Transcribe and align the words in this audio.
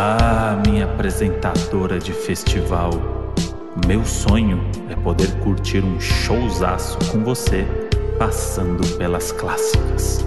Ah, 0.00 0.62
minha 0.64 0.84
apresentadora 0.84 1.98
de 1.98 2.12
festival. 2.12 2.92
Meu 3.84 4.04
sonho 4.04 4.60
é 4.88 4.94
poder 4.94 5.26
curtir 5.40 5.80
um 5.80 6.00
showzaço 6.00 6.96
com 7.10 7.24
você, 7.24 7.66
passando 8.16 8.96
pelas 8.96 9.32
clássicas. 9.32 10.24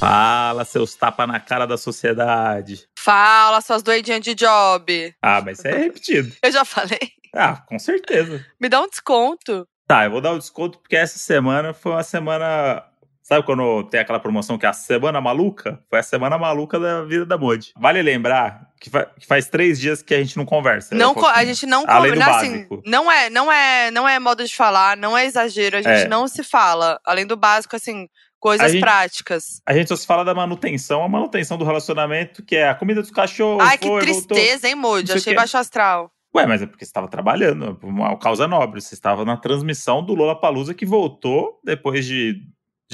Fala, 0.00 0.64
seus 0.64 0.96
tapa 0.96 1.28
na 1.28 1.38
cara 1.38 1.64
da 1.64 1.76
sociedade. 1.76 2.88
Fala, 2.98 3.60
suas 3.60 3.84
doidinhas 3.84 4.20
de 4.20 4.34
job. 4.34 5.14
Ah, 5.22 5.40
mas 5.44 5.60
isso 5.60 5.68
é 5.68 5.78
repetido. 5.78 6.34
Eu 6.42 6.50
já 6.50 6.64
falei. 6.64 7.12
Ah, 7.32 7.62
com 7.68 7.78
certeza. 7.78 8.44
Me 8.60 8.68
dá 8.68 8.80
um 8.80 8.88
desconto. 8.88 9.64
Tá, 9.86 10.06
eu 10.06 10.10
vou 10.10 10.20
dar 10.22 10.32
o 10.32 10.36
um 10.36 10.38
desconto 10.38 10.78
porque 10.78 10.96
essa 10.96 11.18
semana 11.18 11.74
foi 11.74 11.92
uma 11.92 12.02
semana 12.02 12.82
Sabe 13.24 13.42
quando 13.46 13.84
tem 13.84 13.98
aquela 13.98 14.20
promoção 14.20 14.58
que 14.58 14.66
é 14.66 14.68
a 14.68 14.74
Semana 14.74 15.18
Maluca? 15.18 15.80
Foi 15.88 15.98
a 15.98 16.02
Semana 16.02 16.36
Maluca 16.36 16.78
da 16.78 17.02
vida 17.04 17.24
da 17.24 17.38
Modi. 17.38 17.72
Vale 17.74 18.02
lembrar 18.02 18.68
que, 18.78 18.90
fa 18.90 19.06
que, 19.18 19.26
faz 19.26 19.48
três 19.48 19.80
dias 19.80 20.02
que 20.02 20.14
a 20.14 20.18
gente 20.18 20.36
não 20.36 20.44
conversa. 20.44 20.94
Não, 20.94 21.14
a 21.28 21.42
gente 21.42 21.64
não 21.64 21.86
conversa. 21.86 22.36
Assim, 22.36 22.68
não 22.84 23.10
é, 23.10 23.30
não 23.30 23.50
é, 23.50 23.90
não 23.90 24.06
é 24.06 24.18
modo 24.18 24.44
de 24.44 24.54
falar, 24.54 24.94
não 24.94 25.16
é 25.16 25.24
exagero. 25.24 25.78
A 25.78 25.80
gente 25.80 26.04
é. 26.04 26.08
não 26.08 26.28
se 26.28 26.44
fala. 26.44 27.00
Além 27.02 27.26
do 27.26 27.34
básico, 27.34 27.74
assim, 27.74 28.08
coisas 28.38 28.66
a 28.66 28.68
gente, 28.68 28.82
práticas. 28.82 29.62
A 29.66 29.72
gente 29.72 29.88
só 29.88 29.96
se 29.96 30.06
fala 30.06 30.22
da 30.22 30.34
manutenção, 30.34 31.02
a 31.02 31.08
manutenção 31.08 31.56
do 31.56 31.64
relacionamento, 31.64 32.44
que 32.44 32.56
é 32.56 32.68
a 32.68 32.74
comida 32.74 33.00
dos 33.00 33.10
cachorros. 33.10 33.66
Ai, 33.66 33.78
que 33.78 33.88
tristeza, 34.00 34.50
voltou, 34.50 34.68
hein, 34.68 34.74
Modi? 34.74 35.12
Achei 35.12 35.34
baixo 35.34 35.56
astral. 35.56 36.10
Ué, 36.36 36.46
mas 36.46 36.60
é 36.60 36.66
porque 36.66 36.84
você 36.84 36.90
estava 36.90 37.08
trabalhando, 37.08 37.78
uma 37.82 38.18
causa 38.18 38.46
nobre. 38.46 38.82
Você 38.82 38.94
estava 38.94 39.24
na 39.24 39.38
transmissão 39.38 40.04
do 40.04 40.14
Lola 40.14 40.38
Palusa 40.38 40.74
que 40.74 40.84
voltou 40.84 41.58
depois 41.64 42.04
de 42.04 42.42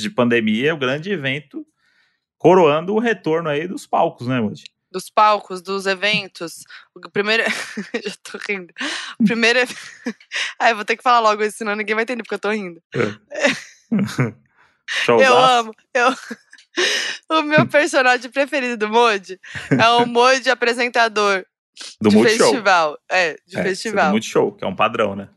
de 0.03 0.11
pandemia, 0.11 0.71
é 0.71 0.73
o 0.73 0.79
grande 0.79 1.11
evento 1.11 1.67
coroando 2.41 2.95
o 2.95 2.99
retorno 2.99 3.51
aí 3.51 3.69
dos 3.69 3.87
palcos, 3.87 4.27
né, 4.27 4.41
Moody? 4.41 4.65
Dos 4.91 5.09
palcos, 5.09 5.63
dos 5.63 5.87
eventos. 5.87 6.65
O 6.95 7.11
primeiro. 7.11 7.45
Já 8.05 8.15
tô 8.25 8.39
rindo. 8.49 8.73
O 9.21 9.25
primeiro. 9.25 9.61
Ai, 10.59 10.75
vou 10.75 10.85
ter 10.85 10.97
que 10.97 11.03
falar 11.03 11.21
logo 11.21 11.45
isso, 11.45 11.59
senão 11.59 11.77
ninguém 11.77 11.95
vai 11.95 12.03
entender 12.03 12.23
porque 12.23 12.35
eu 12.35 12.41
tô 12.41 12.51
rindo. 12.51 12.83
É. 12.93 13.01
eu 15.09 15.39
amo. 15.39 15.73
Eu... 15.95 16.15
O 17.29 17.43
meu 17.43 17.67
personagem 17.69 18.31
preferido 18.31 18.77
do 18.77 18.89
Modi 18.89 19.39
é 19.71 19.89
o 19.91 20.07
Modi 20.07 20.51
apresentador 20.51 21.45
do 22.01 22.09
de 22.09 22.17
Multishow. 22.17 22.49
festival. 22.49 22.99
É, 23.09 23.37
de 23.47 23.59
é, 23.59 23.63
festival. 23.63 24.07
Do 24.07 24.13
Multishow, 24.13 24.53
que 24.53 24.65
é 24.65 24.67
um 24.67 24.75
padrão, 24.75 25.15
né? 25.15 25.29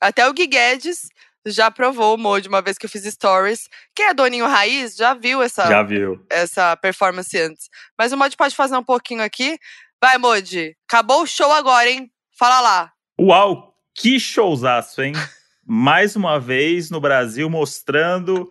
Até 0.00 0.28
o 0.28 0.32
Gui 0.32 0.46
Guedes 0.46 1.08
já 1.46 1.70
provou 1.70 2.14
o 2.14 2.18
Mode 2.18 2.48
uma 2.48 2.62
vez 2.62 2.76
que 2.76 2.86
eu 2.86 2.90
fiz 2.90 3.04
stories. 3.04 3.68
Quem 3.94 4.06
é 4.06 4.14
doninho 4.14 4.46
raiz 4.46 4.96
já 4.96 5.14
viu 5.14 5.42
essa, 5.42 5.66
já 5.66 5.82
viu. 5.82 6.24
essa 6.30 6.76
performance 6.76 7.36
antes. 7.38 7.68
Mas 7.98 8.12
o 8.12 8.16
Mode 8.16 8.36
pode 8.36 8.54
fazer 8.54 8.76
um 8.76 8.84
pouquinho 8.84 9.22
aqui. 9.22 9.58
Vai, 10.00 10.18
Mode. 10.18 10.76
Acabou 10.88 11.22
o 11.22 11.26
show 11.26 11.50
agora, 11.52 11.88
hein? 11.90 12.10
Fala 12.38 12.60
lá. 12.60 12.92
Uau, 13.20 13.74
que 13.94 14.18
showzaço, 14.20 15.02
hein? 15.02 15.12
Mais 15.66 16.16
uma 16.16 16.38
vez 16.38 16.90
no 16.90 17.00
Brasil 17.00 17.48
mostrando 17.50 18.50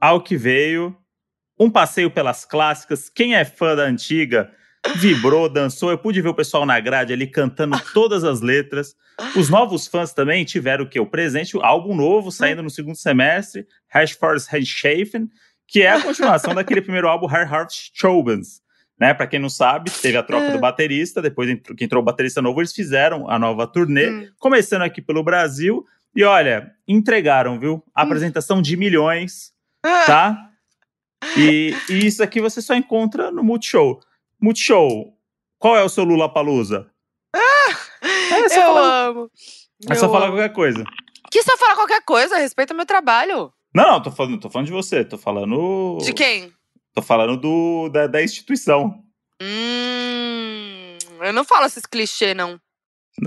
ao 0.00 0.22
que 0.22 0.36
veio. 0.36 0.96
Um 1.60 1.68
passeio 1.68 2.10
pelas 2.10 2.44
clássicas. 2.44 3.10
Quem 3.10 3.34
é 3.34 3.44
fã 3.44 3.74
da 3.74 3.82
antiga 3.82 4.54
vibrou, 4.96 5.48
dançou. 5.48 5.90
Eu 5.90 5.98
pude 5.98 6.20
ver 6.20 6.28
o 6.28 6.34
pessoal 6.34 6.64
na 6.64 6.78
grade 6.80 7.12
ali 7.12 7.26
cantando 7.26 7.78
todas 7.92 8.24
as 8.24 8.40
letras. 8.40 8.94
Os 9.36 9.48
novos 9.48 9.86
fãs 9.86 10.12
também 10.12 10.44
tiveram 10.44 10.84
o 10.84 10.88
que? 10.88 11.00
O 11.00 11.06
presente, 11.06 11.56
o 11.56 11.62
álbum 11.62 11.94
novo 11.94 12.30
saindo 12.30 12.62
no 12.62 12.70
segundo 12.70 12.96
semestre, 12.96 13.66
Hashforce 13.88 14.48
Handshafen, 14.54 15.28
que 15.66 15.82
é 15.82 15.92
a 15.92 16.00
continuação 16.00 16.54
daquele 16.54 16.80
primeiro 16.80 17.08
álbum, 17.08 17.26
Hard 17.26 17.50
Heart 17.50 17.90
Chobans. 17.92 18.62
Né, 19.00 19.14
para 19.14 19.28
quem 19.28 19.38
não 19.38 19.48
sabe, 19.48 19.92
teve 19.92 20.16
a 20.16 20.24
troca 20.24 20.50
do 20.50 20.56
é. 20.56 20.60
baterista, 20.60 21.22
depois 21.22 21.48
que 21.76 21.84
entrou 21.84 22.02
o 22.02 22.04
baterista 22.04 22.42
novo, 22.42 22.58
eles 22.60 22.72
fizeram 22.72 23.30
a 23.30 23.38
nova 23.38 23.64
turnê, 23.64 24.10
hum. 24.10 24.28
começando 24.40 24.82
aqui 24.82 25.00
pelo 25.00 25.22
Brasil. 25.22 25.86
E 26.16 26.24
olha, 26.24 26.72
entregaram, 26.86 27.60
viu? 27.60 27.80
A 27.94 28.02
hum. 28.02 28.06
apresentação 28.06 28.60
de 28.60 28.76
milhões, 28.76 29.52
ah. 29.84 30.04
tá? 30.04 30.50
E, 31.36 31.76
e, 31.88 32.06
isso 32.06 32.24
aqui 32.24 32.40
você 32.40 32.60
só 32.60 32.74
encontra 32.74 33.30
no 33.30 33.44
Multishow. 33.44 34.00
Multishow, 34.40 35.12
qual 35.58 35.76
é 35.76 35.82
o 35.82 35.88
seu 35.88 36.04
Lula 36.04 36.32
Palusa? 36.32 36.90
É, 37.34 38.58
eu 38.58 38.78
amo. 38.78 39.30
É 39.88 39.94
só 39.94 40.08
falar 40.10 40.28
qualquer 40.28 40.52
coisa. 40.52 40.84
Que 41.30 41.42
só 41.42 41.56
falar 41.56 41.74
qualquer 41.74 42.02
coisa? 42.02 42.38
Respeita 42.38 42.74
meu 42.74 42.86
trabalho. 42.86 43.52
Não, 43.74 43.92
não, 43.92 44.02
tô 44.02 44.10
falando, 44.10 44.40
tô 44.40 44.48
falando 44.48 44.66
de 44.66 44.72
você. 44.72 45.04
Tô 45.04 45.18
falando. 45.18 45.98
De 46.00 46.12
quem? 46.12 46.52
Tô 46.94 47.02
falando 47.02 47.36
do, 47.36 47.88
da, 47.90 48.06
da 48.06 48.22
instituição. 48.22 49.04
Hum, 49.40 50.96
eu 51.20 51.32
não 51.32 51.44
falo 51.44 51.66
esses 51.66 51.86
clichês, 51.86 52.34
não. 52.36 52.60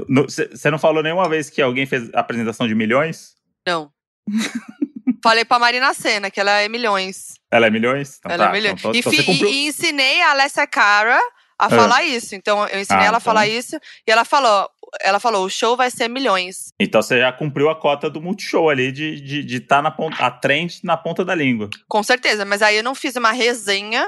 Você 0.09 0.71
não 0.71 0.79
falou 0.79 1.03
nenhuma 1.03 1.27
vez 1.29 1.49
que 1.49 1.61
alguém 1.61 1.85
fez 1.85 2.09
apresentação 2.13 2.67
de 2.67 2.73
milhões? 2.73 3.35
Não. 3.67 3.91
Falei 5.23 5.45
pra 5.45 5.59
Marina 5.59 5.93
Senna 5.93 6.31
que 6.31 6.39
ela 6.39 6.59
é 6.59 6.67
milhões. 6.67 7.35
Ela 7.51 7.67
é 7.67 7.69
milhões? 7.69 8.17
Então, 8.19 8.31
ela 8.31 8.43
é 8.43 8.47
tá, 8.47 8.51
é 8.51 8.59
milhões. 8.59 8.79
Então, 8.79 8.93
e, 8.93 9.23
cumpriu... 9.23 9.49
e, 9.49 9.67
ensinei 9.67 10.21
a 10.21 10.31
Alessia 10.31 10.65
Cara 10.65 11.19
a 11.61 11.67
é. 11.67 11.69
falar 11.69 12.03
isso. 12.03 12.35
Então 12.35 12.67
eu 12.67 12.79
ensinei 12.79 13.03
ah, 13.03 13.07
ela 13.07 13.17
a 13.17 13.21
falar 13.21 13.47
então. 13.47 13.59
isso 13.59 13.79
e 14.07 14.11
ela 14.11 14.25
falou, 14.25 14.67
ela 14.99 15.19
falou, 15.19 15.45
o 15.45 15.49
show 15.49 15.77
vai 15.77 15.91
ser 15.91 16.07
milhões. 16.07 16.73
Então 16.79 17.01
você 17.01 17.19
já 17.19 17.31
cumpriu 17.31 17.69
a 17.69 17.79
cota 17.79 18.09
do 18.09 18.19
Multishow 18.19 18.69
ali 18.69 18.91
de 18.91 19.13
estar 19.13 19.25
de, 19.25 19.43
de 19.43 19.59
tá 19.59 19.81
na 19.81 19.91
ponta, 19.91 20.25
a 20.25 20.31
trend 20.31 20.79
na 20.83 20.97
ponta 20.97 21.23
da 21.23 21.35
língua. 21.35 21.69
Com 21.87 22.01
certeza, 22.01 22.43
mas 22.43 22.63
aí 22.63 22.77
eu 22.77 22.83
não 22.83 22.95
fiz 22.95 23.15
uma 23.15 23.31
resenha, 23.31 24.07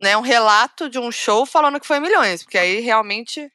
né, 0.00 0.16
um 0.16 0.20
relato 0.20 0.90
de 0.90 0.98
um 0.98 1.10
show 1.10 1.46
falando 1.46 1.80
que 1.80 1.86
foi 1.86 2.00
milhões, 2.00 2.42
porque 2.42 2.58
aí 2.58 2.80
realmente, 2.80 3.50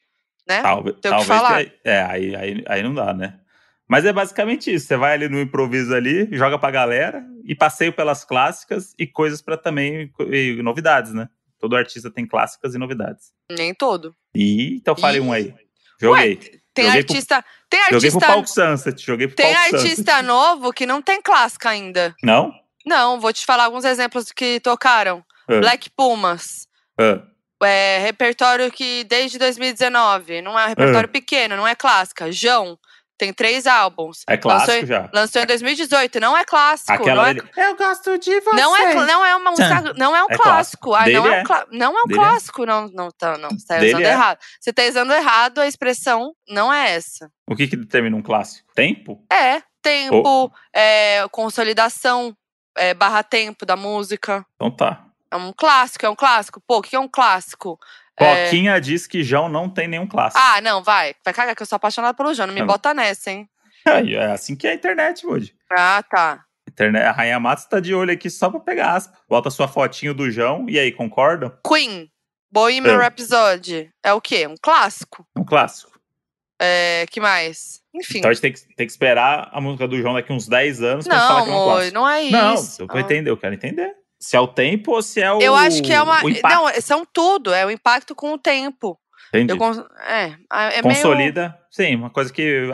né, 0.48 0.62
talvez, 0.64 0.98
tem 1.00 1.14
o 1.14 1.18
que 1.20 1.26
falar. 1.26 1.62
é, 1.84 2.02
aí, 2.02 2.36
aí, 2.36 2.64
aí 2.68 2.84
não 2.84 2.96
dá, 2.96 3.14
né? 3.14 3.40
Mas 3.88 4.06
é 4.06 4.14
basicamente 4.14 4.74
isso. 4.74 4.88
Você 4.88 4.98
vai 4.98 5.14
ali 5.14 5.30
no 5.30 5.40
improviso 5.40 5.94
ali, 5.94 6.28
joga 6.32 6.58
pra 6.58 6.72
galera 6.72 7.24
e 7.44 7.54
passeio 7.54 7.94
pelas 7.94 8.24
clássicas 8.24 8.94
e 8.98 9.06
coisas 9.06 9.42
para 9.42 9.58
também 9.58 10.12
e 10.32 10.62
novidades, 10.62 11.14
né? 11.14 11.28
Todo 11.60 11.76
artista 11.76 12.12
tem 12.12 12.26
clássicas 12.26 12.76
e 12.76 12.78
novidades. 12.78 13.32
Nem 13.50 13.74
todo. 13.74 14.16
E 14.36 14.76
então 14.76 14.96
fale 14.96 15.18
e... 15.18 15.22
um 15.22 15.32
aí. 15.32 15.54
Joguei. 16.00 16.36
Ué, 16.36 16.36
tem 16.74 16.86
joguei 16.86 17.00
artista. 17.00 17.42
Pro, 17.42 17.52
tem 17.70 17.80
artista. 17.80 18.00
Joguei 18.00 18.12
pro 18.12 18.20
Palco 18.20 18.50
Sunset. 18.50 19.06
Joguei 19.06 19.28
pro 19.28 19.36
tem 19.36 19.54
Palco 19.54 19.76
artista 19.76 20.12
Sunset. 20.12 20.26
novo 20.26 20.74
que 20.74 20.86
não 20.86 21.02
tem 21.02 21.22
clássica 21.22 21.70
ainda. 21.70 22.16
Não? 22.24 22.52
Não, 22.86 23.20
vou 23.20 23.32
te 23.32 23.46
falar 23.46 23.66
alguns 23.66 23.86
exemplos 23.86 24.32
que 24.32 24.60
tocaram. 24.60 25.24
Uh. 25.50 25.60
Black 25.60 25.90
Pumas. 25.92 26.68
Uh. 27.00 27.22
É, 27.66 28.00
repertório 28.00 28.70
que 28.72 29.06
desde 29.06 29.38
2019. 29.38 30.42
Não 30.42 30.60
é 30.60 30.66
um 30.66 30.70
repertório 30.70 31.08
uh. 31.08 31.12
pequeno, 31.12 31.56
não 31.56 31.68
é 31.68 31.76
clássica. 31.76 32.32
João. 32.32 32.78
Tem 33.24 33.32
três 33.32 33.66
álbuns. 33.66 34.24
É 34.28 34.36
clássico 34.36 34.72
lançou, 34.74 34.86
já. 34.86 35.10
Lançou 35.14 35.42
em 35.42 35.46
2018. 35.46 36.20
Não 36.20 36.38
é 36.38 36.44
clássico. 36.44 36.92
Aquela 36.92 37.22
não 37.22 37.30
é, 37.30 37.34
dele, 37.36 37.50
Eu 37.56 37.78
gosto 37.78 38.18
de 38.18 38.42
você. 38.42 38.56
Não 38.58 38.76
é, 38.76 38.94
não 38.96 39.26
é 39.26 39.34
uma 39.34 39.52
música. 39.52 39.94
Não 39.96 40.14
é 40.14 40.22
um 40.22 40.28
É 40.30 40.36
clássico. 40.36 40.90
clássico. 40.90 40.94
Ah, 40.94 41.08
não, 41.08 41.26
é 41.26 41.30
um 41.30 41.34
é. 41.36 41.44
clá- 41.46 41.66
não 41.72 41.98
é 41.98 42.02
um 42.02 42.06
Dele 42.06 42.20
é. 42.20 42.22
clássico. 42.22 42.66
Não, 42.66 42.88
não, 42.90 43.10
tá, 43.12 43.38
não. 43.38 43.50
Você 43.52 43.66
tá 43.66 43.78
usando 43.78 44.02
é. 44.02 44.12
errado. 44.12 44.40
Você 44.60 44.74
tá 44.74 44.84
usando 44.84 45.14
errado, 45.14 45.60
a 45.62 45.68
expressão 45.68 46.34
não 46.50 46.74
é 46.74 46.96
essa. 46.96 47.32
O 47.48 47.56
que 47.56 47.66
que 47.66 47.78
determina 47.78 48.18
um 48.18 48.22
clássico? 48.22 48.68
Tempo? 48.76 49.26
É, 49.32 49.64
tempo, 49.82 50.52
é, 50.76 51.26
consolidação, 51.32 52.36
é, 52.78 52.94
barra 52.94 53.24
tempo 53.24 53.66
da 53.66 53.78
música. 53.78 54.46
Então 54.56 54.70
tá. 54.70 55.06
É 55.32 55.38
um 55.38 55.54
clássico, 55.54 56.06
é 56.06 56.10
um 56.10 56.16
clássico. 56.16 56.62
Pô, 56.68 56.80
o 56.80 56.82
que 56.82 56.94
é 56.94 57.00
um 57.00 57.08
clássico? 57.08 57.80
É... 58.20 58.46
Coquinha 58.46 58.80
diz 58.80 59.08
que 59.08 59.24
João 59.24 59.50
não 59.50 59.70
tem 59.70 59.88
nenhum 59.88 60.06
clássico. 60.08 60.42
Ah, 60.44 60.62
não, 60.62 60.84
vai. 60.84 61.16
Vai 61.26 61.34
cagar 61.34 61.56
que 61.56 61.62
eu 61.62 61.66
sou 61.66 61.76
apaixonada 61.78 62.14
pelo 62.14 62.34
João. 62.34 62.48
Não 62.48 62.54
me 62.54 62.62
Ah. 62.62 62.66
bota 62.66 62.94
nessa, 62.94 63.32
hein? 63.32 63.48
É 63.86 64.26
assim 64.32 64.56
que 64.56 64.68
é 64.68 64.72
a 64.72 64.76
internet, 64.76 65.26
Moody. 65.26 65.54
Ah, 65.72 66.04
tá. 66.10 66.44
Internet, 66.70 67.04
a 67.04 67.12
Rainha 67.12 67.40
Matos 67.40 67.66
tá 67.66 67.80
de 67.80 67.94
olho 67.94 68.12
aqui 68.14 68.30
só 68.30 68.50
pra 68.50 68.60
pegar 68.60 68.94
aspa. 68.94 69.18
Bota 69.28 69.50
sua 69.50 69.68
fotinho 69.68 70.14
do 70.14 70.30
João. 70.32 70.66
E 70.70 70.80
aí, 70.80 70.92
concordam? 70.92 71.52
Queen, 71.68 72.10
Bohemian 72.52 72.94
É. 72.94 72.98
Rhapsody. 72.98 73.90
É 74.04 74.14
o 74.14 74.22
quê? 74.22 74.48
Um 74.48 74.56
clássico? 74.62 75.26
Um 75.36 75.44
clássico. 75.44 75.92
É, 76.62 77.06
que 77.12 77.20
mais? 77.20 77.82
Enfim. 77.94 78.20
Então 78.20 78.32
a 78.32 78.34
gente 78.34 78.42
tem 78.42 78.54
que, 78.54 78.60
tem 78.76 78.86
que 78.88 78.92
esperar 78.92 79.50
a 79.52 79.60
música 79.60 79.88
do 79.88 80.00
João 80.00 80.14
daqui 80.14 80.32
uns 80.32 80.48
10 80.48 80.82
anos 80.82 81.06
pra 81.08 81.18
gente 81.18 81.28
falar 81.28 81.40
não, 81.40 81.46
que 81.46 81.52
é 81.52 81.56
um 81.56 81.64
clássico. 81.66 81.94
não 81.94 82.10
é 82.10 82.30
Não, 82.30 82.54
isso. 82.54 82.82
eu, 82.82 82.88
vou 82.88 83.00
entender, 83.00 83.30
eu 83.30 83.38
quero 83.38 83.54
entender. 83.54 83.94
Se 84.24 84.38
é 84.38 84.40
o 84.40 84.48
tempo 84.48 84.94
ou 84.94 85.02
se 85.02 85.20
é 85.22 85.30
o. 85.34 85.42
Eu 85.42 85.54
acho 85.54 85.84
que 85.84 85.92
é 85.92 86.02
uma. 86.02 86.22
Não, 86.22 86.82
são 86.82 87.06
tudo. 87.06 87.54
É 87.54 87.66
o 87.66 87.70
impacto 87.72 88.16
com 88.16 88.32
o 88.32 88.38
tempo. 88.38 88.98
Entendi. 89.34 89.58
Cons- 89.58 89.84
É, 90.08 90.28
é 90.50 90.82
meio. 90.82 90.96
Consolida. 90.96 91.60
Sim, 91.70 91.96
uma 91.96 92.10
coisa 92.10 92.32
que. 92.32 92.70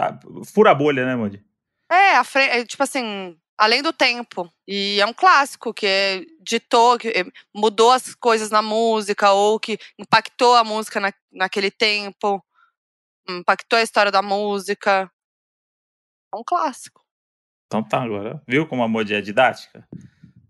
Fura 0.53 0.69
a 0.69 0.75
bolha, 0.75 1.05
né, 1.07 1.15
Moody? 1.15 1.43
É, 1.91 2.17
a 2.17 2.23
é, 2.35 2.63
tipo 2.65 2.83
assim, 2.83 3.35
além 3.57 3.81
do 3.81 3.91
tempo. 3.91 4.47
E 4.67 5.01
é 5.01 5.05
um 5.07 5.13
clássico 5.13 5.73
que 5.73 5.87
é- 5.87 6.21
ditou, 6.39 6.99
que 6.99 7.07
é, 7.07 7.25
mudou 7.51 7.91
as 7.91 8.13
coisas 8.13 8.51
na 8.51 8.61
música, 8.61 9.31
ou 9.31 9.59
que 9.59 9.79
impactou 9.97 10.55
a 10.55 10.63
música 10.63 10.99
na... 10.99 11.11
naquele 11.31 11.71
tempo, 11.71 12.45
impactou 13.27 13.79
a 13.79 13.81
história 13.81 14.11
da 14.11 14.21
música. 14.21 15.09
É 16.31 16.37
um 16.37 16.43
clássico. 16.45 17.01
Então 17.65 17.81
tá, 17.83 18.03
agora. 18.03 18.39
Viu 18.47 18.67
como 18.67 18.83
a 18.83 18.87
Moody 18.87 19.15
é 19.15 19.21
didática? 19.21 19.87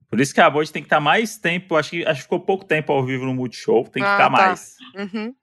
Por 0.10 0.20
isso 0.20 0.34
que 0.34 0.42
a 0.42 0.50
Bode 0.50 0.72
tem 0.72 0.82
que 0.82 0.88
estar 0.88 0.98
tá 0.98 1.02
mais 1.02 1.38
tempo. 1.38 1.76
Acho 1.76 1.92
que, 1.92 2.06
acho 2.06 2.16
que 2.16 2.24
ficou 2.24 2.40
pouco 2.40 2.66
tempo 2.66 2.92
ao 2.92 3.06
vivo 3.06 3.26
no 3.26 3.34
Multishow. 3.34 3.84
Tem 3.88 4.02
que 4.02 4.10
ah, 4.10 4.14
ficar 4.14 4.24
tá. 4.24 4.30
mais. 4.30 4.76
Uhum. 4.96 5.36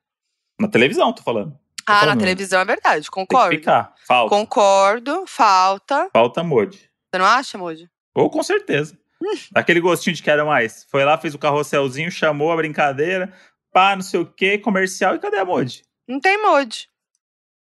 Na 0.58 0.68
televisão, 0.68 1.12
tô 1.12 1.22
falando. 1.22 1.52
Tô 1.52 1.92
ah, 1.92 2.00
falando. 2.00 2.16
na 2.16 2.20
televisão 2.20 2.60
é 2.60 2.64
verdade, 2.64 3.08
concordo. 3.08 3.50
Tem 3.50 3.58
que 3.58 3.64
ficar. 3.64 3.94
Falta. 4.06 4.34
Concordo, 4.34 5.24
falta. 5.26 6.10
Falta 6.12 6.42
Modi. 6.42 6.78
Você 6.78 7.18
não 7.18 7.26
acha, 7.26 7.56
Modi? 7.56 7.88
Ou 8.12 8.28
com 8.28 8.42
certeza. 8.42 8.98
Hum. 9.22 9.36
Aquele 9.54 9.80
gostinho 9.80 10.16
de 10.16 10.22
quero 10.22 10.44
mais. 10.44 10.84
Foi 10.90 11.04
lá, 11.04 11.16
fez 11.16 11.34
o 11.34 11.38
carrosselzinho, 11.38 12.10
chamou 12.10 12.50
a 12.50 12.56
brincadeira, 12.56 13.32
pá, 13.72 13.94
não 13.94 14.02
sei 14.02 14.18
o 14.18 14.26
que, 14.26 14.58
comercial, 14.58 15.14
e 15.14 15.20
cadê 15.20 15.38
a 15.38 15.44
Modi? 15.44 15.82
Não 16.08 16.18
tem 16.18 16.42
Modi. 16.42 16.88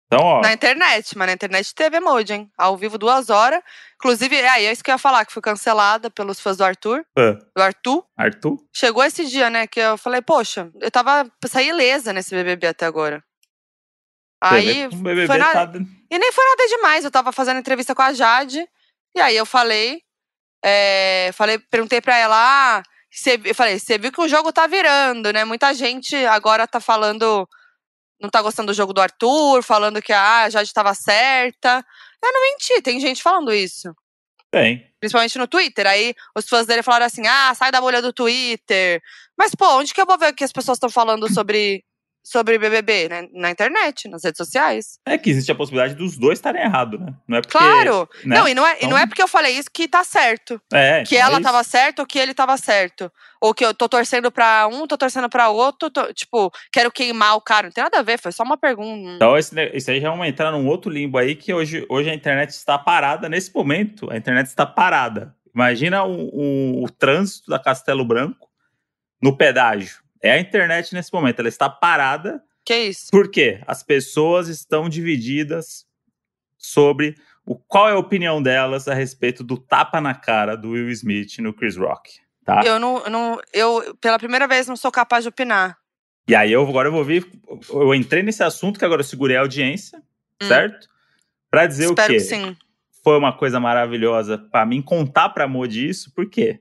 Então, 0.07 0.25
ó. 0.25 0.41
Na 0.41 0.53
internet, 0.53 1.19
mas 1.19 1.27
na 1.27 1.33
internet 1.33 1.75
teve 1.75 1.97
emoji, 1.97 2.33
hein? 2.33 2.51
Ao 2.57 2.77
vivo, 2.77 2.97
duas 2.97 3.29
horas. 3.29 3.61
Inclusive, 3.97 4.37
é, 4.37 4.65
é 4.65 4.73
isso 4.73 4.83
que 4.83 4.91
eu 4.91 4.95
ia 4.95 4.99
falar, 4.99 5.25
que 5.25 5.33
foi 5.33 5.43
cancelada 5.43 6.11
pelos 6.11 6.39
fãs 6.39 6.57
do 6.57 6.65
Arthur. 6.65 7.05
Do 7.15 7.63
Arthur. 7.63 8.05
Arthur? 8.17 8.57
Chegou 8.73 9.03
esse 9.03 9.27
dia, 9.27 9.51
né? 9.51 9.67
Que 9.67 9.81
eu 9.81 9.99
falei, 9.99 10.23
poxa, 10.23 10.71
eu 10.81 10.91
tava. 10.91 11.31
saí 11.47 11.69
ilesa 11.69 12.13
nesse 12.13 12.35
BBB 12.35 12.69
até 12.69 12.87
agora. 12.87 13.23
Aí. 14.41 14.87
Um 14.87 15.03
BBB 15.03 15.27
foi 15.27 15.39
nada... 15.39 15.73
Tá... 15.73 15.85
E 16.11 16.19
nem 16.19 16.33
foi 16.33 16.45
nada 16.45 16.69
demais. 16.69 17.05
Eu 17.05 17.11
tava 17.11 17.33
fazendo 17.33 17.59
entrevista 17.59 17.95
com 17.95 18.03
a 18.03 18.13
Jade. 18.13 18.65
E 19.15 19.21
aí 19.21 19.37
eu 19.37 19.47
falei. 19.47 20.03
É, 20.65 21.31
falei, 21.35 21.59
perguntei 21.59 22.01
pra 22.01 22.17
ela. 22.17 22.37
Ah, 22.37 22.83
cê, 23.11 23.41
eu 23.45 23.55
falei, 23.55 23.79
você 23.79 23.99
viu 23.99 24.13
que 24.13 24.21
o 24.21 24.29
jogo 24.29 24.53
tá 24.53 24.67
virando, 24.67 25.33
né? 25.33 25.45
Muita 25.45 25.75
gente 25.75 26.15
agora 26.27 26.67
tá 26.67 26.79
falando 26.79 27.49
não 28.21 28.31
tá 28.31 28.41
gostando 28.43 28.73
do 28.73 28.77
jogo 28.77 28.93
do 28.93 29.01
Arthur, 29.01 29.63
falando 29.63 30.03
que 30.03 30.13
ah, 30.13 30.45
a 30.45 30.51
Jade 30.51 30.69
estava 30.69 30.95
certa. 30.95 31.85
Eu 32.23 32.33
não 32.33 32.43
menti, 32.43 32.81
tem 32.83 32.99
gente 33.01 33.23
falando 33.23 33.53
isso. 33.53 33.95
Tem. 34.51 34.87
Principalmente 35.01 35.39
no 35.39 35.47
Twitter. 35.47 35.87
Aí 35.87 36.15
os 36.35 36.49
fãs 36.49 36.67
dele 36.67 36.83
falaram 36.83 37.07
assim: 37.07 37.27
ah, 37.27 37.53
sai 37.55 37.71
da 37.71 37.81
bolha 37.81 38.01
do 38.01 38.13
Twitter. 38.13 39.03
Mas, 39.37 39.55
pô, 39.55 39.79
onde 39.79 39.93
que 39.93 40.01
eu 40.01 40.07
vou 40.07 40.19
ver 40.19 40.33
o 40.33 40.35
que 40.35 40.45
as 40.45 40.53
pessoas 40.53 40.77
estão 40.77 40.89
falando 40.89 41.33
sobre 41.33 41.85
sobre 42.27 42.59
BBB, 42.59 43.09
né? 43.09 43.29
Na 43.33 43.53
internet, 43.53 44.09
nas 44.09 44.25
redes 44.25 44.39
sociais. 44.39 44.99
É 45.07 45.17
que 45.17 45.31
existe 45.31 45.53
a 45.53 45.55
possibilidade 45.55 45.95
dos 45.95 46.19
dois 46.19 46.41
estarem 46.41 46.61
errados, 46.61 46.99
né? 46.99 47.15
Não 47.29 47.39
é 47.39 47.41
porque, 47.41 47.57
claro! 47.57 48.09
Né? 48.25 48.37
Não, 48.37 48.49
e 48.49 48.55
não, 48.55 48.67
é, 48.67 48.73
então... 48.73 48.89
e 48.89 48.91
não 48.91 48.99
é 48.99 49.07
porque 49.07 49.23
eu 49.23 49.29
falei 49.29 49.57
isso 49.57 49.71
que 49.73 49.87
tá 49.87 50.03
certo. 50.03 50.61
É, 50.73 51.05
que 51.05 51.15
então 51.15 51.29
ela 51.29 51.39
é 51.39 51.41
tava 51.41 51.63
certa 51.63 52.03
ou 52.03 52.07
que 52.07 52.19
ele 52.19 52.35
tava 52.35 52.57
certo. 52.57 53.13
Ou 53.47 53.55
que 53.55 53.65
eu 53.65 53.73
tô 53.73 53.89
torcendo 53.89 54.29
pra 54.29 54.67
um, 54.67 54.89
tô 54.89 54.99
torcendo 54.99 55.29
pra 55.29 55.51
outro, 55.51 55.89
tô, 55.89 56.13
tipo, 56.13 56.51
quero 56.73 56.91
queimar 56.91 57.37
o 57.37 57.41
cara. 57.41 57.69
Não 57.69 57.73
tem 57.73 57.85
nada 57.85 58.01
a 58.01 58.03
ver, 58.03 58.19
foi 58.19 58.33
só 58.33 58.43
uma 58.43 58.57
pergunta. 58.57 59.15
Então, 59.15 59.39
esse, 59.39 59.55
isso 59.73 59.89
aí 59.89 60.01
já 60.01 60.11
vamos 60.11 60.27
entrar 60.27 60.51
num 60.51 60.67
outro 60.67 60.91
limbo 60.91 61.17
aí 61.17 61.37
que 61.37 61.55
hoje, 61.55 61.87
hoje 61.89 62.11
a 62.11 62.15
internet 62.15 62.51
está 62.51 62.77
parada. 62.77 63.29
Nesse 63.29 63.55
momento, 63.55 64.11
a 64.11 64.17
internet 64.17 64.49
está 64.49 64.67
parada. 64.67 65.33
Imagina 65.55 66.03
o, 66.03 66.29
o, 66.33 66.85
o 66.85 66.91
trânsito 66.91 67.49
da 67.49 67.57
Castelo 67.57 68.05
Branco 68.05 68.49
no 69.23 69.37
pedágio. 69.37 70.03
É 70.21 70.33
a 70.33 70.41
internet 70.41 70.93
nesse 70.93 71.13
momento, 71.13 71.39
ela 71.39 71.49
está 71.49 71.71
parada. 71.71 72.43
Que 72.65 72.89
isso? 72.89 73.13
Por 73.13 73.31
quê? 73.31 73.61
As 73.65 73.81
pessoas 73.81 74.49
estão 74.49 74.89
divididas 74.89 75.87
sobre 76.59 77.15
o, 77.47 77.55
qual 77.55 77.89
é 77.89 77.93
a 77.93 77.99
opinião 77.99 78.43
delas 78.43 78.89
a 78.89 78.95
respeito 78.95 79.45
do 79.45 79.57
tapa 79.57 80.01
na 80.01 80.17
cara 80.17 80.57
do 80.57 80.71
Will 80.71 80.91
Smith 80.91 81.39
no 81.39 81.55
Chris 81.55 81.77
Rock. 81.77 82.26
Tá? 82.47 82.63
Eu 82.65 82.79
não, 82.79 83.03
não, 83.11 83.41
eu 83.53 83.97
pela 84.01 84.21
primeira 84.21 84.47
vez 84.47 84.69
não 84.69 84.77
sou 84.77 84.93
capaz 84.93 85.25
de 85.25 85.29
opinar. 85.29 85.77
E 86.29 86.35
aí 86.35 86.53
eu 86.53 86.63
agora 86.63 86.87
eu 86.87 86.93
vou 86.93 87.05
vir, 87.05 87.29
eu 87.69 87.93
entrei 87.93 88.23
nesse 88.23 88.41
assunto 88.41 88.79
que 88.79 88.85
agora 88.85 89.01
eu 89.01 89.05
segurei 89.05 89.37
a 89.37 89.41
audiência, 89.41 89.99
hum. 90.41 90.47
certo? 90.47 90.87
Para 91.51 91.67
dizer 91.67 91.87
Espero 91.87 92.05
o 92.05 92.07
quê? 92.07 92.15
Que 92.15 92.21
sim. 92.21 92.57
Foi 93.03 93.19
uma 93.19 93.37
coisa 93.37 93.59
maravilhosa 93.59 94.39
para 94.39 94.65
mim 94.65 94.81
contar 94.81 95.31
para 95.31 95.49
Mo 95.49 95.67
disso, 95.67 96.13
por 96.15 96.31
quê? 96.31 96.61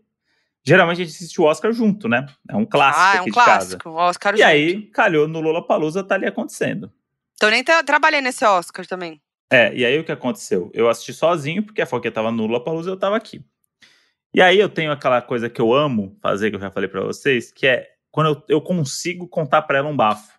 Geralmente 0.63 1.01
a 1.01 1.05
gente 1.05 1.15
assiste 1.15 1.39
o 1.39 1.43
Oscar 1.43 1.71
junto, 1.71 2.09
né? 2.09 2.25
É 2.49 2.55
um 2.55 2.65
clássico 2.65 3.05
ah, 3.05 3.15
é 3.17 3.21
um 3.21 3.31
clássico. 3.31 3.89
O 3.89 3.93
Oscar 3.93 4.33
e 4.33 4.37
junto. 4.37 4.47
aí, 4.47 4.81
calhou 4.87 5.27
no 5.27 5.39
Lollapalooza, 5.39 6.03
tá 6.03 6.15
ali 6.15 6.25
acontecendo. 6.25 6.91
Então 7.35 7.51
nem 7.51 7.63
tra 7.63 7.83
trabalhei 7.83 8.21
nesse 8.21 8.43
Oscar 8.43 8.87
também. 8.87 9.21
É, 9.51 9.71
e 9.75 9.85
aí 9.85 9.99
o 9.99 10.03
que 10.03 10.11
aconteceu? 10.11 10.71
Eu 10.73 10.89
assisti 10.89 11.13
sozinho, 11.13 11.61
porque 11.61 11.83
a 11.83 11.85
Foquinha 11.85 12.11
tava 12.11 12.31
no 12.31 12.47
Lollapalooza 12.47 12.89
e 12.89 12.93
eu 12.93 12.97
tava 12.97 13.15
aqui. 13.15 13.45
E 14.35 14.41
aí 14.41 14.59
eu 14.59 14.67
tenho 14.67 14.91
aquela 14.91 15.21
coisa 15.21 15.49
que 15.49 15.61
eu 15.61 15.73
amo 15.73 16.17
fazer, 16.21 16.49
que 16.49 16.57
eu 16.57 16.59
já 16.59 16.69
falei 16.69 16.89
para 16.89 16.99
vocês, 16.99 17.53
que 17.53 17.65
é 17.65 17.89
quando 18.11 18.27
eu, 18.27 18.43
eu 18.49 18.61
consigo 18.61 19.29
contar 19.29 19.61
pra 19.61 19.77
ela 19.77 19.87
um 19.87 19.95
bafo. 19.95 20.29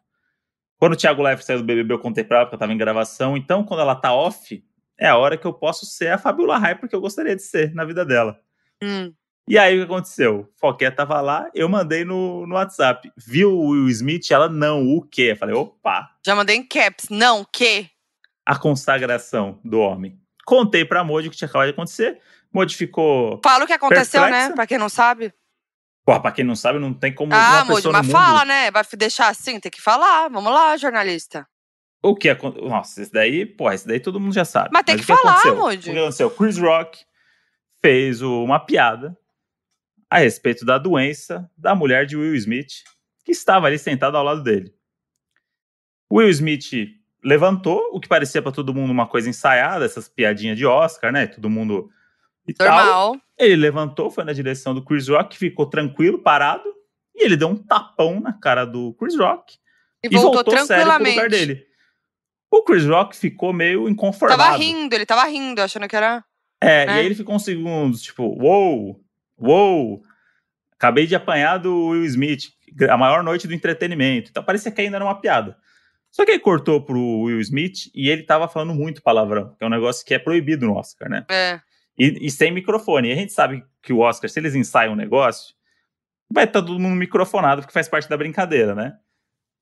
Quando 0.76 0.92
o 0.92 0.96
Thiago 0.96 1.22
Leifert 1.22 1.46
saiu 1.46 1.60
do 1.60 1.64
BBB, 1.64 1.94
eu 1.94 1.98
contei 1.98 2.22
pra 2.22 2.36
ela, 2.36 2.44
porque 2.44 2.56
eu 2.56 2.58
tava 2.58 2.74
em 2.74 2.76
gravação. 2.76 3.38
Então, 3.38 3.64
quando 3.64 3.80
ela 3.80 3.94
tá 3.94 4.12
off, 4.12 4.62
é 4.98 5.08
a 5.08 5.16
hora 5.16 5.38
que 5.38 5.46
eu 5.46 5.52
posso 5.54 5.86
ser 5.86 6.08
a 6.08 6.18
Fabiola 6.18 6.58
Rai, 6.58 6.74
porque 6.74 6.94
eu 6.94 7.00
gostaria 7.00 7.34
de 7.34 7.40
ser 7.40 7.74
na 7.74 7.86
vida 7.86 8.04
dela. 8.04 8.38
Hum. 8.82 9.14
E 9.48 9.56
aí 9.56 9.76
o 9.76 9.86
que 9.86 9.90
aconteceu? 9.90 10.52
Foquet 10.56 10.90
tava 10.94 11.18
lá, 11.22 11.48
eu 11.54 11.66
mandei 11.66 12.04
no, 12.04 12.46
no 12.46 12.56
WhatsApp. 12.56 13.10
Viu 13.16 13.50
o 13.50 13.68
Will 13.70 13.88
Smith? 13.88 14.30
Ela, 14.30 14.50
não, 14.50 14.86
o 14.86 15.00
quê? 15.00 15.30
Eu 15.30 15.36
falei, 15.36 15.54
opa. 15.54 16.10
Já 16.22 16.34
mandei 16.34 16.56
em 16.56 16.62
caps, 16.62 17.08
não, 17.08 17.40
o 17.40 17.46
quê? 17.46 17.88
A 18.44 18.58
consagração 18.58 19.58
do 19.64 19.80
homem. 19.80 20.20
Contei 20.44 20.84
pra 20.84 21.02
Modi 21.02 21.28
o 21.28 21.30
que 21.30 21.36
tinha 21.36 21.48
acabado 21.48 21.68
de 21.68 21.72
acontecer. 21.72 22.20
Modificou. 22.56 23.38
Fala 23.44 23.64
o 23.64 23.66
que 23.66 23.72
aconteceu, 23.74 24.22
perplexa. 24.22 24.48
né? 24.48 24.54
Pra 24.54 24.66
quem 24.66 24.78
não 24.78 24.88
sabe. 24.88 25.30
Pô, 26.06 26.18
pra 26.18 26.32
quem 26.32 26.42
não 26.42 26.56
sabe, 26.56 26.78
não 26.78 26.94
tem 26.94 27.12
como. 27.12 27.34
Ah, 27.34 27.66
Modi, 27.66 27.86
mas 27.88 28.10
fala, 28.10 28.46
né? 28.46 28.70
Vai 28.70 28.82
deixar 28.96 29.28
assim, 29.28 29.60
tem 29.60 29.70
que 29.70 29.82
falar. 29.82 30.30
Vamos 30.30 30.50
lá, 30.50 30.74
jornalista. 30.78 31.46
O 32.02 32.14
que 32.14 32.30
aconteceu? 32.30 32.66
Nossa, 32.66 33.02
esse 33.02 33.12
daí, 33.12 33.44
porra, 33.44 33.74
esse 33.74 33.86
daí 33.86 34.00
todo 34.00 34.18
mundo 34.18 34.32
já 34.32 34.44
sabe. 34.46 34.70
Mas 34.72 34.84
tem 34.84 34.96
mas 34.96 35.04
que 35.04 35.12
falar, 35.12 35.54
Modi. 35.54 35.90
O 35.90 35.92
que 35.92 35.98
aconteceu? 35.98 36.30
Chris 36.30 36.56
Rock 36.56 37.04
fez 37.82 38.22
uma 38.22 38.58
piada 38.58 39.14
a 40.08 40.18
respeito 40.18 40.64
da 40.64 40.78
doença 40.78 41.50
da 41.58 41.74
mulher 41.74 42.06
de 42.06 42.16
Will 42.16 42.34
Smith, 42.36 42.84
que 43.22 43.32
estava 43.32 43.66
ali 43.66 43.78
sentada 43.78 44.16
ao 44.16 44.24
lado 44.24 44.42
dele. 44.42 44.72
Will 46.10 46.30
Smith 46.30 46.70
levantou, 47.22 47.90
o 47.92 48.00
que 48.00 48.08
parecia 48.08 48.40
para 48.40 48.52
todo 48.52 48.72
mundo 48.72 48.92
uma 48.92 49.06
coisa 49.06 49.28
ensaiada, 49.28 49.84
essas 49.84 50.08
piadinhas 50.08 50.56
de 50.56 50.64
Oscar, 50.64 51.12
né? 51.12 51.26
Todo 51.26 51.50
mundo 51.50 51.90
e 52.48 52.54
Normal. 52.58 53.12
Tal. 53.12 53.20
Ele 53.38 53.56
levantou, 53.56 54.10
foi 54.10 54.24
na 54.24 54.32
direção 54.32 54.74
do 54.74 54.84
Chris 54.84 55.08
Rock, 55.08 55.36
ficou 55.36 55.66
tranquilo, 55.66 56.22
parado, 56.22 56.64
e 57.14 57.24
ele 57.24 57.36
deu 57.36 57.48
um 57.48 57.56
tapão 57.56 58.20
na 58.20 58.32
cara 58.32 58.64
do 58.64 58.94
Chris 58.94 59.16
Rock 59.16 59.56
e, 60.02 60.06
e 60.06 60.10
voltou, 60.16 60.44
voltou 60.44 60.66
sério 60.66 60.92
pro 60.92 61.10
lugar 61.10 61.28
dele. 61.28 61.66
O 62.50 62.62
Chris 62.62 62.86
Rock 62.86 63.16
ficou 63.16 63.52
meio 63.52 63.88
inconformado. 63.88 64.40
Tava 64.40 64.56
rindo, 64.56 64.94
ele 64.94 65.04
tava 65.04 65.24
rindo, 65.24 65.60
achando 65.60 65.88
que 65.88 65.96
era. 65.96 66.24
É, 66.60 66.86
né? 66.86 66.96
e 66.96 66.98
aí 67.00 67.06
ele 67.06 67.14
ficou 67.14 67.34
uns 67.34 67.44
segundos, 67.44 68.00
tipo, 68.00 68.22
uou, 68.22 68.86
wow, 68.86 69.00
Uou! 69.38 70.02
Acabei 70.72 71.06
de 71.06 71.14
apanhar 71.14 71.58
do 71.58 71.88
Will 71.88 72.04
Smith, 72.04 72.44
a 72.88 72.96
maior 72.96 73.22
noite 73.22 73.46
do 73.46 73.54
entretenimento. 73.54 74.30
Então 74.30 74.42
parecia 74.42 74.70
que 74.70 74.80
ainda 74.80 74.96
era 74.96 75.04
uma 75.04 75.20
piada. 75.20 75.56
Só 76.10 76.24
que 76.24 76.32
aí 76.32 76.38
cortou 76.38 76.82
pro 76.82 77.20
Will 77.22 77.40
Smith 77.40 77.90
e 77.94 78.08
ele 78.08 78.22
tava 78.22 78.48
falando 78.48 78.74
muito 78.74 79.02
palavrão, 79.02 79.54
que 79.54 79.64
é 79.64 79.66
um 79.66 79.70
negócio 79.70 80.04
que 80.04 80.14
é 80.14 80.18
proibido 80.18 80.66
no 80.66 80.74
Oscar, 80.74 81.10
né? 81.10 81.26
É. 81.28 81.60
E, 81.98 82.26
e 82.26 82.30
sem 82.30 82.52
microfone. 82.52 83.08
E 83.08 83.12
a 83.12 83.16
gente 83.16 83.32
sabe 83.32 83.64
que 83.82 83.92
o 83.92 84.00
Oscar, 84.00 84.28
se 84.28 84.38
eles 84.38 84.54
ensaiam 84.54 84.92
um 84.92 84.96
negócio, 84.96 85.54
vai 86.30 86.44
estar 86.44 86.62
todo 86.62 86.78
mundo 86.78 86.96
microfonado, 86.96 87.62
porque 87.62 87.72
faz 87.72 87.88
parte 87.88 88.08
da 88.08 88.16
brincadeira, 88.16 88.74
né? 88.74 88.96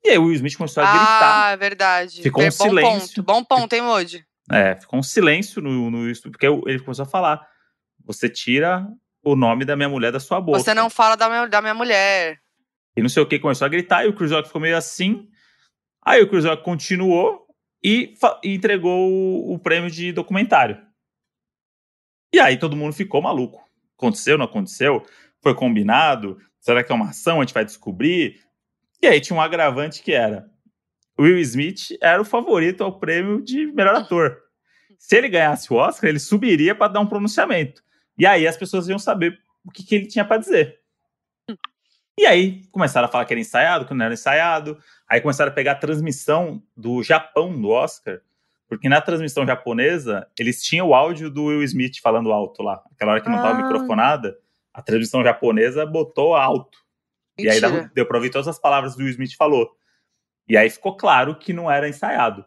E 0.04 0.10
aí 0.10 0.18
o 0.18 0.24
Will 0.24 0.34
Smith 0.34 0.56
começou 0.56 0.82
a 0.82 0.86
gritar. 0.86 1.44
Ah, 1.44 1.50
é 1.52 1.56
verdade. 1.56 2.22
Ficou 2.22 2.42
é, 2.42 2.46
um 2.46 2.50
bom 2.50 2.64
silêncio. 2.68 3.24
Ponto, 3.24 3.26
bom 3.26 3.44
ponto, 3.44 3.72
hein, 3.72 3.82
Moody? 3.82 4.24
É, 4.50 4.76
ficou 4.76 4.98
um 4.98 5.02
silêncio 5.02 5.62
no, 5.62 5.90
no 5.90 6.12
porque 6.30 6.46
ele 6.46 6.80
começou 6.80 7.04
a 7.04 7.08
falar. 7.08 7.46
Você 8.04 8.28
tira 8.28 8.86
o 9.24 9.34
nome 9.34 9.64
da 9.64 9.74
minha 9.74 9.88
mulher 9.88 10.12
da 10.12 10.20
sua 10.20 10.40
boca. 10.40 10.58
Você 10.58 10.74
não 10.74 10.90
fala 10.90 11.16
da 11.16 11.28
minha, 11.28 11.46
da 11.46 11.62
minha 11.62 11.72
mulher. 11.72 12.38
E 12.94 13.00
não 13.00 13.08
sei 13.08 13.22
o 13.22 13.26
que, 13.26 13.38
começou 13.38 13.64
a 13.64 13.68
gritar, 13.68 14.04
e 14.04 14.08
o 14.08 14.12
Chris 14.12 14.30
Rock 14.30 14.46
ficou 14.46 14.60
meio 14.60 14.76
assim. 14.76 15.26
Aí 16.04 16.22
o 16.22 16.28
Chris 16.28 16.44
Rock 16.44 16.62
continuou 16.62 17.46
e, 17.82 18.14
e 18.42 18.54
entregou 18.54 19.10
o, 19.10 19.54
o 19.54 19.58
prêmio 19.58 19.90
de 19.90 20.12
documentário. 20.12 20.80
E 22.34 22.40
aí 22.40 22.56
todo 22.56 22.74
mundo 22.74 22.92
ficou 22.92 23.22
maluco. 23.22 23.62
Aconteceu, 23.96 24.36
não 24.36 24.46
aconteceu? 24.46 25.06
Foi 25.40 25.54
combinado? 25.54 26.36
Será 26.58 26.82
que 26.82 26.90
é 26.90 26.94
uma 26.94 27.10
ação? 27.10 27.38
A 27.38 27.44
gente 27.44 27.54
vai 27.54 27.64
descobrir? 27.64 28.40
E 29.00 29.06
aí 29.06 29.20
tinha 29.20 29.36
um 29.36 29.40
agravante 29.40 30.02
que 30.02 30.12
era: 30.12 30.50
Will 31.16 31.38
Smith 31.38 31.96
era 32.00 32.20
o 32.20 32.24
favorito 32.24 32.82
ao 32.82 32.98
prêmio 32.98 33.40
de 33.40 33.66
melhor 33.66 33.94
ator. 33.94 34.36
Se 34.98 35.16
ele 35.16 35.28
ganhasse 35.28 35.72
o 35.72 35.76
Oscar, 35.76 36.10
ele 36.10 36.18
subiria 36.18 36.74
para 36.74 36.92
dar 36.92 36.98
um 36.98 37.06
pronunciamento. 37.06 37.84
E 38.18 38.26
aí 38.26 38.48
as 38.48 38.56
pessoas 38.56 38.88
iam 38.88 38.98
saber 38.98 39.38
o 39.64 39.70
que, 39.70 39.84
que 39.84 39.94
ele 39.94 40.08
tinha 40.08 40.24
para 40.24 40.38
dizer. 40.38 40.80
E 42.18 42.26
aí 42.26 42.64
começaram 42.72 43.06
a 43.06 43.10
falar 43.10 43.26
que 43.26 43.32
era 43.32 43.40
ensaiado, 43.40 43.86
que 43.86 43.94
não 43.94 44.06
era 44.06 44.14
ensaiado. 44.14 44.76
Aí 45.08 45.20
começaram 45.20 45.52
a 45.52 45.54
pegar 45.54 45.72
a 45.72 45.76
transmissão 45.76 46.60
do 46.76 47.00
Japão 47.00 47.56
do 47.60 47.68
Oscar, 47.68 48.20
porque 48.68 48.88
na 48.88 49.00
transmissão 49.00 49.46
japonesa 49.46 50.26
eles 50.38 50.62
tinham 50.62 50.88
o 50.88 50.94
áudio 50.94 51.30
do 51.30 51.44
Will 51.44 51.62
Smith 51.62 52.00
falando 52.02 52.32
alto 52.32 52.62
lá. 52.62 52.82
Aquela 52.92 53.12
hora 53.12 53.20
que 53.20 53.28
não 53.28 53.36
estava 53.36 53.58
ah. 53.58 53.62
microfonada, 53.62 54.36
a 54.72 54.82
transmissão 54.82 55.22
japonesa 55.22 55.84
botou 55.86 56.34
alto. 56.34 56.78
Mentira. 57.38 57.68
E 57.68 57.76
aí 57.76 57.90
deu, 57.94 58.06
pra 58.06 58.16
ouvir 58.16 58.30
todas 58.30 58.48
as 58.48 58.58
palavras 58.58 58.94
que 58.94 59.02
o 59.02 59.04
Will 59.04 59.12
Smith 59.12 59.36
falou. 59.36 59.70
E 60.48 60.56
aí 60.56 60.68
ficou 60.70 60.96
claro 60.96 61.38
que 61.38 61.52
não 61.52 61.70
era 61.70 61.88
ensaiado. 61.88 62.44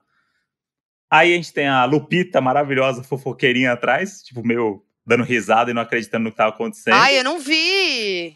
Aí 1.10 1.34
a 1.34 1.36
gente 1.36 1.54
tem 1.54 1.68
a 1.68 1.86
Lupita 1.86 2.42
maravilhosa 2.42 3.04
fofoqueirinha 3.04 3.72
atrás, 3.72 4.22
tipo, 4.24 4.46
meu 4.46 4.84
dando 5.06 5.24
risada 5.24 5.72
e 5.72 5.74
não 5.74 5.82
acreditando 5.82 6.26
no 6.26 6.32
que 6.32 6.38
tava 6.38 6.50
acontecendo. 6.50 6.94
Ai, 6.96 7.18
eu 7.18 7.24
não 7.24 7.40
vi! 7.40 8.36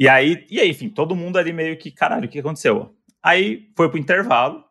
E 0.00 0.08
aí, 0.08 0.44
e 0.50 0.58
aí, 0.58 0.70
enfim, 0.70 0.88
todo 0.88 1.14
mundo 1.14 1.36
ali 1.38 1.52
meio 1.52 1.78
que, 1.78 1.92
caralho, 1.92 2.26
o 2.26 2.28
que 2.28 2.40
aconteceu? 2.40 2.96
Aí 3.22 3.70
foi 3.76 3.88
pro 3.88 3.98
intervalo 3.98 4.64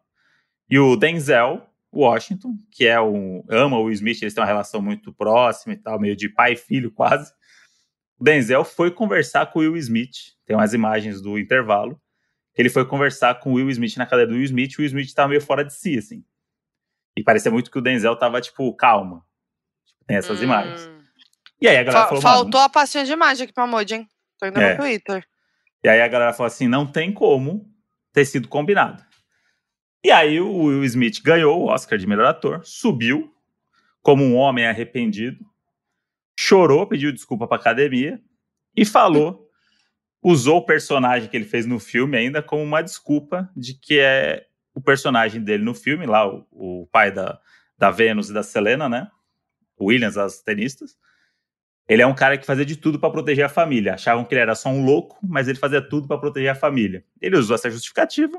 e 0.69 0.77
o 0.77 0.97
Denzel 0.97 1.65
Washington, 1.93 2.57
que 2.71 2.87
é 2.87 2.99
um 3.01 3.43
ama 3.49 3.77
o 3.77 3.83
Will 3.83 3.93
Smith, 3.93 4.21
eles 4.21 4.33
têm 4.33 4.41
uma 4.41 4.47
relação 4.47 4.81
muito 4.81 5.11
próxima 5.13 5.73
e 5.73 5.77
tal, 5.77 5.99
meio 5.99 6.15
de 6.15 6.29
pai 6.29 6.53
e 6.53 6.57
filho 6.57 6.91
quase. 6.93 7.33
O 8.17 8.23
Denzel 8.23 8.63
foi 8.63 8.91
conversar 8.91 9.47
com 9.47 9.59
o 9.59 9.61
Will 9.61 9.77
Smith, 9.77 10.35
tem 10.45 10.55
umas 10.55 10.73
imagens 10.73 11.21
do 11.21 11.37
intervalo. 11.37 11.99
Ele 12.55 12.69
foi 12.69 12.85
conversar 12.85 13.39
com 13.39 13.51
o 13.51 13.55
Will 13.55 13.69
Smith 13.69 13.97
na 13.97 14.05
cadeira 14.05 14.29
do 14.29 14.35
Will 14.35 14.43
Smith, 14.43 14.73
o 14.77 14.81
Will 14.81 14.87
Smith 14.87 15.13
tava 15.13 15.29
meio 15.29 15.41
fora 15.41 15.63
de 15.63 15.73
si, 15.73 15.97
assim. 15.97 16.23
E 17.17 17.23
parecia 17.23 17.51
muito 17.51 17.71
que 17.71 17.77
o 17.77 17.81
Denzel 17.81 18.15
tava, 18.15 18.39
tipo, 18.39 18.73
calma. 18.75 19.25
Tem 20.05 20.17
essas 20.17 20.39
hum. 20.39 20.43
imagens. 20.43 20.89
E 21.61 21.67
aí 21.67 21.77
a 21.77 21.83
galera 21.83 22.03
Fa 22.03 22.07
falou. 22.07 22.21
Faltou 22.21 22.61
a 22.61 22.69
pastinha 22.69 23.05
de 23.05 23.11
imagem 23.11 23.43
aqui 23.43 23.53
pra 23.53 23.67
Moody, 23.67 23.95
hein? 23.95 24.09
Tô 24.39 24.47
indo 24.47 24.59
é. 24.59 24.71
no 24.71 24.81
Twitter. 24.81 25.25
E 25.83 25.89
aí 25.89 26.01
a 26.01 26.07
galera 26.07 26.33
falou 26.33 26.47
assim: 26.47 26.67
não 26.67 26.85
tem 26.85 27.13
como 27.13 27.69
ter 28.11 28.25
sido 28.25 28.47
combinado. 28.47 29.03
E 30.03 30.09
aí 30.09 30.39
o 30.39 30.63
Will 30.63 30.83
Smith 30.83 31.21
ganhou 31.23 31.61
o 31.61 31.67
Oscar 31.67 31.97
de 31.97 32.07
melhor 32.07 32.25
ator, 32.25 32.61
subiu 32.63 33.31
como 34.01 34.23
um 34.23 34.35
homem 34.35 34.65
arrependido, 34.65 35.45
chorou, 36.37 36.87
pediu 36.87 37.11
desculpa 37.11 37.47
para 37.47 37.57
a 37.57 37.59
academia 37.59 38.19
e 38.75 38.83
falou, 38.83 39.47
usou 40.23 40.57
o 40.57 40.65
personagem 40.65 41.29
que 41.29 41.37
ele 41.37 41.45
fez 41.45 41.67
no 41.67 41.79
filme 41.79 42.17
ainda 42.17 42.41
como 42.41 42.63
uma 42.63 42.81
desculpa 42.81 43.49
de 43.55 43.75
que 43.75 43.99
é 43.99 44.47
o 44.73 44.81
personagem 44.81 45.43
dele 45.43 45.63
no 45.63 45.75
filme, 45.75 46.07
lá 46.07 46.27
o, 46.27 46.47
o 46.51 46.87
pai 46.91 47.11
da, 47.11 47.39
da 47.77 47.91
Venus 47.91 48.29
e 48.29 48.33
da 48.33 48.41
Selena, 48.41 48.89
né? 48.89 49.07
Williams, 49.79 50.17
as 50.17 50.41
tenistas. 50.41 50.97
Ele 51.87 52.01
é 52.01 52.07
um 52.07 52.15
cara 52.15 52.37
que 52.37 52.45
fazia 52.45 52.65
de 52.65 52.75
tudo 52.75 52.99
para 52.99 53.11
proteger 53.11 53.45
a 53.45 53.49
família. 53.49 53.95
Achavam 53.95 54.23
que 54.23 54.33
ele 54.33 54.41
era 54.41 54.55
só 54.55 54.69
um 54.69 54.85
louco, 54.85 55.19
mas 55.21 55.47
ele 55.47 55.57
fazia 55.59 55.81
tudo 55.81 56.07
para 56.07 56.17
proteger 56.17 56.51
a 56.51 56.55
família. 56.55 57.03
Ele 57.19 57.37
usou 57.37 57.55
essa 57.55 57.69
justificativa 57.69 58.37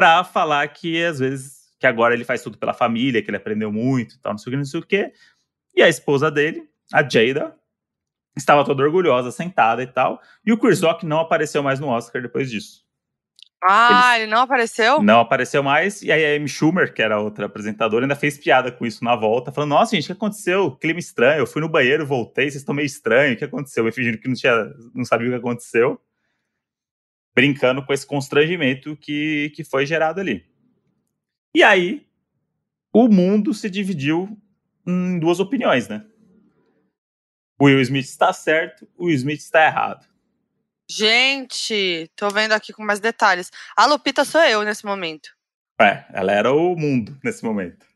para 0.00 0.24
falar 0.24 0.66
que 0.68 1.04
às 1.04 1.18
vezes 1.18 1.60
que 1.78 1.86
agora 1.86 2.14
ele 2.14 2.24
faz 2.24 2.42
tudo 2.42 2.56
pela 2.56 2.72
família, 2.72 3.22
que 3.22 3.28
ele 3.28 3.36
aprendeu 3.36 3.70
muito, 3.70 4.18
tal, 4.22 4.32
não 4.32 4.38
sei 4.38 4.48
o 4.48 4.52
que, 4.52 4.56
não 4.56 4.64
sei 4.64 4.80
o 4.80 4.82
que. 4.82 5.12
E 5.74 5.82
a 5.82 5.90
esposa 5.90 6.30
dele, 6.30 6.62
a 6.90 7.02
Jada, 7.02 7.54
estava 8.34 8.64
toda 8.64 8.82
orgulhosa, 8.82 9.30
sentada 9.30 9.82
e 9.82 9.86
tal. 9.86 10.18
E 10.44 10.52
o 10.54 10.58
Chris 10.58 10.80
Rock 10.80 11.04
não 11.04 11.20
apareceu 11.20 11.62
mais 11.62 11.78
no 11.78 11.88
Oscar 11.88 12.22
depois 12.22 12.50
disso. 12.50 12.82
Ah, 13.62 14.14
ele, 14.14 14.24
ele 14.24 14.32
não 14.32 14.40
apareceu? 14.40 15.02
Não 15.02 15.20
apareceu 15.20 15.62
mais. 15.62 16.00
E 16.00 16.10
aí 16.10 16.24
a 16.24 16.36
Amy 16.36 16.48
Schumer, 16.48 16.94
que 16.94 17.02
era 17.02 17.20
outra 17.20 17.44
apresentadora, 17.44 18.06
ainda 18.06 18.16
fez 18.16 18.38
piada 18.38 18.72
com 18.72 18.86
isso 18.86 19.04
na 19.04 19.14
volta, 19.14 19.52
falando: 19.52 19.70
Nossa, 19.70 19.94
gente, 19.94 20.04
o 20.04 20.06
que 20.06 20.12
aconteceu? 20.12 20.70
Clima 20.76 20.98
estranho. 20.98 21.40
Eu 21.40 21.46
fui 21.46 21.60
no 21.60 21.68
banheiro, 21.68 22.06
voltei, 22.06 22.44
vocês 22.46 22.62
estão 22.62 22.74
meio 22.74 22.86
estranhos. 22.86 23.34
O 23.34 23.38
que 23.38 23.44
aconteceu? 23.44 23.86
Eu 23.86 23.92
fingindo 23.92 24.16
que 24.16 24.28
não, 24.28 24.34
tinha, 24.34 24.72
não 24.94 25.04
sabia 25.04 25.28
o 25.28 25.30
que 25.30 25.36
aconteceu 25.36 26.00
brincando 27.34 27.84
com 27.84 27.92
esse 27.92 28.06
constrangimento 28.06 28.96
que, 28.96 29.52
que 29.54 29.64
foi 29.64 29.86
gerado 29.86 30.20
ali. 30.20 30.44
E 31.54 31.62
aí, 31.62 32.06
o 32.92 33.08
mundo 33.08 33.54
se 33.54 33.70
dividiu 33.70 34.36
em 34.86 35.18
duas 35.18 35.40
opiniões, 35.40 35.88
né? 35.88 36.04
O 37.58 37.66
Will 37.66 37.80
Smith 37.80 38.06
está 38.06 38.32
certo, 38.32 38.88
o 38.96 39.06
Will 39.06 39.16
Smith 39.16 39.40
está 39.40 39.66
errado. 39.66 40.06
Gente, 40.90 42.10
tô 42.16 42.30
vendo 42.30 42.52
aqui 42.52 42.72
com 42.72 42.82
mais 42.82 42.98
detalhes. 42.98 43.50
A 43.76 43.86
Lupita 43.86 44.24
sou 44.24 44.40
eu 44.40 44.62
nesse 44.62 44.84
momento. 44.84 45.30
É, 45.80 46.04
ela 46.12 46.32
era 46.32 46.52
o 46.52 46.74
mundo 46.74 47.18
nesse 47.22 47.44
momento. 47.44 47.86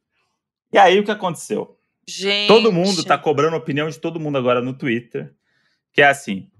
E 0.72 0.78
aí, 0.78 0.98
o 0.98 1.04
que 1.04 1.10
aconteceu? 1.10 1.78
Gente. 2.06 2.48
Todo 2.48 2.72
mundo 2.72 3.04
tá 3.04 3.16
cobrando 3.16 3.56
a 3.56 3.58
opinião 3.58 3.88
de 3.88 3.98
todo 3.98 4.20
mundo 4.20 4.38
agora 4.38 4.60
no 4.60 4.74
Twitter. 4.74 5.34
Que 5.92 6.02
é 6.02 6.08
assim: 6.08 6.50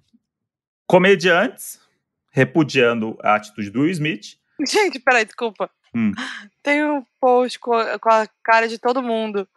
comediantes 0.87 1.81
repudiando 2.35 3.17
a 3.23 3.37
atitude 3.37 3.71
do 3.71 3.83
Will 3.83 3.93
Smith. 3.93 4.37
Gente, 4.69 4.99
peraí, 4.99 5.25
desculpa. 5.25 5.71
Hum. 5.95 6.13
Tem 6.63 6.85
um 6.85 7.07
post 7.21 7.61
com 7.61 7.73
a, 7.73 7.97
com 7.97 8.09
a, 8.11 8.27
cara 8.43 8.67
de 8.67 8.77
todo 8.77 9.01
mundo. 9.01 9.49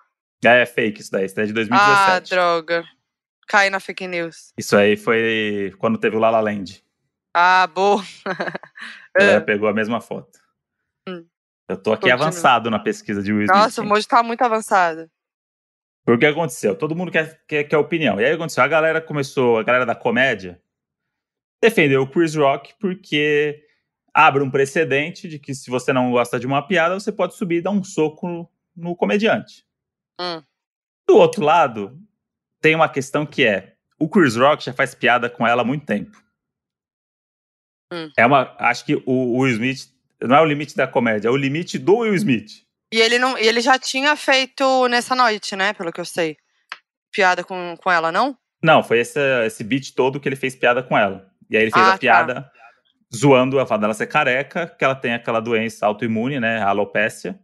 É, 0.45 0.61
é 0.61 0.65
fake 0.65 1.01
isso 1.01 1.11
daí, 1.11 1.25
isso 1.25 1.35
daí 1.35 1.45
é 1.45 1.47
de 1.47 1.53
2017. 1.53 1.99
Ah, 1.99 2.19
droga. 2.19 2.85
Cai 3.47 3.71
na 3.71 3.79
fake 3.79 4.07
news. 4.07 4.53
Isso 4.55 4.77
aí 4.77 4.95
foi 4.95 5.73
quando 5.79 5.97
teve 5.97 6.15
o 6.15 6.19
Lala 6.19 6.39
Land. 6.39 6.83
Ah, 7.33 7.65
boa. 7.65 8.03
Ela 9.17 9.31
é. 9.33 9.39
pegou 9.39 9.67
a 9.67 9.73
mesma 9.73 9.99
foto. 9.99 10.37
Hum. 11.09 11.25
Eu 11.67 11.77
tô 11.77 11.93
aqui 11.93 12.03
Continua. 12.03 12.27
avançado 12.27 12.69
na 12.69 12.77
pesquisa 12.77 13.23
de 13.23 13.33
Will 13.33 13.45
Smith. 13.45 13.57
Nossa, 13.57 13.81
o 13.81 13.85
Moji 13.85 14.07
tá 14.07 14.21
muito 14.21 14.43
avançado. 14.43 15.09
Por 16.05 16.19
que 16.19 16.27
aconteceu? 16.27 16.75
Todo 16.75 16.95
mundo 16.95 17.11
quer, 17.11 17.41
quer, 17.47 17.63
quer 17.63 17.77
opinião. 17.77 18.21
E 18.21 18.25
aí 18.25 18.33
aconteceu, 18.33 18.63
a 18.63 18.67
galera 18.67 19.01
começou, 19.01 19.57
a 19.57 19.63
galera 19.63 19.85
da 19.85 19.95
comédia, 19.95 20.61
defendeu 21.61 22.01
o 22.01 22.07
Chris 22.07 22.35
Rock 22.35 22.73
porque 22.79 23.63
abre 24.13 24.41
um 24.41 24.49
precedente 24.49 25.27
de 25.27 25.37
que 25.37 25.53
se 25.53 25.69
você 25.69 25.93
não 25.93 26.11
gosta 26.11 26.39
de 26.39 26.47
uma 26.47 26.65
piada, 26.65 26.99
você 26.99 27.11
pode 27.11 27.35
subir 27.35 27.57
e 27.57 27.61
dar 27.61 27.71
um 27.71 27.83
soco 27.83 28.49
no, 28.75 28.95
comediante. 28.95 29.65
Hum. 30.19 30.41
Do 31.07 31.17
outro 31.17 31.43
lado, 31.43 31.97
tem 32.61 32.75
uma 32.75 32.89
questão 32.89 33.25
que 33.25 33.45
é: 33.45 33.75
o 33.99 34.09
Chris 34.09 34.35
Rock 34.35 34.65
já 34.65 34.73
faz 34.73 34.95
piada 34.95 35.29
com 35.29 35.45
ela 35.45 35.61
há 35.61 35.65
muito 35.65 35.85
tempo. 35.85 36.17
Hum. 37.93 38.11
É 38.17 38.25
uma. 38.25 38.55
Acho 38.59 38.85
que 38.85 39.01
o 39.05 39.39
Will 39.39 39.53
Smith 39.53 39.93
não 40.21 40.35
é 40.35 40.41
o 40.41 40.45
limite 40.45 40.75
da 40.75 40.87
comédia, 40.87 41.27
é 41.27 41.31
o 41.31 41.37
limite 41.37 41.77
do 41.77 41.97
Will 41.97 42.15
Smith. 42.15 42.65
E 42.91 42.99
ele 42.99 43.19
não, 43.19 43.37
ele 43.37 43.61
já 43.61 43.77
tinha 43.77 44.15
feito 44.15 44.87
nessa 44.87 45.13
noite, 45.15 45.55
né? 45.55 45.73
Pelo 45.73 45.91
que 45.91 45.99
eu 45.99 46.05
sei. 46.05 46.37
Piada 47.11 47.43
com, 47.43 47.75
com 47.77 47.91
ela, 47.91 48.11
não? 48.11 48.37
Não, 48.63 48.81
foi 48.81 48.99
esse, 48.99 49.19
esse 49.45 49.63
beat 49.63 49.93
todo 49.93 50.19
que 50.19 50.27
ele 50.27 50.35
fez 50.35 50.55
piada 50.55 50.81
com 50.81 50.97
ela. 50.97 51.29
E 51.49 51.57
aí 51.57 51.63
ele 51.63 51.71
fez 51.71 51.85
ah, 51.85 51.89
a 51.89 51.91
tá. 51.93 51.97
piada 51.97 52.41
tá. 52.41 52.51
zoando 53.15 53.59
a 53.59 53.65
fato 53.65 53.81
dela 53.81 53.93
ser 53.93 54.07
careca, 54.07 54.67
que 54.67 54.83
ela 54.83 54.95
tem 54.95 55.13
aquela 55.13 55.39
doença 55.39 55.85
autoimune, 55.85 56.39
né? 56.39 56.59
A 56.59 56.69
alopécia. 56.69 57.39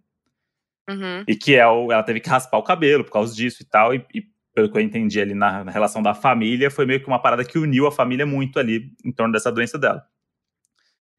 Uhum. 0.89 1.23
E 1.27 1.35
que 1.35 1.55
é 1.55 1.65
o, 1.67 1.91
ela 1.91 2.03
teve 2.03 2.19
que 2.19 2.29
raspar 2.29 2.57
o 2.57 2.63
cabelo 2.63 3.03
por 3.03 3.11
causa 3.11 3.33
disso 3.33 3.63
e 3.63 3.65
tal. 3.65 3.93
E, 3.93 4.05
e 4.13 4.23
pelo 4.53 4.71
que 4.71 4.77
eu 4.77 4.81
entendi 4.81 5.19
ali 5.19 5.33
na, 5.33 5.63
na, 5.63 5.71
relação 5.71 6.01
da 6.01 6.13
família, 6.13 6.69
foi 6.69 6.85
meio 6.85 6.99
que 7.01 7.07
uma 7.07 7.21
parada 7.21 7.43
que 7.43 7.57
uniu 7.57 7.87
a 7.87 7.91
família 7.91 8.25
muito 8.25 8.59
ali 8.59 8.91
em 9.03 9.11
torno 9.11 9.33
dessa 9.33 9.51
doença 9.51 9.79
dela. 9.79 10.05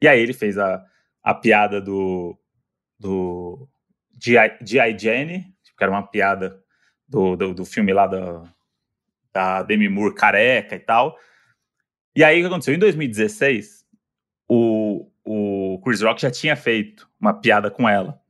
E 0.00 0.06
aí 0.06 0.20
ele 0.20 0.32
fez 0.32 0.58
a, 0.58 0.84
a 1.22 1.34
piada 1.34 1.80
do. 1.80 2.38
do 2.98 3.68
G.I. 4.20 4.96
Jane, 4.98 5.54
que 5.76 5.82
era 5.82 5.90
uma 5.90 6.06
piada 6.06 6.62
do, 7.08 7.36
do, 7.36 7.54
do 7.54 7.64
filme 7.64 7.92
lá 7.92 8.06
da, 8.06 8.44
da 9.32 9.62
Demi 9.62 9.88
Moore 9.88 10.14
careca 10.14 10.76
e 10.76 10.78
tal. 10.78 11.18
E 12.16 12.22
aí 12.22 12.38
o 12.38 12.42
que 12.42 12.46
aconteceu? 12.46 12.74
Em 12.74 12.78
2016, 12.78 13.84
o, 14.48 15.10
o 15.24 15.80
Chris 15.84 16.00
Rock 16.00 16.22
já 16.22 16.30
tinha 16.30 16.54
feito 16.54 17.08
uma 17.20 17.34
piada 17.34 17.70
com 17.70 17.88
ela. 17.88 18.20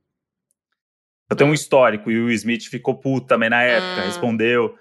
Eu 1.29 1.35
tenho 1.35 1.49
um 1.49 1.53
histórico 1.53 2.09
e 2.11 2.19
o 2.19 2.25
Will 2.25 2.35
Smith 2.35 2.67
ficou 2.67 2.95
puto 2.95 3.27
também 3.27 3.49
na 3.49 3.61
época, 3.61 4.01
hum. 4.01 4.05
respondeu 4.05 4.77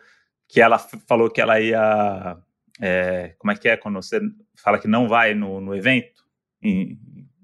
que 0.49 0.61
ela 0.61 0.79
falou 0.79 1.31
que 1.31 1.41
ela 1.41 1.61
ia. 1.61 2.37
É, 2.81 3.35
como 3.39 3.53
é 3.53 3.57
que 3.57 3.69
é 3.69 3.77
quando 3.77 3.97
você 3.97 4.21
fala 4.57 4.79
que 4.79 4.89
não 4.89 5.09
vai 5.09 5.35
no, 5.35 5.61
no 5.61 5.75
evento? 5.75 6.23
Em, 6.63 6.99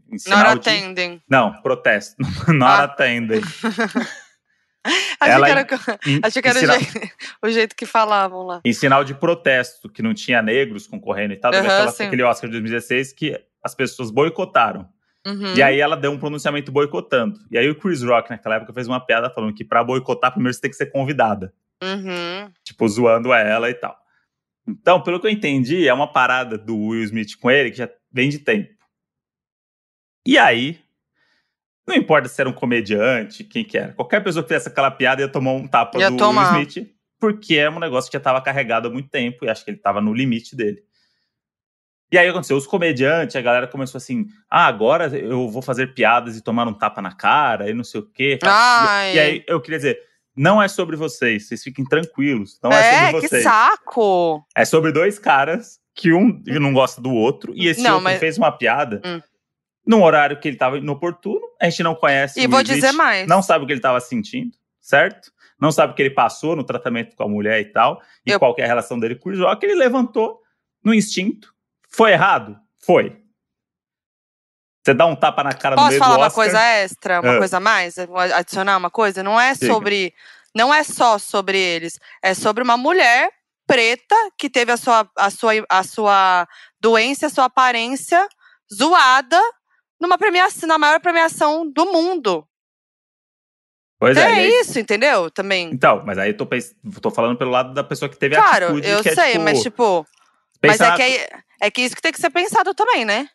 em 0.08 0.30
Not 0.30 0.60
de... 0.60 0.70
attending. 0.70 1.22
Não, 1.28 1.60
protesto. 1.62 2.16
Not 2.52 2.64
ah. 2.64 2.84
attending. 2.84 3.40
Achei 5.20 5.34
ela, 5.34 5.64
que 5.64 5.75
era, 5.75 5.99
em, 6.06 6.20
achei 6.25 6.42
que 6.42 6.49
era 6.49 6.58
o, 6.58 6.66
jeito, 6.66 7.12
o, 7.42 7.50
jeito, 7.50 7.76
que 7.76 7.84
falavam 7.84 8.42
lá. 8.44 8.60
Em 8.64 8.72
sinal 8.72 9.04
de 9.04 9.14
protesto, 9.14 9.88
que 9.88 10.02
não 10.02 10.14
tinha 10.14 10.40
negros 10.40 10.87
concorrendo 10.87 11.34
e 11.34 11.37
tal, 11.37 11.50
teve 11.50 11.66
aquela, 11.66 11.90
aquele 11.90 12.22
Oscar 12.22 12.49
de 12.49 12.52
2016 12.52 13.12
que 13.12 13.38
as 13.62 13.75
pessoas 13.75 14.10
boicotaram. 14.10 14.88
Uhum. 15.26 15.54
E 15.54 15.62
aí 15.62 15.78
ela 15.78 15.96
deu 15.96 16.10
um 16.10 16.18
pronunciamento 16.18 16.72
boicotando. 16.72 17.38
E 17.50 17.58
aí 17.58 17.68
o 17.68 17.75
Chris 17.75 18.02
Rock, 18.02 18.30
naquela 18.30 18.56
época, 18.56 18.72
fez 18.72 18.88
uma 18.88 19.04
piada 19.04 19.28
falando 19.28 19.54
que 19.54 19.64
para 19.64 19.84
boicotar, 19.84 20.32
primeiro 20.32 20.54
você 20.54 20.60
tem 20.60 20.70
que 20.70 20.76
ser 20.76 20.87
convidada. 20.87 21.52
Uhum. 21.82 22.50
Tipo, 22.64 22.88
zoando 22.88 23.32
ela 23.32 23.68
e 23.68 23.75
tal. 23.75 23.99
Então, 24.66 25.02
pelo 25.02 25.20
que 25.20 25.26
eu 25.26 25.30
entendi, 25.30 25.87
é 25.87 25.92
uma 25.92 26.10
parada 26.10 26.56
do 26.56 26.76
Will 26.76 27.02
Smith 27.04 27.37
com 27.38 27.50
ele 27.50 27.70
que 27.70 27.78
já 27.78 27.88
vem 28.10 28.28
de 28.28 28.38
tempo. 28.38 28.75
E 30.26 30.38
aí, 30.38 30.80
não 31.90 31.97
importa 31.97 32.28
se 32.28 32.40
era 32.40 32.49
um 32.49 32.52
comediante, 32.52 33.42
quem 33.42 33.64
que 33.64 33.76
era. 33.76 33.92
Qualquer 33.92 34.23
pessoa 34.23 34.42
que 34.42 34.49
fizesse 34.49 34.68
aquela 34.68 34.90
piada 34.90 35.23
ia 35.23 35.28
tomar 35.28 35.52
um 35.52 35.66
tapa 35.66 35.99
ia 35.99 36.11
do 36.11 36.16
tomar. 36.16 36.54
Will 36.54 36.66
Smith, 36.68 36.88
porque 37.18 37.56
é 37.56 37.68
um 37.68 37.80
negócio 37.80 38.09
que 38.11 38.14
já 38.14 38.20
estava 38.20 38.40
carregado 38.40 38.88
há 38.88 38.90
muito 38.90 39.09
tempo 39.09 39.44
e 39.44 39.49
acho 39.49 39.64
que 39.64 39.70
ele 39.70 39.78
estava 39.78 40.00
no 40.00 40.14
limite 40.14 40.54
dele. 40.54 40.82
E 42.12 42.18
aí 42.18 42.28
aconteceu, 42.28 42.56
os 42.56 42.66
comediantes, 42.66 43.37
a 43.37 43.40
galera 43.40 43.66
começou 43.66 43.99
assim: 43.99 44.26
ah, 44.49 44.66
agora 44.66 45.06
eu 45.16 45.49
vou 45.49 45.62
fazer 45.62 45.94
piadas 45.94 46.37
e 46.37 46.42
tomar 46.42 46.66
um 46.66 46.73
tapa 46.73 47.02
na 47.02 47.12
cara 47.12 47.68
e 47.68 47.75
não 47.75 47.85
sei 47.85 48.00
o 48.00 48.06
quê. 48.06 48.38
Ai. 48.42 49.14
E, 49.14 49.18
aí 49.18 49.44
eu 49.47 49.61
queria 49.61 49.78
dizer: 49.78 49.99
não 50.35 50.62
é 50.62 50.68
sobre 50.68 50.97
vocês, 50.97 51.49
vocês 51.49 51.62
fiquem 51.62 51.85
tranquilos. 51.85 52.59
Não 52.62 52.73
é, 52.73 52.78
é 52.78 53.06
sobre 53.06 53.20
vocês. 53.20 53.42
que 53.42 53.49
saco! 53.49 54.44
É 54.56 54.64
sobre 54.64 54.92
dois 54.92 55.18
caras 55.18 55.78
que 55.94 56.12
um 56.12 56.40
não 56.47 56.73
gosta 56.73 57.00
do 57.00 57.12
outro 57.12 57.52
e 57.54 57.68
esse 57.68 57.82
não, 57.82 57.94
outro 57.94 58.04
mas... 58.04 58.18
fez 58.18 58.38
uma 58.38 58.50
piada. 58.50 59.02
Hum 59.04 59.20
num 59.90 60.02
horário 60.04 60.38
que 60.38 60.47
ele 60.47 60.54
estava 60.54 60.78
inoportuno, 60.78 61.40
a 61.61 61.68
gente 61.68 61.82
não 61.82 61.94
conhece. 61.94 62.40
E 62.40 62.47
vou 62.47 62.62
dizer 62.62 62.92
mais. 62.92 63.26
Não 63.26 63.42
sabe 63.42 63.64
o 63.64 63.66
que 63.66 63.73
ele 63.73 63.80
estava 63.80 64.00
sentindo, 64.00 64.52
certo? 64.80 65.32
não 65.61 65.70
sabe 65.70 65.92
o 65.92 65.97
que 65.97 66.02
ele 66.02 66.14
passou 66.14 66.56
no 66.56 66.64
tratamento 66.64 67.14
com 67.14 67.23
a 67.23 67.28
mulher 67.28 67.61
e 67.61 67.66
tal, 67.66 68.00
e 68.25 68.30
eu... 68.30 68.38
qual 68.38 68.54
é 68.56 68.64
a 68.64 68.66
relação 68.66 68.99
dele 68.99 69.14
com 69.14 69.28
o 69.28 69.38
Rock, 69.38 69.64
ele 69.64 69.75
levantou 69.75 70.40
no 70.82 70.94
instinto. 70.94 71.54
Foi 71.90 72.12
errado? 72.12 72.59
Foi. 72.78 73.20
Você 74.82 74.94
dá 74.94 75.04
um 75.04 75.14
tapa 75.14 75.44
na 75.44 75.52
cara 75.52 75.76
Posso 75.76 75.85
no 75.85 75.90
meio 75.90 76.00
falar 76.00 76.14
do 76.14 76.20
uma 76.23 76.30
coisa 76.30 76.59
extra, 76.59 77.20
uma 77.20 77.35
é. 77.35 77.38
coisa 77.38 77.59
a 77.59 77.61
mais? 77.61 77.97
Adicionar 77.99 78.78
uma 78.78 78.90
coisa? 78.90 79.23
Não 79.23 79.38
é 79.38 79.54
sobre. 79.54 80.14
Não 80.54 80.73
é 80.73 80.82
só 80.82 81.18
sobre 81.18 81.59
eles. 81.59 82.00
É 82.23 82.32
sobre 82.32 82.62
uma 82.64 82.78
mulher 82.78 83.30
preta 83.66 84.16
que 84.38 84.49
teve 84.49 84.73
a 84.73 84.78
sua, 84.78 85.09
a 85.14 85.28
sua, 85.28 85.52
a 85.68 85.82
sua 85.82 86.49
doença, 86.80 87.26
a 87.26 87.30
sua 87.30 87.44
aparência 87.44 88.26
zoada 88.75 89.40
numa 90.00 90.16
premiação, 90.16 90.69
na 90.69 90.78
maior 90.78 91.00
premiação 91.00 91.71
do 91.71 91.87
mundo. 91.87 92.47
Pois 93.99 94.16
é, 94.16 94.40
é 94.40 94.61
isso, 94.61 94.78
entendeu? 94.78 95.30
Também. 95.30 95.71
Então, 95.71 96.02
mas 96.07 96.16
aí 96.16 96.30
eu 96.30 96.37
tô, 96.37 96.49
tô 97.02 97.11
falando 97.11 97.37
pelo 97.37 97.50
lado 97.50 97.75
da 97.75 97.85
pessoa 97.85 98.09
que 98.09 98.16
teve 98.16 98.35
claro, 98.35 98.66
atitude. 98.66 98.87
Claro, 98.87 99.07
eu 99.07 99.12
é, 99.12 99.14
sei, 99.14 99.33
tipo, 99.33 99.45
mas 99.45 99.62
tipo. 99.62 100.07
Mas 100.64 100.80
é 100.80 100.97
que, 100.97 101.02
é, 101.02 101.28
é 101.61 101.71
que 101.71 101.83
isso 101.83 101.95
que 101.95 102.02
tem 102.02 102.12
que 102.12 102.21
ser 102.21 102.30
pensado 102.30 102.75
também, 102.75 103.04
né? 103.04 103.28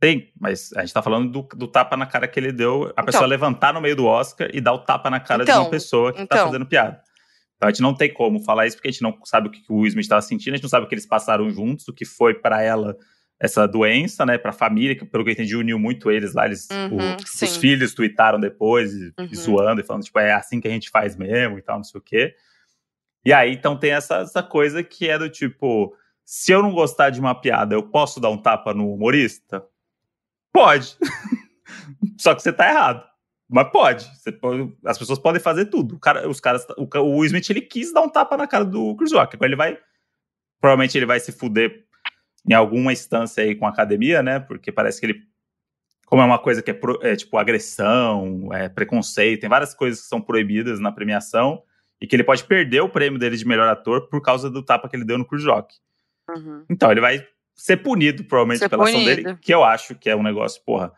Tem, 0.00 0.32
mas 0.40 0.72
a 0.74 0.80
gente 0.80 0.94
tá 0.94 1.02
falando 1.02 1.30
do, 1.30 1.42
do 1.56 1.66
tapa 1.66 1.96
na 1.96 2.06
cara 2.06 2.28
que 2.28 2.38
ele 2.38 2.52
deu, 2.52 2.84
a 2.84 2.90
então, 2.90 3.04
pessoa 3.04 3.26
levantar 3.26 3.74
no 3.74 3.80
meio 3.80 3.96
do 3.96 4.06
Oscar 4.06 4.48
e 4.52 4.60
dar 4.60 4.72
o 4.72 4.78
tapa 4.78 5.10
na 5.10 5.18
cara 5.18 5.42
então, 5.42 5.54
de 5.54 5.58
uma 5.58 5.62
então, 5.62 5.70
pessoa 5.70 6.12
que 6.12 6.18
tá 6.18 6.24
então, 6.24 6.38
tá 6.38 6.46
fazendo 6.46 6.66
piada. 6.66 7.02
Então 7.56 7.68
a 7.68 7.72
gente 7.72 7.82
não 7.82 7.92
tem 7.92 8.12
como 8.14 8.40
falar 8.44 8.66
isso 8.66 8.76
porque 8.76 8.88
a 8.88 8.90
gente 8.92 9.02
não 9.02 9.18
sabe 9.24 9.48
o 9.48 9.50
que 9.50 9.60
o 9.68 9.78
Will 9.78 9.88
Smith 9.88 10.04
estava 10.04 10.22
sentindo, 10.22 10.54
a 10.54 10.56
gente 10.56 10.62
não 10.62 10.70
sabe 10.70 10.86
o 10.86 10.88
que 10.88 10.94
eles 10.94 11.06
passaram 11.06 11.50
juntos, 11.50 11.88
o 11.88 11.92
que 11.92 12.04
foi 12.04 12.32
para 12.32 12.62
ela 12.62 12.96
essa 13.40 13.66
doença, 13.66 14.26
né, 14.26 14.36
para 14.36 14.50
a 14.50 14.54
família, 14.54 14.96
que 14.96 15.04
pelo 15.04 15.22
que 15.22 15.30
eu 15.30 15.32
entendi 15.32 15.54
uniu 15.54 15.78
muito 15.78 16.10
eles 16.10 16.34
lá, 16.34 16.46
eles, 16.46 16.68
uhum, 16.70 16.96
o, 16.96 17.44
os 17.44 17.56
filhos 17.56 17.94
tweetaram 17.94 18.40
depois, 18.40 18.92
e, 18.92 19.12
uhum. 19.18 19.28
e 19.30 19.36
zoando, 19.36 19.80
e 19.80 19.84
falando, 19.84 20.02
tipo, 20.02 20.18
é 20.18 20.32
assim 20.32 20.60
que 20.60 20.66
a 20.66 20.70
gente 20.70 20.90
faz 20.90 21.16
mesmo 21.16 21.58
e 21.58 21.62
tal, 21.62 21.76
não 21.76 21.84
sei 21.84 21.98
o 21.98 22.02
quê. 22.02 22.34
E 23.24 23.32
aí, 23.32 23.52
então 23.52 23.78
tem 23.78 23.92
essa, 23.92 24.18
essa 24.18 24.42
coisa 24.42 24.82
que 24.82 25.08
é 25.08 25.18
do 25.18 25.28
tipo, 25.28 25.94
se 26.24 26.52
eu 26.52 26.62
não 26.62 26.72
gostar 26.72 27.10
de 27.10 27.20
uma 27.20 27.34
piada, 27.34 27.74
eu 27.74 27.82
posso 27.82 28.20
dar 28.20 28.30
um 28.30 28.40
tapa 28.40 28.74
no 28.74 28.92
humorista? 28.92 29.64
Pode. 30.52 30.96
Só 32.18 32.34
que 32.34 32.42
você 32.42 32.52
tá 32.52 32.68
errado. 32.68 33.04
Mas 33.48 33.70
pode. 33.70 34.06
pode. 34.40 34.76
As 34.84 34.98
pessoas 34.98 35.18
podem 35.18 35.40
fazer 35.40 35.66
tudo. 35.66 35.96
O 35.96 35.98
cara, 35.98 36.28
os 36.28 36.38
caras, 36.38 36.66
o, 36.76 36.86
o 36.98 37.18
Will 37.18 37.24
Smith 37.26 37.48
ele 37.48 37.62
quis 37.62 37.92
dar 37.92 38.02
um 38.02 38.08
tapa 38.08 38.36
na 38.36 38.46
cara 38.46 38.64
do 38.64 38.94
Chris 38.96 39.12
Rock. 39.12 39.36
Agora 39.36 39.48
ele 39.48 39.56
vai. 39.56 39.78
Provavelmente 40.60 40.98
ele 40.98 41.06
vai 41.06 41.18
se 41.18 41.32
fuder 41.32 41.87
em 42.48 42.54
alguma 42.54 42.92
instância 42.92 43.44
aí 43.44 43.54
com 43.54 43.66
a 43.66 43.68
academia, 43.68 44.22
né? 44.22 44.40
Porque 44.40 44.72
parece 44.72 44.98
que 44.98 45.06
ele. 45.06 45.22
Como 46.06 46.22
é 46.22 46.24
uma 46.24 46.38
coisa 46.38 46.62
que 46.62 46.70
é, 46.70 46.74
pro, 46.74 46.98
é 47.02 47.14
tipo 47.14 47.36
agressão, 47.36 48.48
é 48.52 48.68
preconceito, 48.68 49.42
tem 49.42 49.50
várias 49.50 49.74
coisas 49.74 50.00
que 50.00 50.08
são 50.08 50.22
proibidas 50.22 50.80
na 50.80 50.90
premiação 50.90 51.62
e 52.00 52.06
que 52.06 52.16
ele 52.16 52.24
pode 52.24 52.44
perder 52.44 52.80
o 52.80 52.88
prêmio 52.88 53.18
dele 53.18 53.36
de 53.36 53.46
melhor 53.46 53.68
ator 53.68 54.08
por 54.08 54.22
causa 54.22 54.48
do 54.48 54.62
tapa 54.62 54.88
que 54.88 54.96
ele 54.96 55.04
deu 55.04 55.18
no 55.18 55.26
Rock. 55.30 55.74
Uhum. 56.30 56.64
Então, 56.70 56.90
ele 56.90 57.02
vai 57.02 57.26
ser 57.54 57.78
punido, 57.78 58.24
provavelmente, 58.24 58.60
ser 58.60 58.70
pela 58.70 58.84
punido. 58.84 59.10
ação 59.10 59.22
dele, 59.22 59.38
que 59.42 59.52
eu 59.52 59.62
acho 59.62 59.94
que 59.96 60.08
é 60.08 60.16
um 60.16 60.22
negócio, 60.22 60.62
porra. 60.64 60.92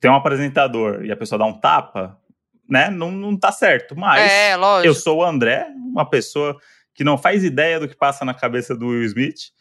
Tem 0.00 0.10
um 0.10 0.16
apresentador 0.16 1.04
e 1.04 1.10
a 1.10 1.16
pessoa 1.16 1.38
dá 1.38 1.46
um 1.46 1.58
tapa, 1.58 2.20
né? 2.68 2.90
Não, 2.90 3.10
não 3.10 3.38
tá 3.38 3.52
certo. 3.52 3.96
Mas 3.96 4.30
é, 4.30 4.54
eu 4.84 4.94
sou 4.94 5.18
o 5.18 5.24
André, 5.24 5.66
uma 5.76 6.08
pessoa 6.08 6.58
que 6.92 7.04
não 7.04 7.16
faz 7.16 7.42
ideia 7.42 7.80
do 7.80 7.88
que 7.88 7.96
passa 7.96 8.24
na 8.24 8.34
cabeça 8.34 8.76
do 8.76 8.88
Will 8.88 9.04
Smith. 9.04 9.52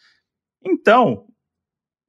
Então, 0.65 1.25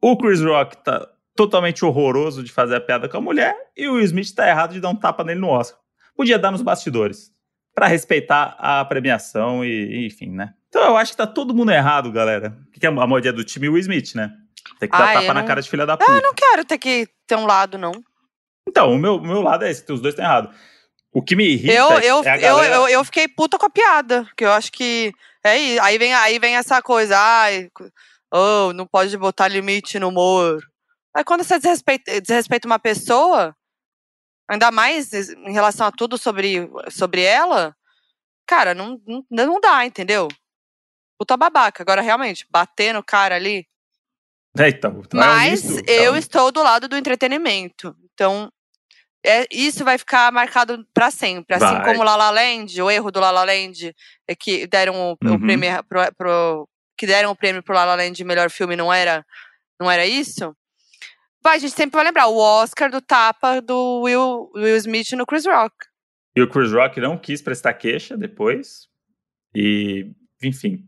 o 0.02 0.16
Chris 0.16 0.40
Rock 0.40 0.76
tá 0.82 1.08
totalmente 1.34 1.84
horroroso 1.84 2.42
de 2.42 2.52
fazer 2.52 2.76
a 2.76 2.80
piada 2.80 3.08
com 3.08 3.16
a 3.16 3.20
mulher 3.20 3.56
e 3.76 3.88
o 3.88 3.94
Will 3.94 4.04
Smith 4.04 4.32
tá 4.34 4.49
errado 4.49 4.73
de 4.73 4.80
dar 4.80 4.90
um 4.90 4.96
tapa 4.96 5.25
nele 5.25 5.40
no 5.40 5.49
Oscar. 5.49 5.80
Podia 6.16 6.38
dar 6.38 6.52
nos 6.52 6.62
bastidores, 6.62 7.32
para 7.75 7.88
respeitar 7.88 8.56
a 8.58 8.84
premiação 8.84 9.64
e, 9.64 10.06
enfim, 10.06 10.30
né? 10.30 10.54
Então 10.68 10.82
eu 10.82 10.96
acho 10.96 11.12
que 11.12 11.16
tá 11.16 11.26
todo 11.26 11.54
mundo 11.54 11.73
errado, 11.73 12.11
galera. 12.12 12.56
O 12.68 12.70
que 12.70 12.87
é 12.87 12.88
a 12.88 13.06
modinha 13.06 13.32
do 13.32 13.44
time 13.44 13.68
Will 13.68 13.78
Smith, 13.78 14.14
né? 14.14 14.32
Tem 14.78 14.88
que 14.88 14.96
dar 14.96 15.06
Ai, 15.06 15.14
tapa 15.14 15.34
na 15.34 15.42
cara 15.42 15.61
de 15.61 15.68
filha 15.68 15.84
da 15.84 15.96
puta. 15.96 16.11
Eu 16.11 16.23
não 16.23 16.32
quero 16.34 16.64
ter 16.64 16.78
que 16.78 17.08
ter 17.26 17.37
um 17.37 17.46
lado, 17.46 17.76
não. 17.76 17.92
Então, 18.68 18.92
o 18.92 18.98
meu, 18.98 19.20
meu 19.20 19.42
lado 19.42 19.64
é 19.64 19.70
esse, 19.70 19.85
os 19.92 20.00
dois 20.00 20.12
estão 20.14 20.24
errados. 20.24 20.55
O 21.12 21.22
que 21.22 21.37
me 21.37 21.44
irrita 21.44 21.72
eu, 21.72 21.90
eu, 22.00 22.24
é 22.24 22.31
a 22.31 22.37
galera... 22.37 22.74
eu, 22.74 22.83
eu, 22.83 22.88
eu 22.88 23.05
fiquei 23.05 23.29
puta 23.29 23.59
com 23.59 23.66
a 23.66 23.70
piada, 23.70 24.24
porque 24.24 24.44
eu 24.44 24.52
acho 24.52 24.72
que 24.72 25.12
é. 25.44 25.79
Aí 25.79 25.98
vem, 25.98 26.14
aí 26.14 26.38
vem 26.38 26.57
essa 26.57 26.81
coisa, 26.81 27.16
ai, 27.16 27.68
oh, 28.35 28.73
não 28.73 28.87
pode 28.87 29.16
botar 29.16 29.49
limite 29.49 29.99
no 29.99 30.09
humor. 30.09 30.62
Aí 31.14 31.23
quando 31.25 31.44
você 31.44 31.59
desrespeita, 31.59 32.20
desrespeita 32.20 32.66
uma 32.66 32.79
pessoa, 32.79 33.55
ainda 34.49 34.70
mais 34.70 35.12
em 35.12 35.53
relação 35.53 35.87
a 35.87 35.92
tudo 35.92 36.18
sobre, 36.18 36.68
sobre 36.90 37.23
ela, 37.23 37.75
cara, 38.47 38.75
não, 38.75 39.01
não, 39.07 39.25
não 39.31 39.61
dá, 39.61 39.87
entendeu? 39.87 40.29
puta 41.18 41.37
babaca. 41.37 41.83
Agora, 41.83 42.03
realmente, 42.03 42.47
bater 42.51 42.92
no 42.92 43.03
cara 43.03 43.35
ali. 43.35 43.66
É, 44.59 44.68
então, 44.68 45.03
então 45.05 45.18
Mas 45.18 45.79
é 45.79 46.07
eu 46.07 46.16
estou 46.16 46.53
do 46.53 46.62
lado 46.62 46.87
do 46.87 46.97
entretenimento. 46.97 47.97
Então, 48.12 48.51
é, 49.25 49.47
isso 49.51 49.85
vai 49.85 49.99
ficar 49.99 50.31
marcado 50.31 50.87
para 50.92 51.11
sempre. 51.11 51.57
Assim 51.57 51.64
vai. 51.64 51.85
como 51.85 52.05
La 52.05 52.16
La 52.16 52.31
Land, 52.31 52.81
o 52.81 52.90
erro 52.90 53.11
do 53.11 53.20
La 53.20 53.31
La 53.31 53.44
Land 53.44 53.94
é 54.29 54.35
que 54.35 54.66
deram 54.66 54.94
o, 54.94 55.16
uhum. 55.25 55.35
o 55.35 55.40
prêmio 55.40 55.85
pro, 55.85 56.01
pro, 56.16 56.68
que 56.96 57.07
deram 57.07 57.30
o 57.30 57.37
prêmio 57.37 57.62
pro 57.62 57.74
La 57.74 57.85
La 57.85 57.94
Land 57.94 58.12
de 58.12 58.24
melhor 58.24 58.50
filme 58.50 58.76
não 58.76 58.92
era 58.92 59.24
não 59.80 59.90
era 59.90 60.07
isso? 60.07 60.54
Vai, 61.42 61.57
a 61.57 61.59
gente 61.59 61.74
sempre 61.74 61.96
vai 61.96 62.04
lembrar 62.04 62.28
o 62.28 62.38
Oscar 62.38 62.90
do 62.90 63.02
tapa 63.02 63.61
do 63.61 64.00
Will, 64.02 64.50
Will 64.54 64.76
Smith 64.76 65.12
no 65.12 65.26
Chris 65.26 65.44
Rock. 65.44 65.74
E 66.35 66.40
o 66.40 66.48
Chris 66.48 66.72
Rock 66.72 67.00
não 67.00 67.18
quis 67.18 67.42
prestar 67.42 67.74
queixa 67.74 68.16
depois. 68.16 68.88
E, 69.54 70.11
enfim, 70.42 70.85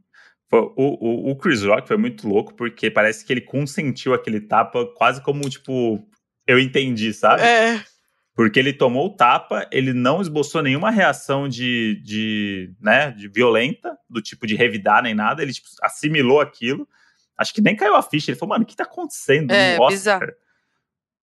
o, 0.50 0.72
o, 0.76 1.30
o, 1.30 1.36
Chris 1.36 1.62
Rock 1.62 1.86
foi 1.86 1.96
muito 1.96 2.26
louco, 2.26 2.54
porque 2.54 2.90
parece 2.90 3.24
que 3.24 3.32
ele 3.32 3.42
consentiu 3.42 4.14
aquele 4.14 4.40
tapa 4.40 4.86
quase 4.94 5.22
como, 5.22 5.48
tipo, 5.48 6.04
eu 6.46 6.58
entendi, 6.58 7.12
sabe? 7.12 7.42
É. 7.42 7.84
Porque 8.36 8.58
ele 8.58 8.74
tomou 8.74 9.06
o 9.06 9.16
tapa, 9.16 9.66
ele 9.72 9.94
não 9.94 10.20
esboçou 10.20 10.62
nenhuma 10.62 10.90
reação 10.90 11.48
de, 11.48 11.98
de, 12.04 12.70
né, 12.78 13.10
de 13.12 13.28
violenta, 13.28 13.96
do 14.10 14.20
tipo 14.20 14.46
de 14.46 14.54
revidar 14.54 15.02
nem 15.02 15.14
nada, 15.14 15.42
ele 15.42 15.54
tipo, 15.54 15.66
assimilou 15.80 16.38
aquilo. 16.38 16.86
Acho 17.38 17.54
que 17.54 17.62
nem 17.62 17.74
caiu 17.74 17.96
a 17.96 18.02
ficha. 18.02 18.30
Ele 18.30 18.38
falou, 18.38 18.50
mano, 18.50 18.64
o 18.64 18.66
que 18.66 18.76
tá 18.76 18.84
acontecendo 18.84 19.50
é, 19.50 19.78
no 19.78 19.84
Oscar? 19.84 19.90
Bizarro. 19.90 20.26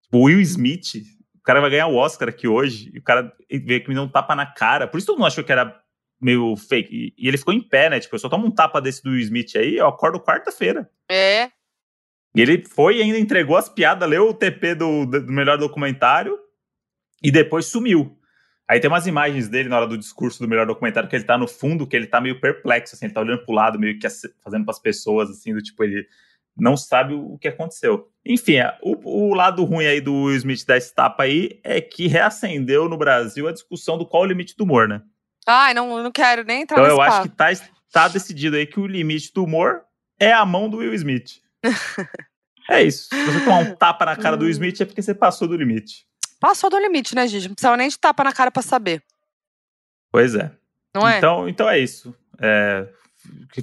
Tipo, 0.02 0.18
o 0.18 0.22
Will 0.22 0.40
Smith, 0.40 0.94
o 1.36 1.42
cara 1.42 1.60
vai 1.60 1.68
ganhar 1.68 1.86
o 1.88 1.96
Oscar 1.96 2.30
aqui 2.30 2.48
hoje, 2.48 2.90
e 2.94 2.98
o 2.98 3.02
cara 3.02 3.30
veio 3.50 3.82
que 3.82 3.88
me 3.90 3.94
deu 3.94 4.04
um 4.04 4.08
tapa 4.08 4.34
na 4.34 4.46
cara. 4.46 4.88
Por 4.88 4.96
isso 4.96 5.06
todo 5.06 5.18
mundo 5.18 5.26
achou 5.26 5.44
que 5.44 5.52
era 5.52 5.78
meio 6.18 6.56
fake. 6.56 6.94
E, 6.94 7.14
e, 7.18 7.28
ele 7.28 7.36
ficou 7.36 7.52
em 7.52 7.60
pé, 7.60 7.90
né? 7.90 8.00
Tipo, 8.00 8.14
eu 8.14 8.20
só 8.20 8.30
tomo 8.30 8.46
um 8.46 8.50
tapa 8.50 8.80
desse 8.80 9.02
do 9.02 9.10
Will 9.10 9.20
Smith 9.20 9.54
aí, 9.54 9.76
eu 9.76 9.86
acordo 9.86 10.18
quarta-feira. 10.18 10.88
É. 11.10 11.50
E 12.34 12.40
ele 12.40 12.64
foi 12.66 12.96
e 12.96 13.02
ainda 13.02 13.18
entregou 13.18 13.58
as 13.58 13.68
piadas, 13.68 14.08
leu 14.08 14.30
o 14.30 14.34
TP 14.34 14.74
do, 14.74 15.04
do 15.04 15.30
melhor 15.30 15.58
documentário 15.58 16.38
e 17.22 17.30
depois 17.30 17.66
sumiu. 17.66 18.18
Aí 18.68 18.80
tem 18.80 18.88
umas 18.88 19.06
imagens 19.06 19.48
dele 19.48 19.68
na 19.68 19.76
hora 19.76 19.86
do 19.86 19.98
discurso 19.98 20.40
do 20.40 20.48
melhor 20.48 20.66
documentário 20.66 21.08
que 21.08 21.16
ele 21.16 21.24
tá 21.24 21.36
no 21.36 21.46
fundo, 21.46 21.86
que 21.86 21.94
ele 21.94 22.06
tá 22.06 22.20
meio 22.20 22.40
perplexo, 22.40 22.94
assim, 22.94 23.06
ele 23.06 23.14
tá 23.14 23.20
olhando 23.20 23.44
pro 23.44 23.54
lado, 23.54 23.78
meio 23.78 23.98
que 23.98 24.08
fazendo 24.42 24.64
pras 24.64 24.78
pessoas, 24.78 25.28
assim, 25.30 25.52
do 25.52 25.60
tipo, 25.60 25.84
ele 25.84 26.06
não 26.56 26.76
sabe 26.76 27.14
o 27.14 27.36
que 27.38 27.48
aconteceu. 27.48 28.08
Enfim, 28.24 28.56
é, 28.56 28.78
o, 28.82 29.30
o 29.30 29.34
lado 29.34 29.64
ruim 29.64 29.86
aí 29.86 30.00
do 30.00 30.24
Will 30.24 30.36
Smith 30.36 30.64
da 30.64 30.76
etapa 30.76 31.24
aí 31.24 31.60
é 31.64 31.80
que 31.80 32.06
reacendeu 32.06 32.88
no 32.88 32.96
Brasil 32.96 33.48
a 33.48 33.52
discussão 33.52 33.98
do 33.98 34.06
qual 34.06 34.22
o 34.22 34.26
limite 34.26 34.56
do 34.56 34.64
humor, 34.64 34.88
né? 34.88 35.02
Ai, 35.46 35.74
não, 35.74 36.02
não 36.02 36.12
quero 36.12 36.44
nem 36.44 36.62
entrar 36.62 36.78
Então 36.78 36.90
eu 36.90 36.96
papo. 36.98 37.12
acho 37.12 37.22
que 37.22 37.36
tá, 37.36 37.50
tá 37.90 38.08
decidido 38.08 38.56
aí 38.56 38.66
que 38.66 38.78
o 38.78 38.86
limite 38.86 39.32
do 39.34 39.44
humor 39.44 39.82
é 40.20 40.32
a 40.32 40.46
mão 40.46 40.68
do 40.68 40.78
Will 40.78 40.94
Smith. 40.94 41.40
é 42.70 42.82
isso. 42.82 43.08
Se 43.08 43.24
você 43.24 43.40
tomar 43.40 43.58
um 43.58 43.74
tapa 43.74 44.04
na 44.04 44.16
cara 44.16 44.36
do 44.36 44.44
Will 44.44 44.50
hum. 44.50 44.52
Smith 44.52 44.80
é 44.80 44.84
porque 44.84 45.02
você 45.02 45.14
passou 45.14 45.48
do 45.48 45.56
limite. 45.56 46.06
Passou 46.42 46.68
do 46.68 46.76
limite, 46.76 47.14
né, 47.14 47.24
gente? 47.28 47.46
Não 47.46 47.54
precisava 47.54 47.76
nem 47.76 47.88
de 47.88 47.96
tapa 47.96 48.24
na 48.24 48.32
cara 48.32 48.50
para 48.50 48.62
saber. 48.62 49.00
Pois 50.10 50.34
é. 50.34 50.50
Não 50.92 51.08
é? 51.08 51.18
Então, 51.18 51.48
então 51.48 51.70
é 51.70 51.78
isso. 51.78 52.12
É, 52.40 52.88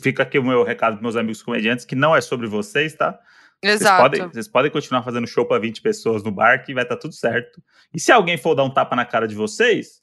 fica 0.02 0.24
aqui 0.24 0.40
o 0.40 0.44
meu 0.46 0.64
recado 0.64 0.94
para 0.94 1.02
meus 1.02 1.18
amigos 1.18 1.44
comediantes, 1.44 1.84
que 1.84 1.94
não 1.94 2.16
é 2.16 2.22
sobre 2.22 2.48
vocês, 2.48 2.94
tá? 2.94 3.20
Exato. 3.62 3.84
Vocês 3.84 4.02
podem, 4.02 4.32
vocês 4.32 4.48
podem 4.48 4.72
continuar 4.72 5.04
fazendo 5.04 5.28
show 5.28 5.46
para 5.46 5.60
20 5.60 5.82
pessoas 5.82 6.24
no 6.24 6.32
bar 6.32 6.64
que 6.64 6.74
vai 6.74 6.84
estar 6.84 6.96
tá 6.96 7.02
tudo 7.02 7.14
certo. 7.14 7.62
E 7.94 8.00
se 8.00 8.14
alguém 8.14 8.38
for 8.38 8.56
dar 8.56 8.64
um 8.64 8.74
tapa 8.74 8.96
na 8.96 9.04
cara 9.04 9.28
de 9.28 9.36
vocês, 9.36 10.02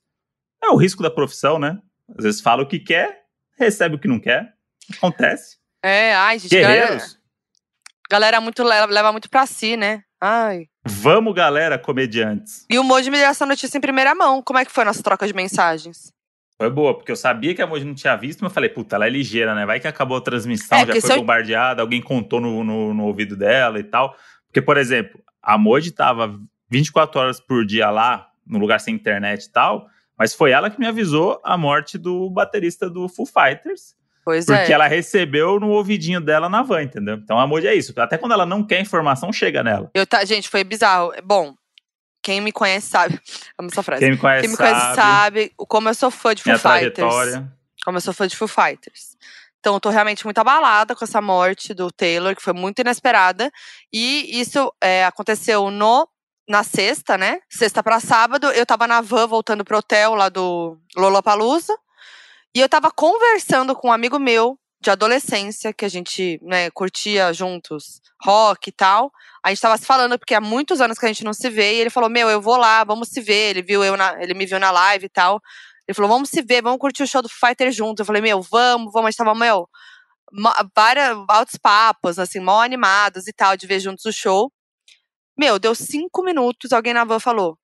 é 0.63 0.69
o 0.69 0.77
risco 0.77 1.03
da 1.03 1.11
profissão, 1.11 1.59
né? 1.59 1.81
Às 2.15 2.25
vezes 2.25 2.41
fala 2.43 2.63
o 2.63 2.69
que 2.69 2.79
quer, 2.79 3.23
recebe 3.59 3.97
o 3.97 3.99
que 3.99 4.07
não 4.07 4.21
quer. 4.21 4.53
Acontece. 4.99 5.57
É, 5.83 6.15
ai, 6.15 6.39
gente. 6.39 6.51
Guerreiros. 6.51 6.89
Galera, 6.91 7.21
galera 8.11 8.41
muito 8.43 8.63
leva, 8.63 8.93
leva 8.93 9.13
muito 9.13 9.31
pra 9.31 9.47
si, 9.47 9.79
né? 9.79 10.05
Ai. 10.21 10.67
Vamos, 10.87 11.35
galera, 11.35 11.79
comediantes. 11.79 12.65
E 12.71 12.79
o 12.79 12.85
Moji 12.85 13.11
me 13.11 13.19
deu 13.19 13.29
essa 13.29 13.45
notícia 13.45 13.77
em 13.77 13.81
primeira 13.81 14.15
mão. 14.15 14.43
Como 14.43 14.59
é 14.59 14.65
que 14.65 14.73
foi 14.73 14.83
a 14.83 14.87
nossa 14.87 15.03
troca 15.03 15.27
de 15.27 15.35
mensagens? 15.35 16.13
Foi 16.59 16.71
boa, 16.71 16.95
porque 16.95 17.13
eu 17.13 17.17
sabia 17.17 17.55
que 17.55 17.61
a 17.61 17.67
Moji 17.67 17.85
não 17.85 17.95
tinha 17.95 18.17
visto, 18.17 18.41
mas 18.41 18.51
eu 18.51 18.55
falei, 18.55 18.71
puta, 18.71 18.97
ela 18.97 19.07
é 19.07 19.11
ligeira, 19.11 19.55
né? 19.55 19.67
Vai 19.67 19.79
que 19.79 19.87
acabou 19.87 20.17
a 20.17 20.23
transmissão, 20.23 20.79
é, 20.79 20.87
já 20.87 21.01
foi 21.01 21.13
eu... 21.13 21.17
bombardeada, 21.19 21.83
alguém 21.83 22.01
contou 22.01 22.41
no, 22.41 22.65
no, 22.65 22.95
no, 22.95 23.05
ouvido 23.05 23.37
dela 23.37 23.79
e 23.79 23.85
tal. 23.85 24.17
Porque, 24.47 24.63
por 24.63 24.79
exemplo, 24.79 25.23
a 25.43 25.59
Moji 25.59 25.91
tava 25.91 26.41
24 26.71 27.21
horas 27.21 27.41
por 27.41 27.67
dia 27.67 27.91
lá, 27.91 28.29
no 28.47 28.59
lugar 28.59 28.81
sem 28.81 28.95
internet 28.95 29.45
e 29.45 29.53
tal, 29.53 29.89
Mas 30.19 30.35
foi 30.35 30.53
ela 30.53 30.71
que 30.71 30.81
me 30.81 30.87
avisou 30.87 31.41
a 31.45 31.59
morte 31.59 31.99
do 31.99 32.31
baterista 32.31 32.89
do 32.89 33.07
Foo 33.07 33.27
Fighters. 33.27 33.95
Pois 34.27 34.45
porque 34.45 34.73
é. 34.73 34.75
ela 34.75 34.89
recebeu 34.89 35.61
no 35.61 35.69
ouvidinho 35.69 36.21
dela 36.21 36.49
na 36.49 36.61
van, 36.61 36.83
entendeu? 36.83 37.15
Então 37.15 37.39
a 37.39 37.47
Moody 37.47 37.69
é 37.69 37.77
isso. 37.77 37.95
Até 37.97 38.19
quando 38.19 38.33
ela 38.33 38.45
não 38.45 38.61
quer 38.61 38.81
informação, 38.81 39.33
chega 39.33 39.63
nela. 39.63 39.89
Eu 39.95 40.05
tá, 40.05 40.25
gente, 40.25 40.49
foi 40.49 40.65
bizarro. 40.65 41.13
Bom, 41.23 41.55
quem 42.21 42.41
me 42.41 42.51
conhece 42.51 42.89
sabe. 42.89 43.21
Amo 43.57 43.69
essa 43.71 43.85
frase. 43.85 44.01
Quem 44.01 44.11
me 44.11 44.19
conhece, 44.19 44.41
Quem 44.41 44.51
me 44.51 44.57
conhece 44.57 44.97
sabe, 44.97 45.53
como 45.57 45.89
eu 45.89 45.95
sou 45.95 46.11
fã 46.11 46.35
de 46.35 46.43
Foo 46.43 46.59
Fighters. 46.59 46.93
trajetória. 46.93 47.53
Como 47.85 47.99
eu 47.99 48.01
sou 48.01 48.13
fã 48.13 48.27
de 48.27 48.37
Foo 48.37 48.49
Fighters. 48.49 49.17
Então, 49.61 49.75
eu 49.75 49.81
tô 49.81 49.91
realmente 49.91 50.25
muito 50.25 50.39
abalada 50.39 50.97
com 50.97 51.05
essa 51.05 51.23
morte 51.23 51.73
do 51.73 51.93
Taylor, 51.93 52.35
que 52.35 52.43
foi 52.43 52.53
muito 52.53 52.81
inesperada. 52.81 53.49
E 53.93 54.41
isso 54.41 54.73
é, 54.83 55.05
aconteceu 55.05 55.71
no 55.71 56.09
na 56.49 56.65
sexta, 56.65 57.17
né? 57.17 57.39
Sexta 57.49 57.81
pra 57.81 58.01
sábado, 58.01 58.51
eu 58.51 58.67
tava 58.67 58.89
na 58.89 59.01
van 59.01 59.29
voltando 59.29 59.65
pro 59.65 59.79
hotel 59.79 60.15
lá 60.15 60.29
do 60.29 60.77
Lollapalooza. 60.97 61.77
E 62.57 62.61
eu 62.61 62.71
tava 62.71 62.91
conversando 62.91 63.77
com 63.77 63.89
um 63.89 63.93
amigo 63.93 64.19
meu 64.19 64.59
de 64.81 64.91
adolescência, 64.91 65.75
que 65.75 65.85
a 65.85 65.91
gente 65.91 66.41
né, 66.43 66.71
curtia 66.71 67.31
juntos 67.31 68.01
rock 68.25 68.71
e 68.71 68.73
tal. 68.73 69.13
A 69.45 69.51
gente 69.51 69.61
tava 69.61 69.77
se 69.77 69.85
falando, 69.85 70.19
porque 70.19 70.35
há 70.35 70.41
muitos 70.41 70.81
anos 70.81 70.99
que 70.99 71.05
a 71.05 71.09
gente 71.09 71.23
não 71.23 71.35
se 71.35 71.51
vê, 71.51 71.75
e 71.75 71.81
ele 71.81 71.91
falou: 71.91 72.09
Meu, 72.09 72.31
eu 72.31 72.41
vou 72.41 72.57
lá, 72.57 72.83
vamos 72.83 73.11
se 73.11 73.21
ver. 73.21 73.51
Ele 73.51 73.61
viu 73.61 73.85
eu 73.85 73.95
na, 73.95 74.23
ele 74.23 74.33
me 74.33 74.47
viu 74.47 74.59
na 74.59 74.71
live 74.71 75.05
e 75.05 75.09
tal. 75.11 75.39
Ele 75.87 75.95
falou: 75.95 76.11
Vamos 76.11 76.31
se 76.31 76.41
ver, 76.41 76.63
vamos 76.63 76.79
curtir 76.79 77.03
o 77.03 77.07
show 77.07 77.21
do 77.21 77.29
Fighter 77.29 77.71
juntos. 77.71 77.99
Eu 78.01 78.07
falei: 78.07 78.23
Meu, 78.23 78.41
vamos, 78.41 78.91
vamos. 78.91 79.09
A 79.09 79.11
gente 79.11 79.19
tava, 79.19 79.35
meu, 79.35 79.69
vários 80.75 81.27
altos 81.29 81.57
papos, 81.57 82.19
assim, 82.19 82.41
mó 82.41 82.63
animados 82.63 83.27
e 83.27 83.35
tal, 83.35 83.55
de 83.55 83.67
ver 83.67 83.81
juntos 83.81 84.07
o 84.07 84.13
show. 84.13 84.51
Meu, 85.39 85.59
deu 85.59 85.75
cinco 85.75 86.23
minutos, 86.23 86.73
alguém 86.73 86.95
na 86.95 87.05
van 87.05 87.21
falou: 87.21 87.59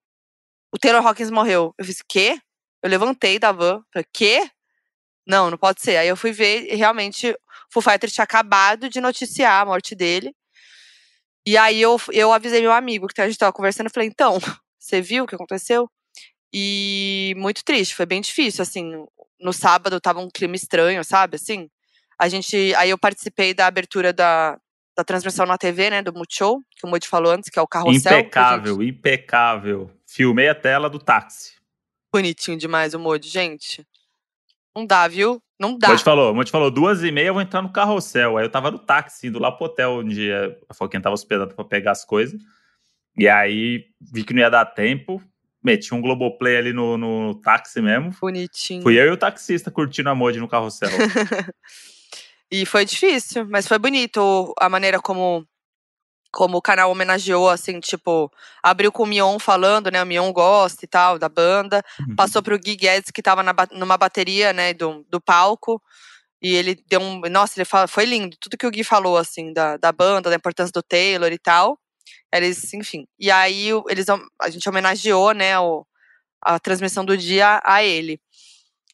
O 0.70 0.78
Taylor 0.78 1.06
Hawkins 1.06 1.30
morreu. 1.30 1.74
Eu 1.78 1.84
fiz: 1.86 2.02
Quê? 2.06 2.38
Eu 2.82 2.90
levantei 2.90 3.38
da 3.38 3.52
van, 3.52 3.80
falei: 3.90 4.06
Quê? 4.12 4.50
Não, 5.26 5.50
não 5.50 5.58
pode 5.58 5.80
ser. 5.80 5.96
Aí 5.96 6.08
eu 6.08 6.16
fui 6.16 6.32
ver 6.32 6.72
e 6.72 6.74
realmente 6.76 7.30
o 7.30 7.36
Foo 7.70 7.82
Fighters 7.82 8.12
tinha 8.12 8.24
acabado 8.24 8.88
de 8.88 9.00
noticiar 9.00 9.62
a 9.62 9.64
morte 9.66 9.94
dele. 9.94 10.34
E 11.46 11.56
aí 11.56 11.80
eu, 11.80 12.00
eu 12.12 12.32
avisei 12.32 12.60
meu 12.60 12.72
amigo 12.72 13.08
que 13.08 13.20
a 13.20 13.26
gente 13.26 13.38
tava 13.38 13.52
conversando, 13.52 13.86
eu 13.86 13.92
falei, 13.92 14.08
então, 14.08 14.38
você 14.78 15.00
viu 15.00 15.24
o 15.24 15.26
que 15.26 15.34
aconteceu? 15.34 15.88
E 16.52 17.34
muito 17.36 17.64
triste, 17.64 17.94
foi 17.94 18.06
bem 18.06 18.20
difícil, 18.20 18.62
assim, 18.62 18.92
no 19.40 19.52
sábado 19.52 20.00
tava 20.00 20.20
um 20.20 20.28
clima 20.30 20.54
estranho, 20.54 21.02
sabe, 21.04 21.36
assim. 21.36 21.68
A 22.18 22.28
gente, 22.28 22.74
aí 22.76 22.90
eu 22.90 22.98
participei 22.98 23.54
da 23.54 23.66
abertura 23.66 24.12
da, 24.12 24.58
da 24.96 25.02
transmissão 25.02 25.46
na 25.46 25.56
TV, 25.58 25.90
né, 25.90 26.02
do 26.02 26.12
Multishow, 26.12 26.60
que 26.70 26.86
o 26.86 26.88
Moody 26.90 27.08
falou 27.08 27.32
antes, 27.32 27.48
que 27.50 27.58
é 27.58 27.62
o 27.62 27.66
Carrossel. 27.66 28.12
a 28.12 28.16
gente- 28.16 28.26
Impecável, 28.26 28.82
impecável. 28.82 29.90
Filmei 30.06 30.48
a 30.48 30.54
tela 30.54 30.88
do 30.90 30.98
táxi. 30.98 31.54
Bonitinho 32.12 32.58
demais 32.58 32.92
o 32.94 32.98
Moody, 32.98 33.28
gente. 33.28 33.84
Não 34.74 34.86
dá, 34.86 35.06
viu? 35.06 35.40
Não 35.58 35.78
dá. 35.78 35.88
Monte 35.88 36.02
falou, 36.02 36.34
Monte 36.34 36.50
falou, 36.50 36.70
duas 36.70 37.02
e 37.02 37.12
meia 37.12 37.28
eu 37.28 37.34
vou 37.34 37.42
entrar 37.42 37.62
no 37.62 37.72
carrossel. 37.72 38.36
Aí 38.36 38.44
eu 38.44 38.50
tava 38.50 38.70
no 38.70 38.78
táxi, 38.78 39.28
indo 39.28 39.38
lá 39.38 39.52
pro 39.52 39.66
hotel 39.66 39.98
onde 39.98 40.30
a 40.68 40.74
Foquinha 40.74 41.00
tava 41.00 41.14
hospedada 41.14 41.54
pra 41.54 41.64
pegar 41.64 41.92
as 41.92 42.04
coisas. 42.04 42.40
E 43.16 43.28
aí 43.28 43.84
vi 44.00 44.24
que 44.24 44.32
não 44.32 44.40
ia 44.40 44.50
dar 44.50 44.64
tempo. 44.66 45.22
Meti 45.62 45.94
um 45.94 46.00
Globoplay 46.00 46.56
ali 46.56 46.72
no, 46.72 46.98
no 46.98 47.40
táxi 47.40 47.80
mesmo. 47.80 48.10
Bonitinho. 48.20 48.82
Fui 48.82 48.98
eu 48.98 49.06
e 49.06 49.10
o 49.10 49.16
taxista 49.16 49.70
curtindo 49.70 50.10
a 50.10 50.14
Modi 50.14 50.40
no 50.40 50.48
carrossel. 50.48 50.90
E 52.54 52.66
foi 52.66 52.84
difícil, 52.84 53.48
mas 53.48 53.66
foi 53.66 53.78
bonito 53.78 54.52
a 54.60 54.68
maneira 54.68 55.00
como 55.00 55.42
como 56.32 56.56
o 56.56 56.62
canal 56.62 56.90
homenageou, 56.90 57.50
assim, 57.50 57.78
tipo, 57.78 58.32
abriu 58.62 58.90
com 58.90 59.02
o 59.02 59.06
Mion 59.06 59.38
falando, 59.38 59.90
né? 59.90 60.02
O 60.02 60.06
Mion 60.06 60.32
gosta 60.32 60.84
e 60.84 60.88
tal, 60.88 61.18
da 61.18 61.28
banda. 61.28 61.82
Passou 62.16 62.42
pro 62.42 62.58
Gui 62.58 62.74
Guedes, 62.74 63.10
que 63.10 63.22
tava 63.22 63.42
na 63.42 63.54
numa 63.72 63.98
bateria, 63.98 64.52
né, 64.52 64.72
do, 64.72 65.04
do 65.10 65.20
palco. 65.20 65.80
E 66.40 66.54
ele 66.54 66.74
deu 66.88 67.00
um. 67.00 67.20
Nossa, 67.30 67.58
ele 67.58 67.64
fala, 67.64 67.86
foi 67.86 68.06
lindo. 68.06 68.36
Tudo 68.40 68.56
que 68.56 68.66
o 68.66 68.70
Gui 68.70 68.82
falou, 68.82 69.16
assim, 69.16 69.52
da, 69.52 69.76
da 69.76 69.92
banda, 69.92 70.30
da 70.30 70.36
importância 70.36 70.72
do 70.72 70.82
Taylor 70.82 71.30
e 71.30 71.38
tal. 71.38 71.78
Eles, 72.32 72.72
enfim. 72.72 73.06
E 73.18 73.30
aí 73.30 73.68
eles, 73.88 74.06
a 74.40 74.48
gente 74.48 74.66
homenageou, 74.66 75.32
né, 75.32 75.58
o, 75.58 75.86
a 76.40 76.58
transmissão 76.58 77.04
do 77.04 77.16
dia 77.16 77.60
a 77.64 77.84
ele. 77.84 78.18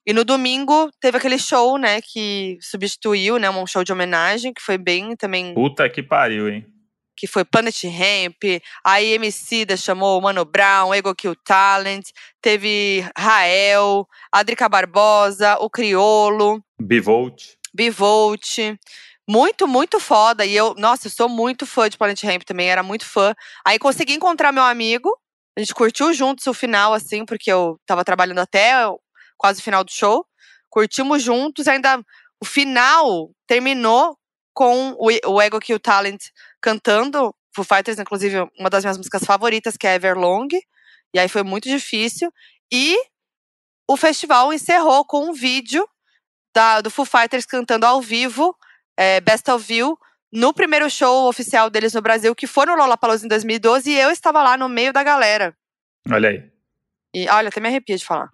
E 0.04 0.12
no 0.12 0.24
domingo 0.24 0.90
teve 1.00 1.18
aquele 1.18 1.38
show, 1.38 1.78
né, 1.78 2.00
que 2.00 2.58
substituiu, 2.60 3.38
né, 3.38 3.48
um 3.50 3.66
show 3.66 3.84
de 3.84 3.92
homenagem, 3.92 4.52
que 4.52 4.62
foi 4.62 4.78
bem 4.78 5.14
também 5.14 5.54
Puta 5.54 5.88
que 5.88 6.02
pariu, 6.02 6.48
hein? 6.48 6.66
Que 7.18 7.26
foi 7.26 7.44
Planet 7.44 7.84
Ramp, 7.84 8.62
a 8.84 9.02
IMC 9.02 9.64
da 9.66 9.76
chamou 9.76 10.20
Mano 10.20 10.44
Brown, 10.44 10.94
Ego 10.94 11.12
Kill 11.14 11.34
Talent, 11.44 12.10
teve 12.40 13.04
Rael, 13.16 14.06
Adrica 14.30 14.68
Barbosa, 14.68 15.56
o 15.58 15.68
Criolo, 15.68 16.62
Bivolt. 16.80 17.56
Bivolt. 17.74 18.58
Muito, 19.28 19.66
muito 19.66 20.00
foda. 20.00 20.46
E 20.46 20.54
eu, 20.54 20.74
nossa, 20.78 21.08
eu 21.08 21.10
sou 21.10 21.28
muito 21.28 21.66
fã 21.66 21.88
de 21.88 21.98
Planet 21.98 22.22
Ramp 22.22 22.42
também, 22.44 22.70
era 22.70 22.82
muito 22.82 23.04
fã. 23.04 23.34
Aí 23.66 23.78
consegui 23.78 24.14
encontrar 24.14 24.52
meu 24.52 24.62
amigo, 24.62 25.10
a 25.56 25.60
gente 25.60 25.74
curtiu 25.74 26.14
juntos 26.14 26.46
o 26.46 26.54
final, 26.54 26.94
assim, 26.94 27.26
porque 27.26 27.50
eu 27.50 27.78
tava 27.84 28.04
trabalhando 28.04 28.38
até 28.38 28.74
quase 29.36 29.60
o 29.60 29.62
final 29.64 29.82
do 29.82 29.90
show. 29.90 30.24
Curtimos 30.70 31.22
juntos, 31.22 31.66
ainda 31.66 32.00
o 32.40 32.44
final 32.44 33.30
terminou 33.46 34.16
com 34.58 34.90
o, 34.98 35.08
o 35.34 35.40
Ego 35.40 35.60
Kill 35.60 35.78
Talent 35.78 36.20
cantando 36.60 37.32
Foo 37.54 37.64
Fighters, 37.64 37.96
inclusive 38.00 38.38
uma 38.58 38.68
das 38.68 38.82
minhas 38.82 38.96
músicas 38.96 39.22
favoritas, 39.22 39.76
que 39.76 39.86
é 39.86 39.94
Everlong. 39.94 40.48
E 41.14 41.18
aí 41.20 41.28
foi 41.28 41.44
muito 41.44 41.68
difícil. 41.68 42.28
E 42.72 42.98
o 43.88 43.96
festival 43.96 44.52
encerrou 44.52 45.04
com 45.04 45.28
um 45.30 45.32
vídeo 45.32 45.88
da- 46.52 46.80
do 46.80 46.90
Foo 46.90 47.04
Fighters 47.06 47.46
cantando 47.46 47.86
ao 47.86 48.02
vivo, 48.02 48.52
é, 48.98 49.20
Best 49.20 49.48
of 49.48 49.72
You, 49.72 49.96
no 50.32 50.52
primeiro 50.52 50.90
show 50.90 51.28
oficial 51.28 51.70
deles 51.70 51.92
no 51.94 52.02
Brasil, 52.02 52.34
que 52.34 52.48
foi 52.48 52.66
no 52.66 52.74
Lollapalooza 52.74 53.24
em 53.24 53.28
2012, 53.28 53.88
e 53.92 53.98
eu 54.00 54.10
estava 54.10 54.42
lá 54.42 54.56
no 54.56 54.68
meio 54.68 54.92
da 54.92 55.04
galera. 55.04 55.56
Olha 56.10 56.30
aí. 56.30 56.50
E 57.14 57.28
olha, 57.30 57.48
até 57.48 57.60
me 57.60 57.68
arrepia 57.68 57.96
de 57.96 58.04
falar. 58.04 58.28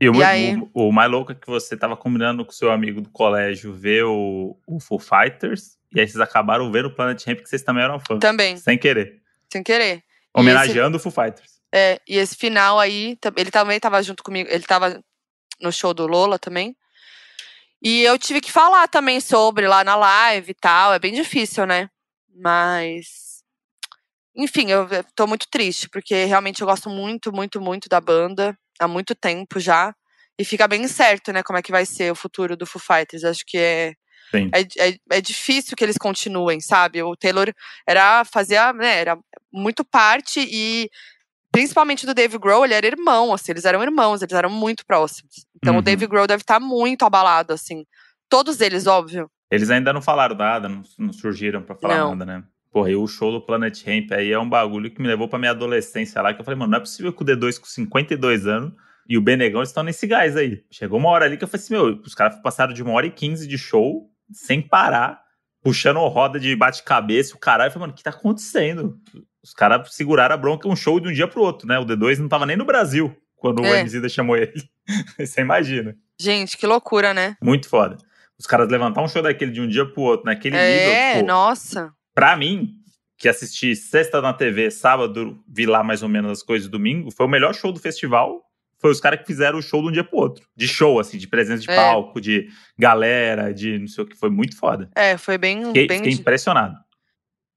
E, 0.00 0.08
o, 0.08 0.14
E 0.14 0.22
aí? 0.22 0.56
o, 0.72 0.88
o 0.88 0.92
mais 0.92 1.10
louco 1.10 1.32
é 1.32 1.34
que 1.34 1.46
você 1.46 1.76
tava 1.76 1.96
combinando 1.96 2.44
com 2.44 2.52
seu 2.52 2.70
amigo 2.70 3.00
do 3.00 3.08
colégio 3.10 3.72
ver 3.72 4.04
o, 4.04 4.56
o 4.66 4.78
Foo 4.78 4.98
Fighters, 4.98 5.76
e 5.92 6.00
aí 6.00 6.06
vocês 6.06 6.20
acabaram 6.20 6.70
vendo 6.70 6.86
o 6.86 6.94
Planet 6.94 7.24
Ramp, 7.26 7.40
que 7.40 7.48
vocês 7.48 7.62
também 7.62 7.82
eram 7.82 7.98
fã. 7.98 8.18
Também, 8.18 8.56
Sem 8.56 8.78
querer. 8.78 9.20
sem 9.52 9.62
querer. 9.62 10.04
Homenageando 10.32 10.98
o 10.98 11.00
Foo 11.00 11.10
Fighters. 11.10 11.58
É, 11.74 12.00
e 12.08 12.16
esse 12.16 12.36
final 12.36 12.78
aí, 12.78 13.18
ele 13.36 13.50
também 13.50 13.76
estava 13.76 14.02
junto 14.02 14.22
comigo, 14.22 14.48
ele 14.48 14.58
estava 14.58 15.02
no 15.60 15.72
show 15.72 15.92
do 15.92 16.06
Lola 16.06 16.38
também. 16.38 16.76
E 17.82 18.02
eu 18.02 18.18
tive 18.18 18.40
que 18.40 18.50
falar 18.50 18.88
também 18.88 19.20
sobre 19.20 19.66
lá 19.66 19.84
na 19.84 19.96
live 19.96 20.50
e 20.50 20.54
tal, 20.54 20.92
é 20.94 20.98
bem 20.98 21.12
difícil, 21.12 21.66
né? 21.66 21.88
Mas. 22.34 23.42
Enfim, 24.36 24.70
eu 24.70 24.86
eu 24.88 25.04
tô 25.16 25.26
muito 25.26 25.46
triste, 25.50 25.88
porque 25.88 26.24
realmente 26.24 26.60
eu 26.60 26.66
gosto 26.66 26.88
muito, 26.88 27.32
muito, 27.32 27.60
muito 27.60 27.88
da 27.88 28.00
banda, 28.00 28.56
há 28.78 28.88
muito 28.88 29.14
tempo 29.14 29.58
já. 29.60 29.94
E 30.38 30.44
fica 30.44 30.68
bem 30.68 30.86
certo, 30.86 31.32
né, 31.32 31.42
como 31.42 31.58
é 31.58 31.62
que 31.62 31.72
vai 31.72 31.84
ser 31.84 32.12
o 32.12 32.14
futuro 32.14 32.56
do 32.56 32.64
Foo 32.66 32.80
Fighters. 32.80 33.24
Acho 33.24 33.42
que 33.44 33.58
é, 33.58 33.94
é, 34.32 34.88
é, 34.88 34.96
é 35.12 35.20
difícil 35.20 35.76
que 35.76 35.82
eles 35.82 35.98
continuem, 35.98 36.60
sabe? 36.60 37.02
O 37.02 37.16
Taylor 37.16 37.52
era 37.86 38.24
fazia, 38.24 38.72
né, 38.72 38.98
era 39.00 39.18
muito 39.52 39.84
parte 39.84 40.40
e 40.40 40.88
principalmente 41.50 42.06
do 42.06 42.14
Dave 42.14 42.38
Grohl, 42.38 42.64
ele 42.64 42.74
era 42.74 42.86
irmão, 42.86 43.32
assim, 43.32 43.50
eles 43.52 43.64
eram 43.64 43.82
irmãos, 43.82 44.22
eles 44.22 44.34
eram 44.34 44.50
muito 44.50 44.84
próximos. 44.86 45.44
Então 45.56 45.74
Uhum. 45.74 45.80
o 45.80 45.82
Dave 45.82 46.06
Grohl 46.06 46.26
deve 46.26 46.42
estar 46.42 46.60
muito 46.60 47.04
abalado, 47.04 47.52
assim. 47.52 47.84
Todos 48.28 48.60
eles, 48.60 48.86
óbvio. 48.86 49.28
Eles 49.50 49.70
ainda 49.70 49.92
não 49.92 50.02
falaram 50.02 50.36
nada, 50.36 50.68
não, 50.68 50.82
não 50.98 51.12
surgiram 51.12 51.62
pra 51.62 51.74
falar 51.74 51.96
Não. 51.98 52.14
nada, 52.14 52.26
né? 52.26 52.44
Porra, 52.70 52.90
e 52.90 52.96
o 52.96 53.06
show 53.06 53.32
do 53.32 53.40
Planet 53.40 53.82
Ramp 53.86 54.12
aí 54.12 54.30
é 54.30 54.38
um 54.38 54.48
bagulho 54.48 54.90
que 54.90 55.00
me 55.00 55.08
levou 55.08 55.28
pra 55.28 55.38
minha 55.38 55.52
adolescência 55.52 56.20
lá, 56.20 56.34
que 56.34 56.40
eu 56.40 56.44
falei, 56.44 56.58
mano, 56.58 56.72
não 56.72 56.78
é 56.78 56.80
possível 56.80 57.12
que 57.12 57.22
o 57.22 57.24
D2 57.24 57.58
com 57.58 57.66
52 57.66 58.46
anos 58.46 58.72
e 59.08 59.16
o 59.16 59.22
Benegão 59.22 59.62
estão 59.62 59.82
nesse 59.82 60.06
gás 60.06 60.36
aí. 60.36 60.62
Chegou 60.70 60.98
uma 60.98 61.08
hora 61.08 61.24
ali 61.24 61.38
que 61.38 61.44
eu 61.44 61.48
falei 61.48 61.64
assim, 61.64 61.74
meu, 61.74 62.00
os 62.04 62.14
caras 62.14 62.40
passaram 62.42 62.74
de 62.74 62.82
uma 62.82 62.92
hora 62.92 63.06
e 63.06 63.10
quinze 63.10 63.48
de 63.48 63.56
show, 63.56 64.10
sem 64.30 64.60
parar, 64.60 65.22
puxando 65.62 65.98
roda 66.08 66.38
de 66.38 66.54
bate-cabeça, 66.54 67.34
o 67.34 67.38
caralho. 67.38 67.68
Eu 67.68 67.72
falei, 67.72 67.80
mano, 67.84 67.92
o 67.94 67.96
que 67.96 68.02
tá 68.02 68.10
acontecendo? 68.10 68.98
Os 69.42 69.54
caras 69.54 69.94
seguraram 69.94 70.34
a 70.34 70.38
bronca 70.38 70.68
um 70.68 70.76
show 70.76 71.00
de 71.00 71.08
um 71.08 71.12
dia 71.12 71.26
pro 71.26 71.40
outro, 71.40 71.66
né? 71.66 71.78
O 71.78 71.86
D2 71.86 72.18
não 72.18 72.28
tava 72.28 72.44
nem 72.44 72.56
no 72.56 72.66
Brasil 72.66 73.16
quando 73.36 73.62
o 73.62 73.66
É. 73.66 73.80
Emicida 73.80 74.08
chamou 74.08 74.36
ele. 74.36 74.52
Você 75.18 75.40
imagina. 75.40 75.96
Gente, 76.20 76.58
que 76.58 76.66
loucura, 76.66 77.14
né? 77.14 77.36
Muito 77.42 77.68
foda. 77.68 77.96
Os 78.38 78.46
caras 78.46 78.68
levantar 78.68 79.02
um 79.02 79.08
show 79.08 79.22
daquele 79.22 79.50
de 79.50 79.60
um 79.60 79.66
dia 79.66 79.86
pro 79.86 80.02
outro, 80.02 80.26
naquele 80.26 80.56
é, 80.56 80.70
nível, 80.70 81.14
tipo, 81.14 81.26
nossa. 81.26 81.92
Pra 82.18 82.36
mim, 82.36 82.74
que 83.16 83.28
assisti 83.28 83.76
sexta 83.76 84.20
na 84.20 84.32
TV, 84.32 84.70
sábado, 84.72 85.38
vi 85.48 85.66
lá 85.66 85.84
mais 85.84 86.02
ou 86.02 86.08
menos 86.08 86.32
as 86.32 86.42
coisas 86.42 86.68
domingo, 86.68 87.12
foi 87.12 87.26
o 87.26 87.28
melhor 87.28 87.54
show 87.54 87.70
do 87.70 87.78
festival. 87.78 88.42
Foi 88.80 88.90
os 88.90 89.00
caras 89.00 89.20
que 89.20 89.26
fizeram 89.26 89.58
o 89.58 89.62
show 89.62 89.82
de 89.82 89.88
um 89.88 89.92
dia 89.92 90.04
pro 90.04 90.18
outro. 90.18 90.46
De 90.56 90.68
show, 90.68 91.00
assim, 91.00 91.18
de 91.18 91.26
presença 91.26 91.62
de 91.62 91.70
É. 91.70 91.74
palco, 91.74 92.20
de 92.20 92.48
galera, 92.78 93.52
de 93.52 93.78
não 93.78 93.88
sei 93.88 94.04
o 94.04 94.06
que. 94.06 94.16
Foi 94.16 94.30
muito 94.30 94.56
foda. 94.56 94.88
É, 94.94 95.16
foi 95.16 95.36
bem. 95.36 95.64
Fiquei, 95.66 95.86
bem 95.88 95.98
fiquei 95.98 96.12
impressionado. 96.12 96.76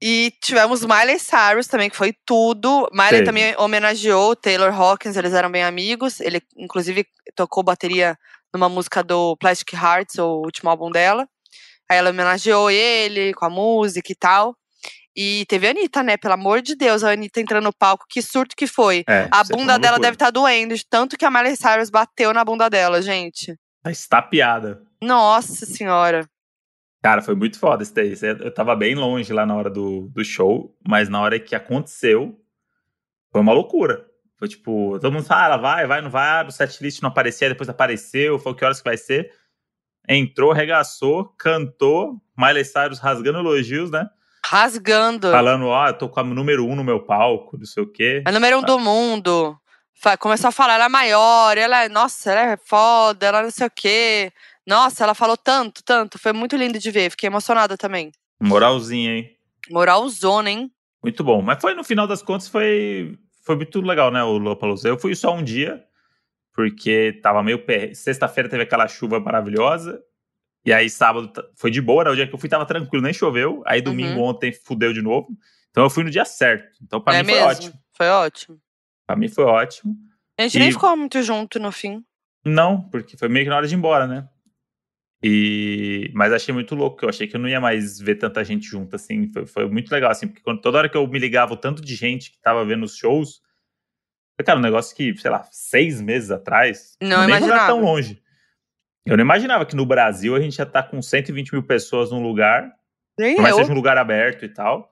E 0.00 0.32
tivemos 0.42 0.84
Miley 0.84 1.20
Cyrus 1.20 1.68
também, 1.68 1.88
que 1.88 1.96
foi 1.96 2.12
tudo. 2.26 2.88
Miley 2.92 3.18
Sim. 3.18 3.24
também 3.24 3.54
homenageou 3.56 4.34
Taylor 4.34 4.74
Hawkins, 4.74 5.16
eles 5.16 5.32
eram 5.32 5.48
bem 5.48 5.62
amigos. 5.62 6.18
Ele, 6.20 6.40
inclusive, 6.56 7.06
tocou 7.36 7.62
bateria 7.62 8.18
numa 8.52 8.68
música 8.68 9.00
do 9.02 9.36
Plastic 9.36 9.72
Hearts, 9.74 10.18
o 10.18 10.42
último 10.44 10.70
álbum 10.70 10.90
dela. 10.90 11.28
Aí 11.92 11.98
ela 11.98 12.08
homenageou 12.08 12.70
ele 12.70 13.34
com 13.34 13.44
a 13.44 13.50
música 13.50 14.10
e 14.10 14.14
tal. 14.14 14.56
E 15.14 15.44
teve 15.46 15.66
a 15.66 15.70
Anitta, 15.70 16.02
né? 16.02 16.16
Pelo 16.16 16.32
amor 16.32 16.62
de 16.62 16.74
Deus, 16.74 17.04
a 17.04 17.12
Anitta 17.12 17.38
entrando 17.38 17.64
no 17.64 17.72
palco, 17.72 18.06
que 18.08 18.22
surto 18.22 18.56
que 18.56 18.66
foi. 18.66 19.04
É, 19.06 19.28
a 19.30 19.44
bunda 19.44 19.78
dela 19.78 19.98
deve 19.98 20.14
estar 20.14 20.26
tá 20.26 20.30
doendo, 20.30 20.74
de 20.74 20.86
tanto 20.88 21.18
que 21.18 21.24
a 21.26 21.30
Miley 21.30 21.54
Cyrus 21.54 21.90
bateu 21.90 22.32
na 22.32 22.42
bunda 22.42 22.70
dela, 22.70 23.02
gente. 23.02 23.54
Tá 23.82 23.90
estapeada. 23.90 24.82
Nossa 25.02 25.66
senhora. 25.66 26.26
Cara, 27.02 27.20
foi 27.20 27.34
muito 27.34 27.58
foda 27.58 27.82
esse 27.82 27.92
daí. 27.92 28.14
Eu 28.40 28.54
tava 28.54 28.74
bem 28.74 28.94
longe 28.94 29.30
lá 29.34 29.44
na 29.44 29.54
hora 29.54 29.68
do, 29.68 30.08
do 30.14 30.24
show, 30.24 30.74
mas 30.88 31.10
na 31.10 31.20
hora 31.20 31.38
que 31.38 31.54
aconteceu, 31.54 32.40
foi 33.30 33.42
uma 33.42 33.52
loucura. 33.52 34.06
Foi 34.38 34.48
tipo, 34.48 34.98
todo 34.98 35.12
mundo 35.12 35.26
fala, 35.26 35.56
ah, 35.56 35.58
vai, 35.58 35.86
vai, 35.86 36.00
não 36.00 36.10
vai, 36.10 36.46
o 36.46 36.50
setlist 36.50 37.02
não 37.02 37.10
aparecia, 37.10 37.50
depois 37.50 37.68
apareceu, 37.68 38.38
foi 38.38 38.54
que 38.54 38.64
horas 38.64 38.78
que 38.80 38.88
vai 38.88 38.96
ser. 38.96 39.30
Entrou, 40.08 40.52
regaçou, 40.52 41.24
cantou, 41.38 42.20
Miley 42.36 42.64
Cyrus 42.64 42.98
rasgando 42.98 43.38
elogios, 43.38 43.90
né? 43.90 44.08
Rasgando. 44.44 45.30
Falando, 45.30 45.66
ó, 45.66 45.84
oh, 45.84 45.88
eu 45.88 45.94
tô 45.94 46.08
com 46.08 46.20
a 46.20 46.24
número 46.24 46.66
um 46.66 46.74
no 46.74 46.82
meu 46.82 47.00
palco, 47.00 47.56
não 47.56 47.64
sei 47.64 47.82
o 47.82 47.86
quê. 47.86 48.22
É 48.26 48.32
número 48.32 48.58
um 48.58 48.62
do 48.62 48.78
mundo. 48.78 49.56
Começou 50.18 50.48
a 50.48 50.52
falar, 50.52 50.74
ela 50.74 50.86
é 50.86 50.88
maior, 50.88 51.56
ela 51.56 51.84
é, 51.84 51.88
nossa, 51.88 52.32
ela 52.32 52.52
é 52.52 52.56
foda, 52.56 53.26
ela 53.26 53.42
não 53.42 53.50
sei 53.50 53.68
o 53.68 53.72
quê. 53.74 54.32
Nossa, 54.66 55.04
ela 55.04 55.14
falou 55.14 55.36
tanto, 55.36 55.82
tanto. 55.84 56.18
Foi 56.18 56.32
muito 56.32 56.56
lindo 56.56 56.78
de 56.78 56.90
ver. 56.90 57.10
Fiquei 57.10 57.28
emocionada 57.28 57.76
também. 57.76 58.10
Moralzinha, 58.40 59.12
hein? 59.16 59.30
Moralzona, 59.70 60.50
hein? 60.50 60.72
Muito 61.02 61.22
bom. 61.22 61.40
Mas 61.40 61.60
foi, 61.60 61.74
no 61.74 61.84
final 61.84 62.06
das 62.06 62.22
contas, 62.22 62.48
foi, 62.48 63.16
foi 63.44 63.56
muito 63.56 63.80
legal, 63.80 64.10
né, 64.10 64.22
o 64.22 64.38
Lollapalooza. 64.38 64.88
Eu 64.88 64.98
fui 64.98 65.14
só 65.14 65.34
um 65.34 65.42
dia, 65.42 65.82
porque 66.52 67.18
tava 67.22 67.42
meio... 67.42 67.64
Per... 67.64 67.94
Sexta-feira 67.94 68.48
teve 68.48 68.62
aquela 68.62 68.88
chuva 68.88 69.20
maravilhosa. 69.20 70.02
E 70.64 70.72
aí, 70.72 70.88
sábado, 70.88 71.32
foi 71.56 71.70
de 71.70 71.80
boa. 71.80 72.04
Né? 72.04 72.10
O 72.10 72.14
dia 72.14 72.26
que 72.26 72.34
eu 72.34 72.38
fui 72.38 72.48
tava 72.48 72.66
tranquilo, 72.66 73.02
nem 73.02 73.12
choveu. 73.12 73.62
Aí, 73.66 73.80
domingo, 73.80 74.20
uhum. 74.20 74.26
ontem, 74.26 74.52
fudeu 74.52 74.92
de 74.92 75.02
novo. 75.02 75.28
Então, 75.70 75.84
eu 75.84 75.90
fui 75.90 76.04
no 76.04 76.10
dia 76.10 76.24
certo. 76.24 76.78
Então, 76.82 77.00
pra 77.00 77.16
é 77.16 77.22
mim, 77.22 77.32
mesmo? 77.32 77.42
foi 77.42 77.50
ótimo. 77.50 77.74
Foi 77.96 78.08
ótimo. 78.08 78.60
Pra 79.06 79.16
mim, 79.16 79.28
foi 79.28 79.44
ótimo. 79.44 79.94
A 80.38 80.42
gente 80.42 80.56
e... 80.56 80.60
nem 80.60 80.72
ficou 80.72 80.96
muito 80.96 81.22
junto 81.22 81.58
no 81.58 81.72
fim. 81.72 82.04
Não, 82.44 82.88
porque 82.88 83.16
foi 83.16 83.28
meio 83.28 83.46
que 83.46 83.50
na 83.50 83.56
hora 83.56 83.66
de 83.66 83.74
ir 83.74 83.78
embora, 83.78 84.06
né? 84.06 84.28
E, 85.24 86.10
mas 86.14 86.32
achei 86.32 86.52
muito 86.52 86.74
louco, 86.74 87.04
eu 87.04 87.08
achei 87.08 87.28
que 87.28 87.36
eu 87.36 87.40
não 87.40 87.48
ia 87.48 87.60
mais 87.60 88.00
ver 88.00 88.16
tanta 88.16 88.44
gente 88.44 88.66
junto, 88.66 88.96
assim, 88.96 89.28
foi, 89.28 89.46
foi 89.46 89.68
muito 89.68 89.88
legal, 89.92 90.10
assim, 90.10 90.26
porque 90.26 90.42
quando, 90.42 90.60
toda 90.60 90.78
hora 90.78 90.88
que 90.88 90.96
eu 90.96 91.06
me 91.06 91.18
ligava 91.18 91.54
o 91.54 91.56
tanto 91.56 91.80
de 91.80 91.94
gente 91.94 92.32
que 92.32 92.40
tava 92.40 92.64
vendo 92.64 92.82
os 92.82 92.96
shows, 92.96 93.40
cara, 94.44 94.58
um 94.58 94.62
negócio 94.62 94.96
que, 94.96 95.16
sei 95.16 95.30
lá, 95.30 95.46
seis 95.50 96.00
meses 96.00 96.30
atrás, 96.30 96.96
não 97.00 97.26
nem 97.26 97.36
imaginava. 97.36 97.66
tão 97.66 97.80
longe. 97.80 98.20
Eu 99.04 99.16
não 99.16 99.24
imaginava 99.24 99.66
que 99.66 99.76
no 99.76 99.84
Brasil 99.84 100.34
a 100.34 100.40
gente 100.40 100.58
ia 100.58 100.62
estar 100.62 100.82
tá 100.82 100.88
com 100.88 101.02
120 101.02 101.52
mil 101.52 101.62
pessoas 101.62 102.10
num 102.10 102.22
lugar, 102.22 102.72
nem 103.18 103.36
mas 103.36 103.56
seja 103.56 103.70
um 103.70 103.74
lugar 103.74 103.98
aberto 103.98 104.44
e 104.44 104.48
tal, 104.48 104.90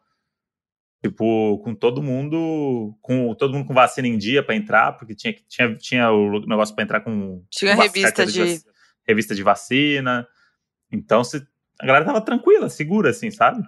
tipo, 1.03 1.59
com 1.65 1.75
todo 1.75 2.03
mundo, 2.03 2.97
com 3.01 3.35
todo 3.35 3.55
mundo 3.55 3.67
com 3.67 3.75
vacina 3.75 4.09
em 4.09 4.19
dia 4.19 4.43
para 4.43 4.57
entrar, 4.57 4.93
porque 4.93 5.15
tinha, 5.15 5.35
tinha, 5.49 5.75
tinha 5.77 6.11
o 6.11 6.41
negócio 6.41 6.75
para 6.75 6.85
entrar 6.85 7.01
com... 7.01 7.45
Tinha 7.51 7.75
revista 7.75 8.27
de 8.27 8.61
revista 9.07 9.35
de 9.35 9.43
vacina. 9.43 10.27
Então, 10.93 11.25
se, 11.25 11.45
a 11.81 11.87
galera 11.87 12.05
tava 12.05 12.21
tranquila, 12.21 12.69
segura, 12.69 13.11
assim, 13.11 13.31
sabe? 13.31 13.63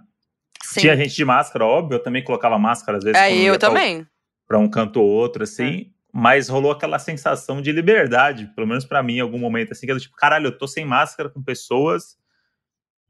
Sim. 0.62 0.80
Tinha 0.80 0.96
gente 0.96 1.14
de 1.14 1.24
máscara, 1.24 1.64
óbvio, 1.64 1.96
eu 1.96 2.02
também 2.02 2.22
colocava 2.22 2.58
máscara 2.58 2.98
às 2.98 3.04
vezes. 3.04 3.20
É, 3.20 3.34
eu 3.34 3.58
também. 3.58 4.06
Pra 4.52 4.58
um 4.58 4.68
canto 4.68 5.00
ou 5.00 5.08
outro, 5.08 5.44
assim. 5.44 5.80
É. 5.80 5.86
Mas 6.12 6.50
rolou 6.50 6.70
aquela 6.70 6.98
sensação 6.98 7.62
de 7.62 7.72
liberdade, 7.72 8.52
pelo 8.54 8.66
menos 8.66 8.84
para 8.84 9.02
mim, 9.02 9.16
em 9.16 9.20
algum 9.20 9.38
momento, 9.38 9.72
assim, 9.72 9.86
que 9.86 9.92
eu 9.92 9.98
tipo, 9.98 10.14
caralho, 10.14 10.48
eu 10.48 10.58
tô 10.58 10.68
sem 10.68 10.84
máscara 10.84 11.30
com 11.30 11.42
pessoas. 11.42 12.18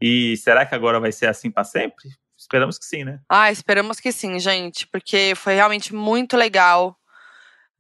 E 0.00 0.37
será 0.37 0.64
que 0.64 0.72
agora 0.72 1.00
vai 1.00 1.11
ser 1.11 1.26
assim 1.26 1.50
para 1.50 1.64
sempre? 1.64 2.11
Esperamos 2.38 2.78
que 2.78 2.85
sim, 2.85 3.02
né? 3.02 3.18
Ah, 3.28 3.50
esperamos 3.50 3.98
que 3.98 4.12
sim, 4.12 4.38
gente, 4.38 4.87
porque 4.87 5.35
foi 5.35 5.55
realmente 5.55 5.92
muito 5.92 6.37
legal 6.37 6.96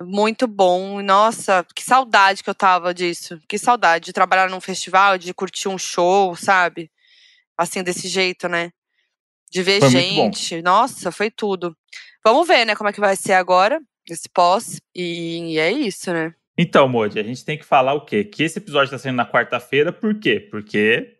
muito 0.02 0.46
bom. 0.46 1.00
Nossa, 1.00 1.64
que 1.74 1.84
saudade 1.84 2.42
que 2.42 2.50
eu 2.50 2.54
tava 2.54 2.92
disso. 2.92 3.40
Que 3.48 3.58
saudade 3.58 4.06
de 4.06 4.12
trabalhar 4.12 4.50
num 4.50 4.60
festival, 4.60 5.16
de 5.16 5.32
curtir 5.32 5.68
um 5.68 5.78
show, 5.78 6.34
sabe? 6.34 6.90
Assim, 7.56 7.82
desse 7.82 8.08
jeito, 8.08 8.48
né? 8.48 8.72
De 9.50 9.62
ver 9.62 9.80
foi 9.80 9.90
gente. 9.90 10.62
Nossa, 10.62 11.12
foi 11.12 11.30
tudo. 11.30 11.76
Vamos 12.24 12.46
ver, 12.46 12.64
né, 12.64 12.76
como 12.76 12.88
é 12.88 12.92
que 12.92 13.00
vai 13.00 13.16
ser 13.16 13.32
agora, 13.32 13.80
esse 14.08 14.28
pós. 14.28 14.80
E, 14.94 15.54
e 15.54 15.58
é 15.58 15.70
isso, 15.70 16.12
né? 16.12 16.34
Então, 16.56 16.88
Modi, 16.88 17.18
a 17.18 17.22
gente 17.22 17.44
tem 17.44 17.58
que 17.58 17.64
falar 17.64 17.94
o 17.94 18.04
quê? 18.04 18.24
Que 18.24 18.44
esse 18.44 18.58
episódio 18.58 18.90
tá 18.90 18.98
saindo 18.98 19.16
na 19.16 19.26
quarta-feira, 19.26 19.92
por 19.92 20.18
quê? 20.18 20.38
Porque 20.50 21.18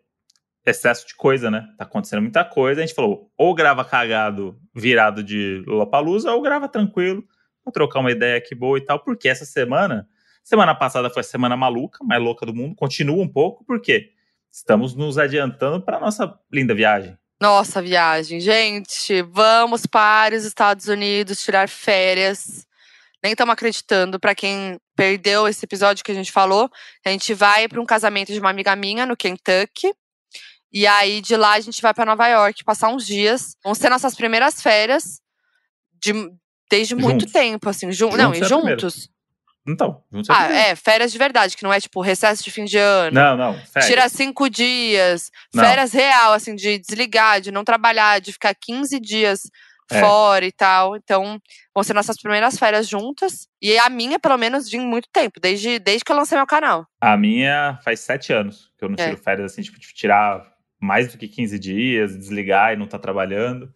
excesso 0.65 1.05
de 1.07 1.15
coisa, 1.15 1.51
né? 1.51 1.67
Tá 1.77 1.83
acontecendo 1.83 2.21
muita 2.21 2.45
coisa. 2.45 2.81
A 2.81 2.85
gente 2.85 2.95
falou, 2.95 3.29
ou 3.37 3.53
grava 3.53 3.83
cagado 3.83 4.57
virado 4.73 5.23
de 5.23 5.61
Lollapalooza, 5.67 6.31
ou 6.31 6.41
grava 6.41 6.69
tranquilo 6.69 7.23
Vou 7.63 7.71
trocar 7.71 7.99
uma 7.99 8.11
ideia 8.11 8.37
aqui 8.37 8.53
boa 8.53 8.77
e 8.77 8.81
tal, 8.81 8.99
porque 8.99 9.29
essa 9.29 9.45
semana, 9.45 10.07
semana 10.43 10.75
passada 10.75 11.09
foi 11.09 11.21
a 11.21 11.23
semana 11.23 11.55
maluca, 11.55 12.03
mais 12.03 12.21
louca 12.21 12.45
do 12.45 12.53
mundo, 12.53 12.75
continua 12.75 13.23
um 13.23 13.27
pouco, 13.27 13.63
porque 13.63 14.11
estamos 14.51 14.93
nos 14.93 15.17
adiantando 15.17 15.81
para 15.81 15.99
nossa 15.99 16.37
linda 16.51 16.75
viagem. 16.75 17.17
Nossa 17.43 17.81
viagem, 17.81 18.39
gente, 18.39 19.21
vamos 19.21 19.85
para 19.85 20.33
os 20.33 20.45
Estados 20.45 20.87
Unidos 20.87 21.43
tirar 21.43 21.67
férias. 21.67 22.65
Nem 23.21 23.33
estamos 23.33 23.51
acreditando 23.51 24.17
para 24.17 24.33
quem 24.33 24.79
perdeu 24.95 25.45
esse 25.45 25.65
episódio 25.65 26.05
que 26.05 26.11
a 26.13 26.15
gente 26.15 26.31
falou. 26.31 26.69
A 27.05 27.09
gente 27.09 27.33
vai 27.33 27.67
para 27.67 27.81
um 27.81 27.85
casamento 27.85 28.31
de 28.31 28.39
uma 28.39 28.49
amiga 28.49 28.73
minha 28.77 29.05
no 29.05 29.17
Kentucky. 29.17 29.93
E 30.71 30.87
aí 30.87 31.19
de 31.19 31.35
lá 31.35 31.55
a 31.55 31.59
gente 31.59 31.81
vai 31.81 31.93
para 31.93 32.05
Nova 32.05 32.25
York 32.29 32.63
passar 32.63 32.87
uns 32.87 33.05
dias. 33.05 33.57
Vão 33.61 33.75
ser 33.75 33.89
nossas 33.89 34.15
primeiras 34.15 34.61
férias 34.61 35.19
de, 36.01 36.13
Desde 36.71 36.95
muito 36.95 37.23
juntos. 37.23 37.33
tempo, 37.33 37.69
assim. 37.69 37.91
Jun 37.91 38.11
juntos 38.11 38.17
não, 38.17 38.33
e 38.33 38.43
juntos. 38.45 39.09
Então, 39.67 40.03
juntos 40.11 40.29
é 40.29 40.33
Ah, 40.33 40.51
é, 40.51 40.75
férias 40.75 41.11
de 41.11 41.17
verdade, 41.17 41.55
que 41.55 41.63
não 41.63 41.71
é 41.71 41.79
tipo 41.79 42.01
recesso 42.01 42.43
de 42.43 42.51
fim 42.51 42.65
de 42.65 42.77
ano. 42.77 43.15
Não, 43.15 43.37
não. 43.37 43.53
Férias. 43.53 43.87
Tira 43.87 44.09
cinco 44.09 44.49
dias. 44.49 45.31
Não. 45.53 45.63
Férias 45.63 45.93
real, 45.93 46.33
assim, 46.33 46.53
de 46.55 46.79
desligar, 46.79 47.39
de 47.39 47.51
não 47.51 47.63
trabalhar, 47.63 48.19
de 48.19 48.33
ficar 48.33 48.53
15 48.53 48.99
dias 48.99 49.49
é. 49.89 49.99
fora 49.99 50.45
e 50.45 50.51
tal. 50.51 50.97
Então, 50.97 51.39
vão 51.73 51.83
ser 51.83 51.93
nossas 51.93 52.17
primeiras 52.17 52.57
férias 52.57 52.87
juntas. 52.87 53.47
E 53.61 53.77
a 53.77 53.89
minha, 53.89 54.19
pelo 54.19 54.37
menos, 54.37 54.69
de 54.69 54.77
muito 54.77 55.07
tempo, 55.13 55.39
desde, 55.39 55.79
desde 55.79 56.03
que 56.03 56.11
eu 56.11 56.15
lancei 56.15 56.37
meu 56.37 56.47
canal. 56.47 56.85
A 56.99 57.15
minha 57.15 57.79
faz 57.83 58.01
sete 58.01 58.33
anos 58.33 58.71
que 58.77 58.83
eu 58.83 58.89
não 58.89 58.95
é. 58.99 59.03
tiro 59.05 59.19
é. 59.19 59.23
férias, 59.23 59.51
assim, 59.51 59.61
tipo, 59.61 59.79
de 59.79 59.93
tirar 59.93 60.51
mais 60.79 61.09
do 61.09 61.17
que 61.17 61.27
15 61.29 61.57
dias, 61.57 62.17
desligar 62.17 62.73
e 62.73 62.75
não 62.75 62.87
tá 62.87 62.99
trabalhando. 62.99 63.73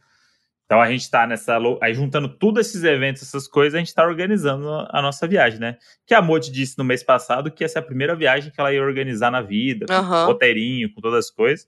Então 0.68 0.82
a 0.82 0.92
gente 0.92 1.02
está 1.02 1.26
nessa. 1.26 1.58
Aí 1.82 1.94
juntando 1.94 2.28
todos 2.28 2.68
esses 2.68 2.84
eventos, 2.84 3.24
essas 3.24 3.48
coisas, 3.48 3.74
a 3.74 3.78
gente 3.80 3.88
está 3.88 4.04
organizando 4.06 4.70
a 4.90 5.02
nossa 5.02 5.26
viagem, 5.26 5.60
né? 5.60 5.78
Que 6.06 6.14
a 6.14 6.22
Moti 6.22 6.52
disse 6.52 6.78
no 6.78 6.84
mês 6.84 7.02
passado 7.02 7.50
que 7.50 7.64
essa 7.64 7.80
é 7.80 7.82
a 7.82 7.86
primeira 7.86 8.14
viagem 8.16 8.52
que 8.52 8.60
ela 8.60 8.74
ia 8.74 8.84
organizar 8.84 9.32
na 9.32 9.42
vida, 9.42 9.86
com 9.88 9.94
uhum. 9.94 10.26
roteirinho, 10.26 10.94
com 10.94 11.00
todas 11.00 11.26
as 11.26 11.32
coisas. 11.32 11.66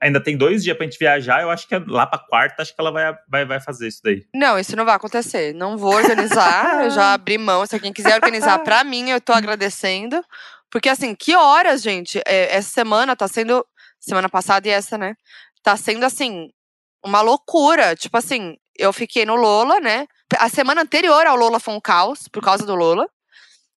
Ainda 0.00 0.22
tem 0.22 0.36
dois 0.36 0.62
dias 0.62 0.76
pra 0.76 0.84
gente 0.84 0.98
viajar, 0.98 1.42
eu 1.42 1.50
acho 1.50 1.66
que 1.66 1.74
é 1.74 1.82
lá 1.84 2.06
pra 2.06 2.18
quarta, 2.20 2.62
acho 2.62 2.72
que 2.72 2.80
ela 2.80 2.92
vai, 2.92 3.16
vai, 3.28 3.44
vai 3.46 3.60
fazer 3.60 3.88
isso 3.88 4.00
daí. 4.04 4.24
Não, 4.32 4.58
isso 4.58 4.76
não 4.76 4.84
vai 4.84 4.94
acontecer. 4.94 5.54
Não 5.54 5.78
vou 5.78 5.94
organizar, 5.94 6.84
eu 6.84 6.90
já 6.90 7.14
abri 7.14 7.38
mão. 7.38 7.64
Se 7.66 7.74
alguém 7.74 7.94
quiser 7.94 8.14
organizar 8.14 8.58
pra 8.58 8.84
mim, 8.84 9.08
eu 9.08 9.20
tô 9.22 9.32
agradecendo. 9.32 10.22
Porque 10.70 10.90
assim, 10.90 11.14
que 11.14 11.34
horas, 11.34 11.82
gente? 11.82 12.20
É, 12.26 12.54
essa 12.54 12.68
semana 12.68 13.16
tá 13.16 13.26
sendo. 13.26 13.66
Semana 13.98 14.28
passada 14.28 14.68
e 14.68 14.70
essa, 14.70 14.96
né? 14.96 15.16
Tá 15.62 15.76
sendo 15.76 16.04
assim, 16.04 16.50
uma 17.04 17.20
loucura. 17.20 17.94
Tipo 17.96 18.16
assim, 18.16 18.56
eu 18.76 18.92
fiquei 18.92 19.24
no 19.24 19.36
Lola, 19.36 19.80
né? 19.80 20.06
A 20.38 20.48
semana 20.48 20.82
anterior 20.82 21.26
ao 21.26 21.36
Lola 21.36 21.58
foi 21.60 21.74
um 21.74 21.80
caos, 21.80 22.28
por 22.28 22.42
causa 22.42 22.64
do 22.64 22.74
Lola. 22.74 23.08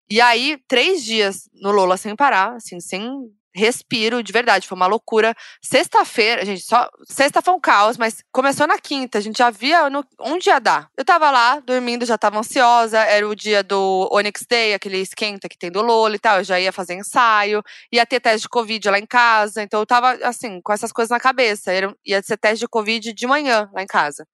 E 0.08 0.20
aí, 0.20 0.58
três 0.66 1.04
dias 1.04 1.48
no 1.54 1.70
Lola 1.70 1.96
sem 1.96 2.16
parar, 2.16 2.56
assim, 2.56 2.80
sem 2.80 3.08
respiro, 3.54 4.22
de 4.22 4.32
verdade, 4.32 4.66
foi 4.66 4.76
uma 4.76 4.86
loucura. 4.86 5.34
Sexta-feira, 5.62 6.44
gente, 6.44 6.62
só. 6.62 6.88
Sexta 7.04 7.42
foi 7.42 7.54
um 7.54 7.60
caos, 7.60 7.96
mas 7.96 8.22
começou 8.32 8.66
na 8.66 8.78
quinta, 8.78 9.18
a 9.18 9.20
gente 9.20 9.38
já 9.38 9.50
via 9.50 9.90
no, 9.90 10.04
onde 10.20 10.48
ia 10.48 10.58
dar. 10.58 10.88
Eu 10.96 11.04
tava 11.04 11.30
lá, 11.30 11.60
dormindo, 11.60 12.06
já 12.06 12.16
tava 12.16 12.38
ansiosa, 12.38 12.98
era 13.00 13.26
o 13.26 13.34
dia 13.34 13.62
do 13.62 14.08
Onyx 14.12 14.44
Day, 14.48 14.74
aquele 14.74 14.98
esquenta 14.98 15.48
que 15.48 15.58
tem 15.58 15.70
do 15.70 15.82
Lola 15.82 16.14
e 16.14 16.18
tal, 16.18 16.38
eu 16.38 16.44
já 16.44 16.60
ia 16.60 16.72
fazer 16.72 16.94
ensaio, 16.94 17.62
ia 17.92 18.06
ter 18.06 18.20
teste 18.20 18.42
de 18.42 18.48
Covid 18.48 18.90
lá 18.90 18.98
em 18.98 19.06
casa, 19.06 19.62
então 19.62 19.80
eu 19.80 19.86
tava, 19.86 20.12
assim, 20.22 20.60
com 20.62 20.72
essas 20.72 20.92
coisas 20.92 21.10
na 21.10 21.20
cabeça. 21.20 21.72
Era, 21.72 21.94
ia 22.04 22.22
ser 22.22 22.36
teste 22.36 22.60
de 22.60 22.68
Covid 22.68 23.12
de 23.12 23.26
manhã 23.26 23.68
lá 23.72 23.82
em 23.82 23.86
casa, 23.86 24.26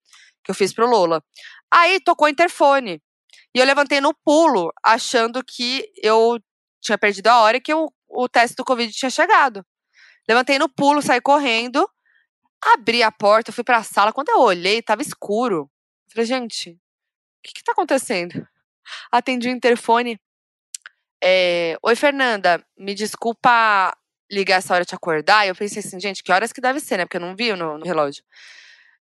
que 0.44 0.50
eu 0.50 0.54
fiz 0.54 0.72
pro 0.72 0.86
Lola. 0.86 1.22
Aí 1.70 2.00
tocou 2.00 2.26
o 2.26 2.30
interfone. 2.30 3.00
E 3.54 3.58
eu 3.58 3.64
levantei 3.64 4.00
no 4.02 4.12
pulo, 4.12 4.70
achando 4.84 5.42
que 5.42 5.90
eu 6.02 6.38
tinha 6.82 6.98
perdido 6.98 7.28
a 7.28 7.40
hora 7.40 7.60
que 7.60 7.72
eu 7.72 7.90
o 8.16 8.28
teste 8.28 8.56
do 8.56 8.64
Covid 8.64 8.92
tinha 8.92 9.10
chegado. 9.10 9.64
Levantei 10.28 10.58
no 10.58 10.68
pulo, 10.68 11.02
saí 11.02 11.20
correndo. 11.20 11.88
Abri 12.60 13.02
a 13.02 13.12
porta, 13.12 13.52
fui 13.52 13.62
pra 13.62 13.82
sala. 13.82 14.12
Quando 14.12 14.30
eu 14.30 14.40
olhei, 14.40 14.82
tava 14.82 15.02
escuro. 15.02 15.70
Falei, 16.10 16.26
gente, 16.26 16.70
o 16.70 16.78
que 17.42 17.52
que 17.54 17.62
tá 17.62 17.72
acontecendo? 17.72 18.46
Atendi 19.12 19.48
o 19.48 19.52
interfone. 19.52 20.18
É, 21.22 21.76
Oi, 21.82 21.96
Fernanda, 21.96 22.64
me 22.76 22.94
desculpa 22.94 23.96
ligar 24.30 24.56
essa 24.56 24.74
hora 24.74 24.84
te 24.84 24.94
acordar. 24.94 25.46
Eu 25.46 25.54
pensei 25.54 25.80
assim, 25.80 26.00
gente, 26.00 26.22
que 26.22 26.32
horas 26.32 26.52
que 26.52 26.60
deve 26.60 26.80
ser, 26.80 26.96
né? 26.96 27.04
Porque 27.04 27.18
eu 27.18 27.20
não 27.20 27.36
vi 27.36 27.52
no, 27.52 27.78
no 27.78 27.84
relógio. 27.84 28.24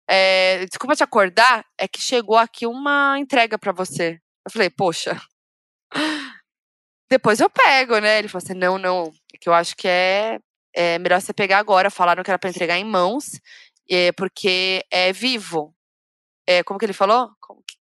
É, 0.08 0.64
desculpa 0.66 0.96
te 0.96 1.04
acordar, 1.04 1.64
é 1.78 1.86
que 1.86 2.00
chegou 2.00 2.36
aqui 2.36 2.66
uma 2.66 3.18
entrega 3.18 3.58
para 3.58 3.72
você. 3.72 4.20
Eu 4.44 4.50
falei, 4.50 4.70
poxa, 4.70 5.20
depois 7.10 7.40
eu 7.40 7.50
pego, 7.50 7.98
né? 7.98 8.20
Ele 8.20 8.28
falou 8.28 8.42
assim, 8.44 8.54
não, 8.54 8.78
não, 8.78 9.12
é 9.34 9.38
que 9.38 9.48
eu 9.48 9.52
acho 9.52 9.76
que 9.76 9.88
é, 9.88 10.38
é 10.72 10.98
melhor 10.98 11.20
você 11.20 11.32
pegar 11.32 11.58
agora. 11.58 11.90
Falaram 11.90 12.22
que 12.22 12.30
era 12.30 12.38
para 12.38 12.50
entregar 12.50 12.78
em 12.78 12.84
mãos, 12.84 13.40
é, 13.90 14.12
porque 14.12 14.84
é 14.90 15.12
vivo. 15.12 15.74
É, 16.46 16.62
como 16.62 16.78
que 16.78 16.86
ele 16.86 16.92
falou? 16.92 17.28
Que... 17.66 17.74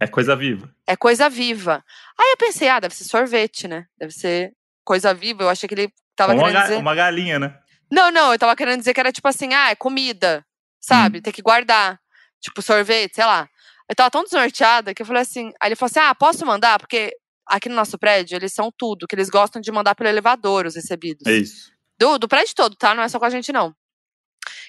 É 0.00 0.06
coisa 0.06 0.36
viva. 0.36 0.72
É 0.86 0.96
coisa 0.96 1.28
viva. 1.28 1.84
Aí 2.18 2.30
eu 2.30 2.36
pensei, 2.36 2.68
ah, 2.68 2.78
deve 2.78 2.94
ser 2.94 3.04
sorvete, 3.04 3.66
né? 3.66 3.86
Deve 3.98 4.12
ser 4.12 4.54
coisa 4.84 5.12
viva. 5.12 5.42
Eu 5.42 5.48
achei 5.48 5.68
que 5.68 5.74
ele 5.74 5.92
tava 6.14 6.32
uma 6.32 6.44
querendo 6.44 6.62
dizer... 6.62 6.76
Uma 6.76 6.94
galinha, 6.94 7.38
né? 7.38 7.58
Não, 7.90 8.10
não, 8.12 8.32
eu 8.32 8.38
tava 8.38 8.54
querendo 8.54 8.78
dizer 8.78 8.94
que 8.94 9.00
era 9.00 9.10
tipo 9.10 9.26
assim, 9.26 9.52
ah, 9.52 9.70
é 9.70 9.74
comida, 9.74 10.46
sabe? 10.80 11.18
Hum. 11.18 11.22
Tem 11.22 11.32
que 11.32 11.42
guardar. 11.42 12.00
Tipo, 12.40 12.62
sorvete, 12.62 13.16
sei 13.16 13.24
lá. 13.24 13.48
Eu 13.88 13.96
tava 13.96 14.10
tão 14.10 14.22
desnorteada 14.22 14.94
que 14.94 15.02
eu 15.02 15.06
falei 15.06 15.22
assim. 15.22 15.52
Aí 15.60 15.68
ele 15.68 15.74
falou 15.74 15.90
assim: 15.90 15.98
ah, 15.98 16.14
posso 16.14 16.46
mandar? 16.46 16.78
Porque 16.78 17.12
aqui 17.50 17.68
no 17.68 17.74
nosso 17.74 17.98
prédio, 17.98 18.36
eles 18.36 18.52
são 18.52 18.72
tudo, 18.76 19.06
que 19.06 19.14
eles 19.14 19.28
gostam 19.28 19.60
de 19.60 19.70
mandar 19.72 19.94
pelo 19.94 20.08
elevador 20.08 20.66
os 20.66 20.76
recebidos. 20.76 21.26
É 21.26 21.32
isso. 21.32 21.72
Do, 21.98 22.18
do 22.18 22.28
prédio 22.28 22.54
todo, 22.54 22.76
tá? 22.76 22.94
Não 22.94 23.02
é 23.02 23.08
só 23.08 23.18
com 23.18 23.26
a 23.26 23.30
gente, 23.30 23.52
não. 23.52 23.74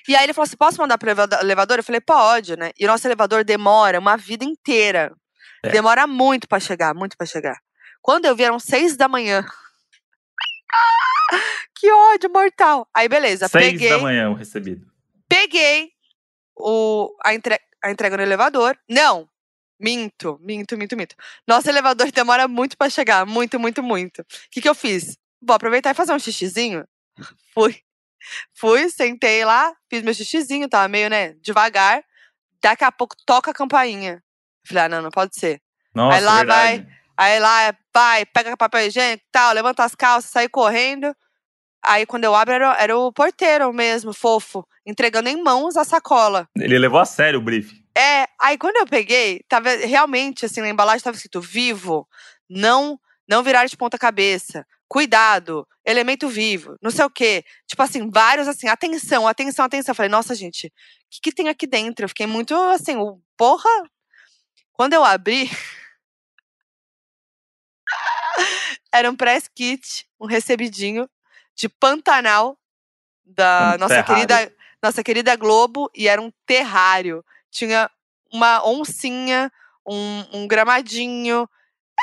E 0.08 0.16
aí 0.16 0.24
ele 0.24 0.34
falou 0.34 0.46
assim: 0.46 0.58
posso 0.58 0.82
mandar 0.82 0.98
pelo 0.98 1.12
elevador? 1.42 1.78
Eu 1.78 1.84
falei, 1.84 2.02
pode, 2.02 2.58
né? 2.58 2.72
E 2.78 2.86
o 2.86 2.88
nosso 2.88 3.08
elevador 3.08 3.44
demora 3.44 4.00
uma 4.00 4.18
vida 4.18 4.44
inteira. 4.44 5.14
É. 5.64 5.70
Demora 5.70 6.08
muito 6.08 6.48
para 6.48 6.60
chegar, 6.60 6.94
muito 6.94 7.16
para 7.16 7.28
chegar. 7.28 7.58
Quando 8.02 8.26
eu 8.26 8.36
vi, 8.36 8.44
eram 8.44 8.60
seis 8.60 8.98
da 8.98 9.08
manhã. 9.08 9.46
que 11.78 11.92
ódio 11.92 12.32
mortal. 12.32 12.88
Aí, 12.94 13.08
beleza. 13.08 13.48
Seis 13.48 13.74
peguei, 13.74 13.90
da 13.90 14.00
manhã 14.00 14.30
o 14.30 14.34
recebido. 14.34 14.88
Peguei 15.30 15.92
o, 16.58 17.16
a, 17.24 17.34
entre, 17.36 17.60
a 17.84 17.92
entrega 17.92 18.18
no 18.18 18.24
elevador. 18.24 18.76
Não, 18.90 19.30
minto, 19.82 20.40
minto, 20.42 20.78
minto, 20.78 20.96
minto. 20.96 21.16
Nosso 21.48 21.68
elevador 21.70 22.10
demora 22.14 22.48
muito 22.48 22.78
para 22.78 22.90
chegar. 22.90 23.26
Muito, 23.26 23.60
muito, 23.60 23.82
muito. 23.82 24.22
O 24.22 24.26
que, 24.52 24.62
que 24.62 24.70
eu 24.70 24.76
fiz? 24.76 25.18
Vou 25.42 25.56
aproveitar 25.56 25.92
e 25.92 25.96
fazer 25.96 26.14
um 26.14 26.20
xixizinho. 26.20 26.86
Fui. 27.54 27.78
Fui, 28.54 28.88
sentei 28.90 29.44
lá, 29.44 29.74
fiz 29.90 30.04
meu 30.04 30.14
xixizinho, 30.14 30.70
tava 30.70 30.88
meio, 30.88 31.10
né, 31.10 31.34
devagar. 31.42 32.04
Daqui 32.62 32.84
a 32.84 32.92
pouco 32.92 33.16
toca 33.26 33.50
a 33.50 33.54
campainha. 33.54 34.24
Falei, 34.64 34.84
ah, 34.84 34.90
não, 34.90 35.02
não 35.02 35.10
pode 35.10 35.36
ser. 35.36 35.60
Nossa, 35.94 36.18
aí 36.18 36.24
lá 36.24 36.38
verdade. 36.38 36.84
vai, 36.84 36.88
aí 37.18 37.40
lá 37.40 37.76
vai, 37.92 38.26
pega 38.28 38.56
papel 38.56 38.86
higiênico 38.86 39.26
tal, 39.32 39.54
levanta 39.54 39.84
as 39.84 39.96
calças, 39.96 40.30
sai 40.30 40.48
correndo. 40.48 41.16
Aí 41.84 42.06
quando 42.06 42.26
eu 42.26 42.36
abro, 42.36 42.54
era, 42.54 42.76
era 42.80 42.96
o 42.96 43.12
porteiro 43.12 43.74
mesmo, 43.74 44.14
fofo, 44.14 44.64
entregando 44.86 45.30
em 45.30 45.42
mãos 45.42 45.76
a 45.76 45.84
sacola. 45.84 46.48
Ele 46.56 46.78
levou 46.78 47.00
a 47.00 47.06
sério 47.06 47.40
o 47.40 47.42
briefing. 47.42 47.81
É, 47.98 48.28
aí 48.40 48.58
quando 48.58 48.78
eu 48.78 48.86
peguei, 48.86 49.42
tava 49.48 49.70
realmente 49.70 50.46
assim, 50.46 50.62
na 50.62 50.70
embalagem 50.70 51.04
tava 51.04 51.16
escrito 51.16 51.42
vivo, 51.42 52.08
não 52.50 53.00
não 53.28 53.44
virar 53.44 53.66
de 53.66 53.78
ponta 53.78 53.98
cabeça, 53.98 54.66
cuidado, 54.90 55.66
elemento 55.86 56.28
vivo, 56.28 56.76
não 56.82 56.92
sei 56.92 57.06
o 57.06 57.10
quê. 57.10 57.46
Tipo 57.66 57.82
assim, 57.82 58.10
vários 58.10 58.48
assim, 58.48 58.68
atenção, 58.68 59.26
atenção, 59.26 59.64
atenção. 59.64 59.92
Eu 59.94 59.96
falei, 59.96 60.10
nossa, 60.10 60.36
gente, 60.36 60.68
o 60.68 60.72
que, 61.10 61.22
que 61.22 61.32
tem 61.32 61.48
aqui 61.48 61.66
dentro? 61.66 62.04
Eu 62.04 62.10
fiquei 62.10 62.28
muito 62.28 62.54
assim, 62.54 62.98
o 62.98 63.22
porra. 63.38 63.70
Quando 64.74 64.94
eu 64.94 65.04
abri, 65.04 65.50
era 68.92 69.10
um 69.10 69.16
press 69.16 69.48
kit, 69.48 70.06
um 70.20 70.26
recebidinho 70.26 71.10
de 71.56 71.70
Pantanal 71.70 72.58
da 73.24 73.76
Um 73.76 73.80
nossa 73.80 74.04
terrário. 74.04 74.28
querida 74.28 74.62
nossa 74.84 75.04
querida 75.04 75.36
Globo 75.36 75.90
e 75.96 76.08
era 76.08 76.22
um 76.22 76.32
terrário. 76.46 77.24
Tinha 77.52 77.90
uma 78.34 78.66
oncinha, 78.68 79.52
um, 79.88 80.24
um 80.34 80.48
gramadinho. 80.48 81.48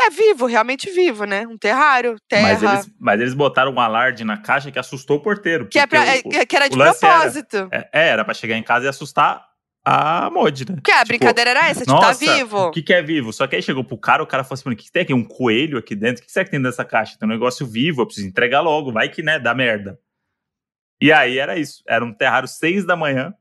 É 0.00 0.10
vivo, 0.10 0.46
realmente 0.46 0.88
vivo, 0.90 1.24
né? 1.24 1.44
Um 1.46 1.58
terrário, 1.58 2.16
terra. 2.28 2.42
Mas 2.42 2.62
eles, 2.62 2.90
mas 3.00 3.20
eles 3.20 3.34
botaram 3.34 3.72
um 3.72 3.80
alarde 3.80 4.22
na 4.22 4.36
caixa 4.36 4.70
que 4.70 4.78
assustou 4.78 5.16
o 5.16 5.20
porteiro. 5.20 5.66
que, 5.66 5.78
é 5.78 5.86
pra, 5.86 6.04
é, 6.06 6.20
o- 6.20 6.28
que- 6.28 6.46
que 6.46 6.54
era 6.56 6.68
de 6.68 6.76
o 6.76 6.78
lance 6.78 7.04
era- 7.04 7.14
propósito. 7.16 7.68
É, 7.72 7.88
é, 7.92 8.08
era 8.10 8.24
pra 8.24 8.32
chegar 8.34 8.56
em 8.56 8.62
casa 8.62 8.84
e 8.86 8.88
assustar 8.88 9.44
a 9.84 10.28
Mod, 10.30 10.68
né? 10.68 10.76
Porque 10.76 10.92
a 10.92 10.98
Tipo, 10.98 11.08
brincadeira 11.08 11.50
era 11.50 11.68
essa, 11.68 11.84
tipo, 11.84 11.98
tá 11.98 12.12
vivo. 12.12 12.66
o 12.66 12.70
que, 12.70 12.82
que 12.82 12.92
é 12.92 13.02
vivo? 13.02 13.32
Só 13.32 13.46
que 13.48 13.56
aí 13.56 13.62
chegou 13.62 13.82
pro 13.82 13.96
cara, 13.98 14.22
o 14.22 14.26
cara 14.26 14.44
falou 14.44 14.54
assim: 14.54 14.64
"Mano, 14.66 14.74
o 14.74 14.76
que, 14.78 14.84
que 14.84 14.92
tem 14.92 15.02
aqui? 15.02 15.14
Um 15.14 15.24
coelho 15.24 15.78
aqui 15.78 15.96
dentro? 15.96 16.22
O 16.22 16.26
que 16.26 16.30
será 16.30 16.44
que 16.44 16.50
tem 16.50 16.60
nessa 16.60 16.84
caixa? 16.84 17.16
Tem 17.18 17.26
um 17.28 17.32
negócio 17.32 17.66
vivo, 17.66 18.02
eu 18.02 18.06
preciso 18.06 18.26
entregar 18.28 18.60
logo, 18.60 18.92
vai 18.92 19.08
que, 19.08 19.22
né, 19.22 19.38
dá 19.38 19.52
merda. 19.54 19.98
E 21.00 21.10
aí 21.10 21.38
era 21.38 21.56
isso. 21.58 21.82
Era 21.88 22.04
um 22.04 22.12
terrário 22.12 22.46
seis 22.46 22.84
da 22.84 22.94
manhã. 22.94 23.32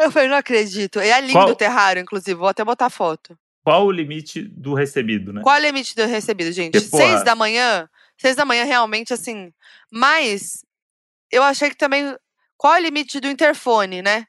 Eu 0.00 0.10
falei, 0.10 0.28
não 0.28 0.36
acredito. 0.36 0.98
É 1.00 1.20
lindo 1.20 1.32
Qual- 1.32 1.48
o 1.50 1.54
terrário, 1.56 2.00
inclusive. 2.02 2.34
Vou 2.34 2.48
até 2.48 2.64
botar 2.64 2.90
foto. 2.90 3.36
Qual 3.64 3.86
o 3.86 3.90
limite 3.90 4.42
do 4.42 4.74
recebido, 4.74 5.32
né? 5.32 5.40
Qual 5.42 5.54
é 5.56 5.58
o 5.58 5.62
limite 5.62 5.94
do 5.96 6.04
recebido, 6.06 6.52
gente? 6.52 6.72
Porque, 6.72 6.88
porra- 6.88 7.04
Seis 7.04 7.24
da 7.24 7.34
manhã? 7.34 7.88
Seis 8.18 8.36
da 8.36 8.44
manhã, 8.44 8.64
realmente, 8.64 9.12
assim. 9.12 9.52
Mas 9.90 10.64
eu 11.32 11.42
achei 11.42 11.70
que 11.70 11.76
também. 11.76 12.14
Qual 12.56 12.74
é 12.74 12.78
o 12.78 12.82
limite 12.82 13.18
do 13.20 13.28
interfone, 13.28 14.02
né? 14.02 14.26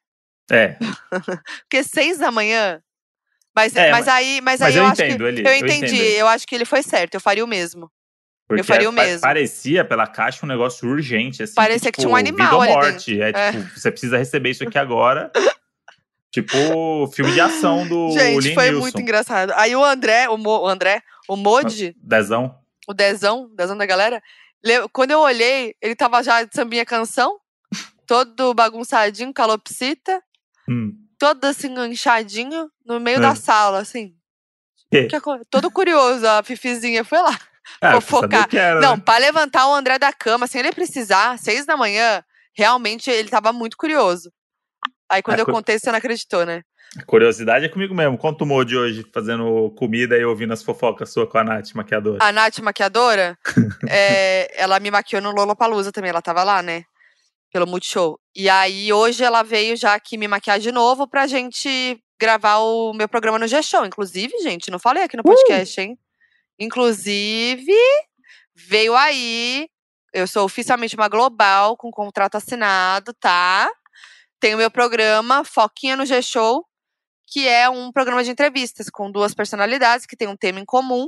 É, 0.51 0.77
Porque 1.63 1.83
seis 1.83 2.17
da 2.17 2.31
manhã. 2.31 2.81
Mas, 3.55 3.75
É, 3.75 3.91
mas, 3.91 4.07
aí, 4.07 4.39
mas, 4.41 4.59
mas 4.59 4.69
aí 4.75 4.77
eu 4.77 4.83
eu, 4.83 4.89
acho 4.89 5.01
entendo 5.03 5.17
que. 5.17 5.23
ele, 5.23 5.41
eu 5.41 5.45
eu 5.51 5.55
entendi. 5.57 5.73
entendo 5.85 5.93
ele. 6.01 6.13
Eu 6.15 6.27
acho 6.27 6.47
que 6.47 6.55
ele 6.55 6.65
foi 6.65 6.81
certo. 6.83 7.15
Eu 7.15 7.19
faria 7.21 7.43
o 7.43 7.47
mesmo. 7.47 7.91
porque 8.47 8.63
faria 8.63 8.89
o 8.89 8.93
mesmo. 8.93 9.21
parecia 9.21 9.83
pela 9.83 10.07
caixa 10.07 10.45
um 10.45 10.49
negócio 10.49 10.87
urgente, 10.89 11.43
assim. 11.43 11.53
Parecia 11.55 11.91
que 11.91 11.99
tipo, 11.99 12.07
tinha 12.07 12.09
um 12.13 12.15
animal 12.15 12.45
vida 12.47 12.55
ou 12.55 12.61
ali 12.61 12.71
morte. 12.73 13.21
É, 13.21 13.29
É. 13.29 13.51
tipo, 13.51 13.79
você 13.79 13.91
precisa 13.91 14.17
receber 14.17 14.51
isso 14.51 14.63
aqui 14.63 14.77
agora. 14.79 15.31
Tipo, 16.41 17.07
filme 17.13 17.31
de 17.33 17.41
ação 17.41 17.87
do 17.87 18.11
Gente, 18.11 18.41
Liam 18.43 18.53
foi 18.55 18.71
muito 18.71 18.99
engraçado. 19.01 19.51
Aí 19.55 19.75
o 19.75 19.83
André, 19.83 20.29
o, 20.29 20.37
Mo, 20.37 20.61
o 20.61 20.67
André, 20.67 21.01
o 21.27 21.35
Modi, 21.35 21.95
Dezão. 22.01 22.55
o 22.87 22.93
Dezão, 22.93 23.49
Dezão 23.55 23.77
da 23.77 23.85
galera, 23.85 24.21
le- 24.63 24.87
quando 24.93 25.11
eu 25.11 25.19
olhei, 25.19 25.75
ele 25.81 25.95
tava 25.95 26.21
já 26.23 26.43
de 26.43 26.53
sambinha 26.55 26.85
canção, 26.85 27.37
todo 28.05 28.53
bagunçadinho, 28.53 29.33
calopsita, 29.33 30.21
Hum. 30.69 30.93
todo 31.19 31.43
assim, 31.45 31.73
inchadinho, 31.89 32.69
no 32.85 32.99
meio 32.99 33.17
É. 33.17 33.21
da 33.21 33.35
sala, 33.35 33.79
assim. 33.79 34.13
Que? 34.91 35.07
Todo 35.49 35.69
curioso, 35.71 36.25
a 36.27 36.41
Fifizinha 36.43 37.03
foi 37.03 37.19
lá. 37.19 37.37
É, 37.81 37.91
Vou 37.91 38.01
pra 38.01 38.09
saber 38.09 38.27
focar. 38.27 38.45
o 38.45 38.47
que 38.47 38.57
era, 38.57 38.79
Não, 38.79 38.95
né? 38.95 39.01
pra 39.05 39.17
levantar 39.17 39.67
o 39.67 39.73
André 39.73 39.99
da 39.99 40.13
cama, 40.13 40.47
sem 40.47 40.59
ele 40.59 40.71
precisar, 40.71 41.37
seis 41.37 41.65
da 41.65 41.75
manhã, 41.75 42.23
realmente 42.55 43.11
ele 43.11 43.27
tava 43.27 43.51
muito 43.51 43.75
curioso. 43.75 44.31
Aí 45.09 45.21
quando 45.21 45.39
eu 45.39 45.45
cu- 45.45 45.51
contei, 45.51 45.79
você 45.79 45.89
não 45.91 45.97
acreditou, 45.97 46.45
né? 46.45 46.61
A 46.97 47.03
curiosidade 47.05 47.65
é 47.65 47.69
comigo 47.69 47.93
mesmo. 47.93 48.17
Conta 48.17 48.43
o 48.43 48.47
Modi 48.47 48.75
hoje 48.77 49.05
fazendo 49.13 49.69
comida 49.77 50.17
e 50.17 50.23
ouvindo 50.25 50.53
as 50.53 50.63
fofocas 50.63 51.11
sua 51.11 51.27
com 51.27 51.37
a 51.37 51.43
Nath, 51.43 51.73
maquiadora. 51.73 52.23
A 52.23 52.31
Nath, 52.31 52.59
maquiadora, 52.59 53.37
é, 53.89 54.49
ela 54.61 54.79
me 54.79 54.89
maquiou 54.89 55.21
no 55.21 55.31
Lollapalooza 55.31 55.91
também, 55.91 56.09
ela 56.09 56.21
tava 56.21 56.43
lá, 56.43 56.61
né? 56.61 56.83
Pelo 57.51 57.67
Multishow. 57.67 58.19
E 58.35 58.49
aí, 58.49 58.91
hoje 58.91 59.23
ela 59.23 59.43
veio 59.43 59.75
já 59.75 59.93
aqui 59.95 60.17
me 60.17 60.27
maquiar 60.27 60.59
de 60.59 60.71
novo 60.71 61.07
pra 61.07 61.27
gente 61.27 61.99
gravar 62.19 62.57
o 62.57 62.93
meu 62.93 63.07
programa 63.07 63.37
no 63.39 63.47
G-Show. 63.47 63.85
Inclusive, 63.85 64.33
gente, 64.41 64.71
não 64.71 64.79
falei 64.79 65.03
aqui 65.03 65.15
no 65.17 65.23
podcast, 65.23 65.79
hein? 65.81 65.97
Inclusive, 66.59 67.73
veio 68.55 68.95
aí. 68.95 69.67
Eu 70.13 70.25
sou 70.25 70.45
oficialmente 70.45 70.95
uma 70.95 71.07
global 71.09 71.75
com 71.77 71.91
contrato 71.91 72.35
assinado, 72.35 73.13
tá? 73.19 73.69
Tem 74.39 74.53
o 74.55 74.57
meu 74.57 74.69
programa 74.71 75.43
Foquinha 75.43 75.95
no 75.95 76.05
G-Show, 76.05 76.65
que 77.25 77.47
é 77.47 77.69
um 77.69 77.91
programa 77.91 78.23
de 78.23 78.31
entrevistas 78.31 78.89
com 78.89 79.11
duas 79.11 79.33
personalidades 79.33 80.05
que 80.05 80.15
tem 80.15 80.27
um 80.27 80.35
tema 80.37 80.59
em 80.59 80.65
comum. 80.65 81.07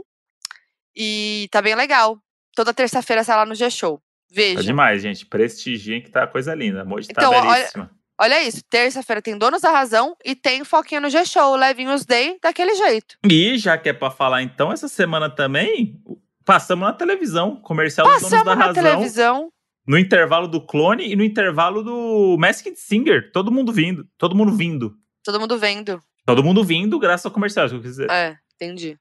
E 0.96 1.48
tá 1.52 1.62
bem 1.62 1.76
legal. 1.76 2.18
Toda 2.56 2.74
terça-feira 2.74 3.24
sai 3.24 3.36
lá 3.38 3.46
no 3.46 3.56
G-Show. 3.56 3.98
Tá 3.98 4.04
Veja. 4.32 4.64
demais, 4.64 5.02
gente. 5.02 5.26
Prestigiem 5.26 6.02
que 6.02 6.10
tá 6.12 6.28
coisa 6.28 6.54
linda. 6.54 6.82
A 6.82 6.86
Modi 6.86 7.08
tá 7.08 7.14
Então, 7.22 7.32
olha- 7.34 7.54
belíssima. 7.56 7.92
Olha 8.22 8.44
isso, 8.44 8.62
terça-feira 8.70 9.22
tem 9.22 9.38
Donos 9.38 9.62
da 9.62 9.72
Razão 9.72 10.14
e 10.26 10.36
tem 10.36 10.66
Foquinha 10.66 11.00
no 11.00 11.10
G-Show, 11.10 11.56
Levinhos 11.56 12.04
Day, 12.04 12.38
daquele 12.44 12.76
jeito. 12.76 13.16
E 13.24 13.58
já 13.58 13.78
que 13.78 13.88
é 13.88 13.94
pra 13.94 14.12
falar 14.12 14.42
então, 14.44 14.74
essa 14.74 14.90
semana 14.90 15.30
também 15.34 16.04
passamos 16.44 16.86
na 16.86 16.92
televisão. 16.94 17.56
Comercial 17.62 18.06
dos 18.06 18.16
Donos 18.16 18.30
Passamos 18.30 18.46
da 18.46 18.56
na 18.58 18.66
Razão. 18.66 18.84
televisão. 18.84 19.54
No 19.90 19.98
intervalo 19.98 20.48
do 20.48 20.62
Clone 20.62 21.04
e 21.12 21.16
no 21.16 21.24
intervalo 21.24 21.82
do 21.84 22.38
Masked 22.38 22.76
Singer. 22.80 23.32
Todo 23.32 23.52
mundo 23.52 23.74
vindo. 23.74 24.08
Todo 24.20 24.36
mundo 24.36 24.56
vindo. 24.56 24.94
Todo 25.24 25.40
mundo 25.40 25.58
vendo. 25.58 26.00
Todo 26.28 26.44
mundo 26.44 26.64
vindo 26.64 27.00
graças 27.00 27.26
ao 27.26 27.32
comercial. 27.32 27.68
que 27.68 27.74
eu 27.74 27.82
quis 27.82 27.90
dizer. 27.90 28.12
É, 28.12 28.38
entendi. 28.54 29.00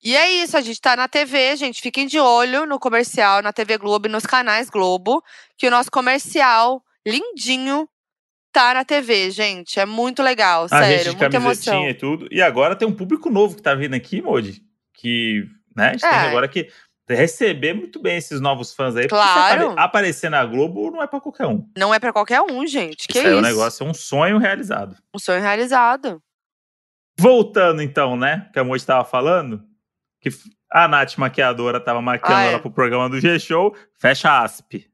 E 0.00 0.16
é 0.16 0.30
isso, 0.30 0.56
a 0.56 0.60
gente 0.60 0.80
tá 0.80 0.94
na 0.94 1.08
TV, 1.08 1.56
gente. 1.56 1.82
Fiquem 1.82 2.06
de 2.06 2.20
olho 2.20 2.64
no 2.64 2.78
comercial, 2.78 3.42
na 3.42 3.52
TV 3.52 3.76
Globo 3.76 4.06
e 4.06 4.10
nos 4.10 4.24
canais 4.24 4.70
Globo, 4.70 5.20
que 5.58 5.66
o 5.66 5.70
nosso 5.70 5.90
comercial 5.90 6.80
lindinho 7.04 7.88
tá 8.52 8.72
na 8.72 8.84
TV, 8.84 9.32
gente. 9.32 9.80
É 9.80 9.84
muito 9.84 10.22
legal, 10.22 10.66
a 10.66 10.68
sério. 10.68 11.04
gente 11.10 11.16
muita 11.18 11.36
emoção. 11.36 11.88
e 11.88 11.94
tudo. 11.94 12.28
E 12.30 12.40
agora 12.40 12.76
tem 12.76 12.86
um 12.86 12.94
público 12.94 13.28
novo 13.30 13.56
que 13.56 13.62
tá 13.62 13.74
vindo 13.74 13.94
aqui, 13.94 14.22
Modi. 14.22 14.62
Que, 14.94 15.44
né, 15.76 15.88
a 15.88 15.92
gente 15.92 16.00
tem 16.02 16.10
É. 16.10 16.28
agora 16.28 16.46
que 16.46 16.68
receber 17.14 17.74
muito 17.74 18.00
bem 18.00 18.16
esses 18.16 18.40
novos 18.40 18.72
fãs 18.74 18.94
aí. 18.96 19.08
Claro. 19.08 19.70
apare- 19.70 19.80
aparecer 19.80 20.30
na 20.30 20.44
Globo 20.44 20.90
não 20.90 21.02
é 21.02 21.06
pra 21.06 21.20
qualquer 21.20 21.46
um. 21.46 21.68
Não 21.76 21.92
é 21.94 21.98
pra 21.98 22.12
qualquer 22.12 22.40
um, 22.40 22.66
gente. 22.66 23.06
Que 23.08 23.18
isso 23.18 23.26
é 23.28 23.34
um 23.36 23.40
negócio, 23.40 23.84
é 23.86 23.90
um 23.90 23.94
sonho 23.94 24.38
realizado. 24.38 24.96
Um 25.14 25.18
sonho 25.18 25.40
realizado. 25.40 26.22
Voltando 27.18 27.82
então, 27.82 28.16
né, 28.16 28.48
que 28.52 28.58
a 28.58 28.64
Modi 28.64 28.84
tava 28.84 29.04
falando, 29.04 29.62
que 30.20 30.30
a 30.72 30.88
Nath 30.88 31.16
maquiadora 31.18 31.78
tava 31.80 32.00
maquiando 32.00 32.34
Ah, 32.40 32.44
é. 32.44 32.48
ela 32.52 32.58
pro 32.60 32.70
programa 32.70 33.08
do 33.10 33.20
G-Show, 33.20 33.76
fecha 33.98 34.42
asp. 34.42 34.86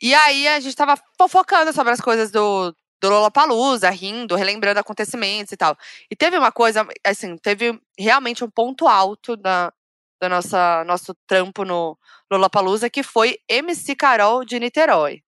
E 0.00 0.14
aí 0.14 0.46
a 0.46 0.60
gente 0.60 0.76
tava 0.76 0.94
fofocando 1.18 1.72
sobre 1.72 1.92
as 1.92 2.00
coisas 2.00 2.30
do, 2.30 2.70
do 3.00 3.08
Lollapalooza, 3.08 3.88
rindo, 3.90 4.36
relembrando 4.36 4.78
acontecimentos 4.78 5.52
e 5.52 5.56
tal. 5.56 5.76
E 6.10 6.14
teve 6.14 6.36
uma 6.36 6.52
coisa, 6.52 6.86
assim, 7.04 7.36
teve 7.38 7.80
realmente 7.98 8.44
um 8.44 8.50
ponto 8.50 8.86
alto 8.86 9.36
da, 9.36 9.72
da 10.20 10.28
nossa 10.28 10.84
nosso 10.84 11.14
trampo 11.26 11.64
no 11.64 11.98
Lollapalooza, 12.30 12.90
que 12.90 13.02
foi 13.02 13.38
MC 13.48 13.94
Carol 13.94 14.44
de 14.44 14.58
Niterói. 14.58 15.22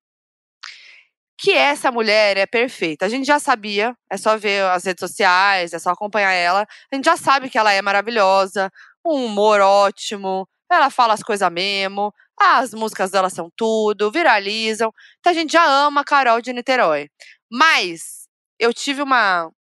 Que 1.41 1.53
essa 1.53 1.93
mulher 1.93 2.37
é 2.37 2.47
perfeita. 2.47 3.07
A 3.07 3.09
gente 3.09 3.27
já 3.27 3.39
sabia, 3.39 3.97
é 4.11 4.17
só 4.17 4.37
ver 4.37 4.65
as 4.65 4.85
redes 4.85 5.01
sociais, 5.01 5.73
é 5.73 5.79
só 5.79 5.91
acompanhar 5.91 6.33
ela. 6.33 6.67
A 6.91 6.95
gente 6.97 7.05
já 7.05 7.17
sabe 7.17 7.49
que 7.49 7.57
ela 7.57 7.73
é 7.73 7.81
maravilhosa, 7.81 8.71
um 9.05 9.27
humor 9.27 9.61
ótimo, 9.61 10.49
ela 10.71 10.91
fala 10.91 11.15
as 11.15 11.23
coisas 11.23 11.51
mesmo, 11.51 12.13
as 12.39 12.75
músicas 12.75 13.11
dela 13.11 13.31
são 13.31 13.51
tudo, 13.57 14.11
viralizam. 14.11 14.93
Então 15.21 15.31
a 15.33 15.35
gente 15.35 15.53
já 15.53 15.65
ama 15.65 16.03
a 16.03 16.05
Carol 16.05 16.41
de 16.41 16.53
Niterói. 16.53 17.09
Mas 17.51 18.29
eu 18.59 18.73
tive 18.75 19.03
uma. 19.03 19.51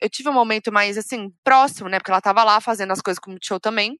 Eu 0.00 0.08
tive 0.08 0.28
um 0.28 0.32
momento 0.32 0.72
mais 0.72 0.96
assim, 0.96 1.32
próximo, 1.44 1.88
né? 1.88 1.98
Porque 1.98 2.10
ela 2.10 2.20
tava 2.20 2.44
lá 2.44 2.60
fazendo 2.60 2.92
as 2.92 3.00
coisas 3.00 3.18
com 3.18 3.30
o 3.30 3.32
Multishow 3.32 3.60
também. 3.60 3.98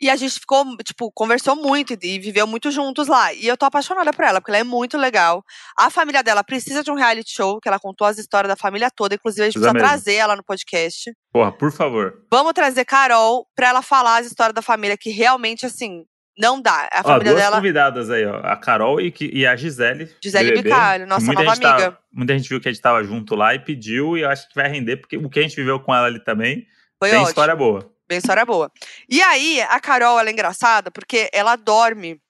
E 0.00 0.08
a 0.08 0.14
gente 0.14 0.38
ficou, 0.38 0.64
tipo, 0.84 1.10
conversou 1.12 1.56
muito 1.56 1.92
e 1.92 1.98
e 2.14 2.18
viveu 2.20 2.46
muito 2.46 2.70
juntos 2.70 3.08
lá. 3.08 3.32
E 3.32 3.46
eu 3.48 3.56
tô 3.56 3.66
apaixonada 3.66 4.12
por 4.12 4.24
ela, 4.24 4.40
porque 4.40 4.52
ela 4.52 4.58
é 4.58 4.64
muito 4.64 4.96
legal. 4.96 5.42
A 5.76 5.90
família 5.90 6.22
dela 6.22 6.44
precisa 6.44 6.84
de 6.84 6.90
um 6.90 6.94
reality 6.94 7.32
show, 7.34 7.58
que 7.60 7.68
ela 7.68 7.80
contou 7.80 8.06
as 8.06 8.16
histórias 8.16 8.48
da 8.48 8.56
família 8.56 8.90
toda. 8.94 9.16
Inclusive, 9.16 9.42
a 9.42 9.44
gente 9.46 9.54
Precisa 9.54 9.72
precisa 9.72 9.88
trazer 9.90 10.14
ela 10.14 10.36
no 10.36 10.44
podcast. 10.44 11.10
Porra, 11.32 11.50
por 11.50 11.72
favor. 11.72 12.14
Vamos 12.30 12.52
trazer 12.52 12.84
Carol 12.84 13.44
pra 13.56 13.68
ela 13.70 13.82
falar 13.82 14.18
as 14.18 14.26
histórias 14.28 14.54
da 14.54 14.62
família, 14.62 14.96
que 14.96 15.10
realmente, 15.10 15.66
assim, 15.66 16.04
não 16.38 16.62
dá. 16.62 16.88
A 16.92 17.00
Ó, 17.00 17.02
família 17.02 17.32
duas 17.32 17.42
dela. 17.42 17.56
convidadas 17.56 18.08
aí, 18.08 18.24
ó. 18.24 18.36
A 18.44 18.56
Carol 18.56 19.00
e, 19.00 19.12
e 19.32 19.44
a 19.44 19.56
Gisele. 19.56 20.08
Gisele 20.22 20.50
BBB, 20.50 20.62
Bicalho, 20.68 21.06
nossa 21.08 21.26
nova 21.32 21.44
gente 21.54 21.60
tava- 21.60 21.74
amiga. 21.82 21.98
muita 22.12 22.38
gente 22.38 22.48
viu 22.48 22.60
que 22.60 22.68
a 22.68 22.72
gente 22.72 22.80
tava 22.80 23.02
junto 23.02 23.34
lá 23.34 23.52
e 23.52 23.58
pediu, 23.58 24.16
e 24.16 24.20
eu 24.20 24.30
acho 24.30 24.48
que 24.48 24.54
vai 24.54 24.68
render, 24.68 24.98
porque 24.98 25.16
o 25.16 25.28
que 25.28 25.40
a 25.40 25.42
gente 25.42 25.56
viveu 25.56 25.80
com 25.80 25.92
ela 25.92 26.06
ali 26.06 26.22
também 26.22 26.64
Foi 27.00 27.08
tem 27.10 27.18
ótimo. 27.18 27.30
história 27.30 27.56
boa. 27.56 27.92
Bem 28.08 28.18
história 28.18 28.44
boa. 28.44 28.72
E 29.08 29.22
aí, 29.22 29.60
a 29.62 29.78
Carol, 29.80 30.18
ela 30.18 30.28
é 30.30 30.32
engraçada 30.32 30.90
porque 30.90 31.28
ela 31.32 31.56
dorme 31.56 32.20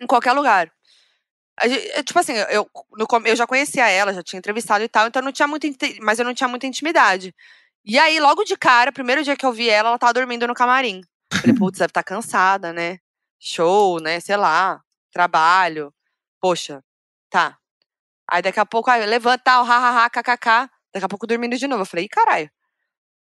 em 0.00 0.06
qualquer 0.06 0.32
lugar. 0.32 0.70
É, 1.60 2.02
tipo 2.02 2.18
assim, 2.18 2.32
eu, 2.50 2.68
no 2.92 3.06
eu 3.26 3.36
já 3.36 3.46
conhecia 3.46 3.88
ela, 3.88 4.12
já 4.14 4.22
tinha 4.22 4.38
entrevistado 4.38 4.82
e 4.84 4.88
tal, 4.88 5.06
então 5.06 5.22
não 5.22 5.32
tinha 5.32 5.46
inte- 5.64 5.98
mas 6.02 6.18
eu 6.18 6.24
não 6.24 6.34
tinha 6.34 6.48
muita 6.48 6.66
intimidade. 6.66 7.34
E 7.84 7.98
aí, 7.98 8.18
logo 8.20 8.44
de 8.44 8.56
cara, 8.56 8.92
primeiro 8.92 9.22
dia 9.24 9.36
que 9.36 9.44
eu 9.46 9.52
vi 9.52 9.68
ela, 9.68 9.90
ela 9.90 9.98
tava 9.98 10.12
dormindo 10.14 10.46
no 10.46 10.54
camarim. 10.54 11.02
Falei, 11.32 11.56
putz, 11.56 11.78
deve 11.78 11.90
estar 11.90 12.02
cansada, 12.02 12.72
né? 12.72 12.98
Show, 13.40 14.00
né? 14.00 14.20
Sei 14.20 14.36
lá, 14.36 14.80
trabalho. 15.12 15.92
Poxa, 16.40 16.82
tá. 17.30 17.58
Aí 18.30 18.42
daqui 18.42 18.60
a 18.60 18.66
pouco, 18.66 18.90
aí 18.90 19.04
levanta, 19.06 19.42
tal, 19.44 19.64
hahaha, 19.64 20.08
kkk. 20.10 20.70
Daqui 20.94 21.04
a 21.06 21.08
pouco 21.08 21.26
dormindo 21.26 21.56
de 21.56 21.66
novo. 21.66 21.82
Eu 21.82 21.86
falei, 21.86 22.08
caralho. 22.08 22.50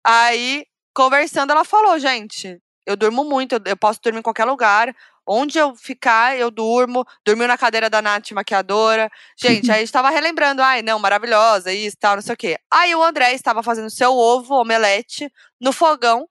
Aí, 0.06 0.66
conversando, 0.98 1.52
ela 1.52 1.64
falou, 1.64 2.00
gente, 2.00 2.60
eu 2.84 2.96
durmo 2.96 3.24
muito, 3.24 3.54
eu, 3.54 3.62
eu 3.66 3.78
posso 3.78 4.00
dormir 4.02 4.20
em 4.20 4.24
qualquer 4.24 4.46
lugar. 4.46 4.96
Onde 5.30 5.60
eu 5.60 5.76
ficar, 5.76 6.38
eu 6.38 6.50
durmo. 6.50 7.06
Dormiu 7.26 7.48
na 7.48 7.58
cadeira 7.58 7.90
da 7.90 8.02
Nath 8.02 8.32
maquiadora. 8.32 9.12
Gente, 9.38 9.70
aí 9.70 9.78
a 9.78 9.80
gente 9.82 9.92
tava 9.92 10.10
relembrando, 10.10 10.62
ai, 10.62 10.82
não, 10.82 10.98
maravilhosa, 10.98 11.72
isso, 11.72 11.98
tal, 12.00 12.16
não 12.16 12.22
sei 12.24 12.34
o 12.34 12.38
quê. 12.38 12.58
Aí 12.74 12.96
o 12.96 13.04
André 13.04 13.34
estava 13.34 13.62
fazendo 13.62 13.90
seu 13.90 14.14
ovo, 14.14 14.56
omelete, 14.56 15.30
no 15.60 15.72
fogão. 15.74 16.28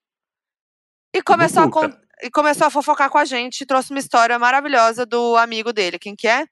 E 1.15 1.23
começou, 1.23 1.63
a, 1.63 1.71
con- 1.71 1.93
e 2.23 2.31
começou 2.31 2.67
a 2.67 2.71
fofocar 2.71 3.11
com 3.11 3.19
a 3.19 3.25
gente. 3.27 3.61
e 3.61 3.67
Trouxe 3.67 3.91
uma 3.91 4.01
história 4.01 4.39
maravilhosa 4.39 5.05
do 5.07 5.37
amigo 5.37 5.73
dele. 5.75 5.99
Quem 5.99 6.17
que 6.17 6.27
é? 6.27 6.47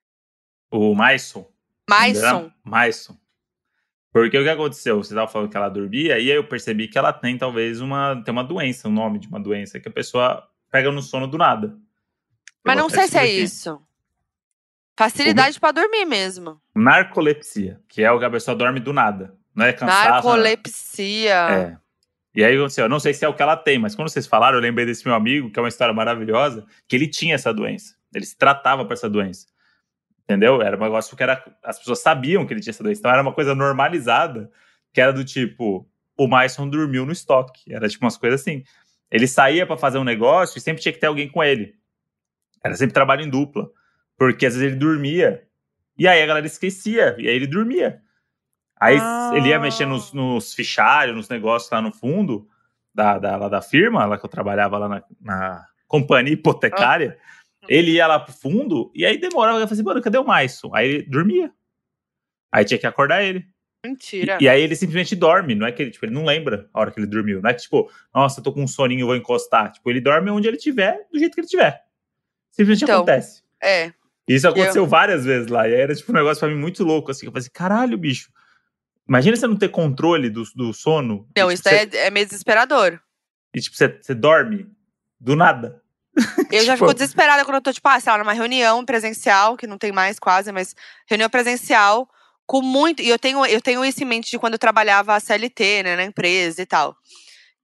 O 0.71 0.95
Maison. 0.95 1.49
Maison. 1.89 2.53
Maison. 2.65 3.17
Porque 4.15 4.39
o 4.39 4.45
que 4.45 4.49
aconteceu? 4.49 5.03
Você 5.03 5.13
tava 5.13 5.27
falando 5.27 5.51
que 5.51 5.57
ela 5.57 5.69
dormia, 5.69 6.21
e 6.21 6.31
aí 6.31 6.37
eu 6.37 6.45
percebi 6.45 6.87
que 6.87 6.97
ela 6.97 7.13
tem 7.13 7.37
talvez 7.37 7.81
uma. 7.81 8.23
Tem 8.25 8.31
uma 8.31 8.45
doença, 8.45 8.89
um 8.89 8.93
nome 8.93 9.19
de 9.19 9.27
uma 9.27 9.41
doença, 9.41 9.81
que 9.81 9.89
a 9.89 9.91
pessoa 9.91 10.49
pega 10.71 10.93
no 10.93 11.03
sono 11.03 11.27
do 11.27 11.37
nada. 11.37 11.77
Mas 12.65 12.77
Eu 12.77 12.83
não 12.85 12.89
sei 12.89 13.09
se 13.09 13.19
é 13.19 13.27
isso. 13.27 13.83
Facilidade 14.97 15.59
pra 15.59 15.73
dormir 15.73 16.05
mesmo. 16.05 16.61
Narcolepsia, 16.73 17.81
que 17.89 18.05
é 18.05 18.13
o 18.13 18.21
que 18.21 18.25
a 18.25 18.31
pessoa 18.31 18.57
dorme 18.57 18.79
do 18.79 18.93
nada. 18.93 19.35
Não 19.53 19.67
é 19.67 19.73
cansaço. 19.73 20.09
Narcolepsia. 20.09 21.35
É. 21.35 21.77
E 22.37 22.45
aí, 22.45 22.57
assim, 22.65 22.83
eu 22.83 22.89
não 22.89 23.01
sei 23.01 23.13
se 23.15 23.25
é 23.25 23.29
o 23.29 23.35
que 23.35 23.43
ela 23.43 23.57
tem, 23.57 23.81
mas 23.81 23.97
quando 23.97 24.09
vocês 24.09 24.29
falaram, 24.29 24.59
eu 24.59 24.63
lembrei 24.63 24.87
desse 24.87 25.05
meu 25.05 25.17
amigo, 25.17 25.51
que 25.51 25.59
é 25.59 25.63
uma 25.63 25.69
história 25.69 25.93
maravilhosa, 25.93 26.65
que 26.87 26.95
ele 26.95 27.09
tinha 27.09 27.35
essa 27.35 27.53
doença. 27.53 27.97
Ele 28.15 28.25
se 28.25 28.39
tratava 28.39 28.85
para 28.85 28.95
essa 28.95 29.11
doença. 29.11 29.49
Entendeu? 30.25 30.63
Era 30.63 30.77
um 30.77 30.81
negócio 30.81 31.17
que 31.17 31.23
era, 31.23 31.45
as 31.63 31.79
pessoas 31.79 32.01
sabiam 32.01 32.47
que 32.47 32.53
ele 32.55 32.61
tinha 32.61 32.71
essa 32.71 32.83
doença. 32.83 33.01
Então 33.01 33.11
era 33.11 33.23
uma 33.23 33.33
coisa 33.33 33.55
normalizada, 33.55 34.51
que 34.93 35.01
era 35.01 35.13
do 35.13 35.25
tipo, 35.25 35.87
o 36.17 36.27
Maison 36.27 36.69
dormiu 36.69 37.05
no 37.05 37.13
estoque. 37.13 37.73
Era 37.73 37.89
tipo 37.89 38.05
umas 38.05 38.17
coisas 38.17 38.41
assim. 38.41 38.65
Ele 39.11 39.27
saía 39.27 39.67
para 39.67 39.77
fazer 39.77 39.99
um 39.99 40.05
negócio 40.05 40.57
e 40.59 40.61
sempre 40.61 40.83
tinha 40.83 40.93
que 40.93 40.99
ter 40.99 41.07
alguém 41.07 41.29
com 41.29 41.45
ele. 41.45 41.75
Era 42.65 42.75
sempre 42.75 42.95
trabalho 42.95 43.23
em 43.23 43.29
dupla. 43.29 43.69
Porque 44.17 44.47
às 44.47 44.55
vezes 44.55 44.69
ele 44.71 44.77
dormia, 44.79 45.43
e 45.99 46.07
aí 46.07 46.23
a 46.23 46.27
galera 46.27 46.47
esquecia, 46.47 47.17
e 47.19 47.29
aí 47.29 47.35
ele 47.35 47.49
dormia. 47.49 48.01
Aí 48.81 48.97
Ah. 49.01 49.33
ele 49.35 49.49
ia 49.49 49.59
mexer 49.59 49.87
nos, 49.87 50.13
nos 50.13 50.55
fichários, 50.55 51.17
nos 51.17 51.29
negócios 51.29 51.71
lá 51.71 51.83
no 51.83 51.93
fundo 51.93 52.49
da, 52.95 53.19
da, 53.19 53.37
lá 53.37 53.49
da 53.49 53.61
firma, 53.61 54.05
lá 54.07 54.17
que 54.17 54.25
eu 54.25 54.31
trabalhava 54.31 54.79
lá 54.79 54.89
na, 54.89 55.03
na 55.21 55.67
companhia 55.89 56.33
hipotecária. 56.33 57.19
Ele 57.69 57.93
ia 57.93 58.07
lá 58.07 58.19
pro 58.19 58.33
fundo 58.33 58.91
e 58.95 59.05
aí 59.05 59.19
demorava. 59.19 59.59
Eu 59.59 59.67
falei 59.67 59.75
assim, 59.75 59.83
mano, 59.83 60.03
cadê 60.03 60.19
o 60.19 60.25
Maison? 60.25 60.71
Aí 60.75 60.89
ele 60.89 61.03
dormia. 61.03 61.53
Aí 62.53 62.65
tinha 62.65 62.79
que 62.79 62.87
acordar 62.87 63.23
ele. 63.23 63.47
Mentira. 63.85 64.39
E, 64.41 64.45
e 64.45 64.49
aí 64.49 64.63
ele 64.63 64.75
simplesmente 64.75 65.15
dorme, 65.15 65.55
não 65.55 65.67
é 65.67 65.73
que 65.73 65.83
ele, 65.83 65.91
tipo, 65.91 66.07
ele 66.07 66.15
não 66.15 66.25
lembra 66.25 66.69
a 66.73 66.81
hora 66.81 66.91
que 66.91 66.99
ele 66.99 67.07
dormiu. 67.07 67.43
Não 67.43 67.51
é 67.51 67.55
que, 67.55 67.63
tipo, 67.63 67.91
nossa, 68.15 68.41
tô 68.41 68.53
com 68.53 68.63
um 68.63 68.69
soninho, 68.69 69.07
vou 69.07 69.17
encostar. 69.17 69.73
Tipo, 69.73 69.91
ele 69.91 70.01
dorme 70.01 70.31
onde 70.31 70.49
ele 70.49 70.57
tiver, 70.57 71.07
do 71.13 71.19
jeito 71.19 71.35
que 71.35 71.41
ele 71.41 71.49
tiver. 71.49 71.83
Simplesmente 72.51 72.85
Então, 72.85 72.97
acontece. 72.97 73.43
É. 73.63 73.93
E 74.27 74.35
isso 74.35 74.49
aconteceu 74.49 74.87
várias 74.87 75.25
vezes 75.25 75.49
lá. 75.49 75.69
E 75.69 75.75
aí 75.75 75.81
era 75.81 75.95
tipo 75.95 76.11
um 76.13 76.15
negócio 76.15 76.41
pra 76.41 76.49
mim 76.49 76.59
muito 76.59 76.83
louco, 76.83 77.11
assim. 77.11 77.27
Eu 77.27 77.33
falei 77.33 77.43
assim, 77.43 77.51
caralho, 77.53 77.99
bicho. 77.99 78.31
Imagina 79.07 79.37
você 79.37 79.47
não 79.47 79.57
ter 79.57 79.69
controle 79.69 80.31
do, 80.31 80.45
do 80.55 80.73
sono. 80.73 81.29
Não, 81.37 81.51
e, 81.51 81.55
isso 81.55 81.63
tipo, 81.63 81.75
daí 81.75 81.91
você, 81.91 81.97
é, 81.99 82.07
é 82.07 82.11
meio 82.11 82.25
desesperador. 82.25 82.99
e 83.55 83.61
tipo, 83.61 83.77
você, 83.77 83.89
você 84.01 84.15
dorme 84.15 84.67
do 85.21 85.37
nada. 85.37 85.83
Eu 86.51 86.65
já 86.65 86.75
Tipo- 86.75 86.87
fico 86.87 86.95
desesperada 86.95 87.45
quando 87.45 87.57
eu 87.57 87.63
tô, 87.63 87.73
tipo, 87.73 87.89
ah, 87.89 87.99
sei 87.99 88.13
lá, 88.13 88.19
numa 88.19 88.33
reunião 88.33 88.85
presencial, 88.85 89.57
que 89.57 89.67
não 89.67 89.77
tem 89.79 89.91
mais 89.93 90.19
quase, 90.19 90.53
mas 90.53 90.75
reunião 91.09 91.29
presencial, 91.29 92.09
com 92.47 92.63
muito. 92.63 93.03
E 93.03 93.09
eu 93.09 93.19
tenho, 93.19 93.45
eu 93.47 93.61
tenho 93.61 93.85
isso 93.85 94.03
em 94.03 94.07
mente 94.07 94.31
de 94.31 94.39
quando 94.39 94.53
eu 94.55 94.59
trabalhava 94.59 95.15
a 95.15 95.21
CLT, 95.21 95.83
né, 95.83 95.97
na 95.97 96.05
empresa 96.05 96.63
e 96.63 96.67
tal. 96.67 96.95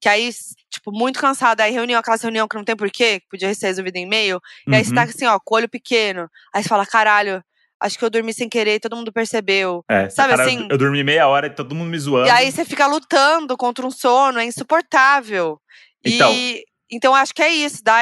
Que 0.01 0.09
aí, 0.09 0.31
tipo, 0.71 0.91
muito 0.93 1.21
cansada. 1.21 1.63
Aí 1.63 1.73
reunião, 1.73 2.01
aquelas 2.01 2.23
reunião 2.23 2.49
que 2.49 2.57
não 2.57 2.65
tem 2.65 2.75
porquê, 2.75 3.21
que 3.21 3.27
podia 3.31 3.55
ser 3.55 3.67
resolvida 3.67 3.99
em 3.99 4.03
e-mail. 4.05 4.41
E 4.67 4.75
aí 4.75 4.83
você 4.85 4.91
Uhum. 4.91 4.95
tá 4.97 5.03
assim, 5.03 5.27
ó, 5.27 5.39
com 5.45 5.55
o 5.55 5.59
olho 5.59 5.69
pequeno. 5.69 6.29
Aí 6.55 6.63
você 6.63 6.69
fala, 6.71 6.87
caralho, 6.87 7.45
acho 7.79 7.99
que 7.99 8.05
eu 8.05 8.09
dormi 8.11 8.33
sem 8.33 8.49
querer 8.49 8.77
e 8.77 8.81
todo 8.81 8.97
mundo 8.97 9.13
percebeu. 9.13 9.85
É, 9.89 10.09
sabe 10.09 10.31
cara, 10.35 10.45
assim? 10.45 10.67
Eu 10.71 10.79
dormi 10.79 11.05
meia 11.05 11.29
hora 11.29 11.49
e 11.49 11.51
todo 11.51 11.75
mundo 11.75 11.91
me 11.91 11.99
zoando. 11.99 12.29
E 12.29 12.31
aí 12.31 12.51
você 12.51 12.65
fica 12.65 12.87
lutando 12.87 13.57
contra 13.59 13.87
um 13.87 13.91
sono, 13.91 14.39
é 14.41 14.45
insuportável. 14.45 15.61
Então. 16.03 16.33
E 16.33 16.65
então 16.91 17.15
acho 17.15 17.35
que 17.35 17.43
é 17.43 17.51
isso, 17.51 17.83
dá, 17.85 18.01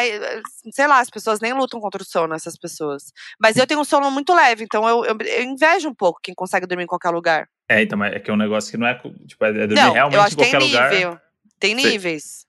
sei 0.73 0.87
lá, 0.87 1.01
as 1.01 1.11
pessoas 1.11 1.41
nem 1.41 1.53
lutam 1.53 1.81
contra 1.81 2.03
o 2.03 2.07
sono, 2.07 2.35
essas 2.35 2.57
pessoas. 2.59 3.13
Mas 3.41 3.57
eu 3.57 3.67
tenho 3.67 3.81
um 3.81 3.85
sono 3.85 4.11
muito 4.11 4.35
leve, 4.35 4.65
então 4.65 4.89
eu, 4.89 5.05
eu, 5.05 5.17
eu 5.21 5.43
invejo 5.43 5.89
um 5.89 5.95
pouco 5.95 6.21
quem 6.23 6.35
consegue 6.35 6.67
dormir 6.67 6.85
em 6.85 6.89
qualquer 6.89 7.11
lugar. 7.11 7.49
É, 7.69 7.83
então, 7.83 8.03
é 8.03 8.19
que 8.19 8.31
é 8.31 8.35
um 8.35 8.39
negócio 8.39 8.71
que 8.71 8.79
não 8.79 8.87
é. 8.87 8.95
Tipo, 8.95 9.45
é 9.45 9.53
dormir 9.53 9.75
não, 9.75 9.93
realmente 9.93 10.17
eu 10.17 10.23
acho 10.23 10.35
em 10.35 10.37
que 10.37 10.43
tem 10.43 10.51
qualquer 10.53 10.67
lugar. 10.67 10.91
nível. 10.91 11.21
Tem 11.61 11.75
níveis. 11.75 12.47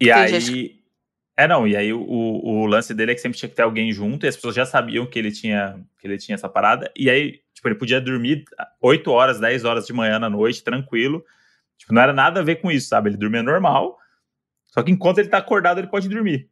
E 0.00 0.06
Tem 0.06 0.14
aí. 0.14 0.76
É, 1.38 1.46
não, 1.46 1.68
e 1.68 1.76
aí 1.76 1.92
o, 1.92 2.00
o 2.00 2.66
lance 2.66 2.94
dele 2.94 3.12
é 3.12 3.14
que 3.14 3.20
sempre 3.20 3.38
tinha 3.38 3.48
que 3.48 3.54
ter 3.54 3.62
alguém 3.62 3.92
junto, 3.92 4.24
e 4.24 4.28
as 4.28 4.36
pessoas 4.36 4.54
já 4.54 4.64
sabiam 4.64 5.06
que 5.06 5.18
ele 5.18 5.30
tinha, 5.30 5.78
que 5.98 6.06
ele 6.06 6.16
tinha 6.16 6.34
essa 6.34 6.48
parada, 6.48 6.90
e 6.96 7.10
aí, 7.10 7.42
tipo, 7.52 7.68
ele 7.68 7.74
podia 7.74 8.00
dormir 8.00 8.44
8 8.80 9.10
horas, 9.10 9.38
10 9.38 9.64
horas 9.64 9.86
de 9.86 9.92
manhã 9.92 10.18
na 10.18 10.30
noite, 10.30 10.64
tranquilo. 10.64 11.22
Tipo, 11.76 11.92
não 11.92 12.00
era 12.00 12.14
nada 12.14 12.40
a 12.40 12.42
ver 12.42 12.56
com 12.56 12.70
isso, 12.70 12.88
sabe? 12.88 13.10
Ele 13.10 13.18
dormia 13.18 13.42
normal, 13.42 13.98
só 14.76 14.82
que 14.82 14.92
enquanto 14.92 15.18
ele 15.18 15.28
tá 15.28 15.38
acordado, 15.38 15.78
ele 15.78 15.86
pode 15.86 16.06
dormir. 16.08 16.50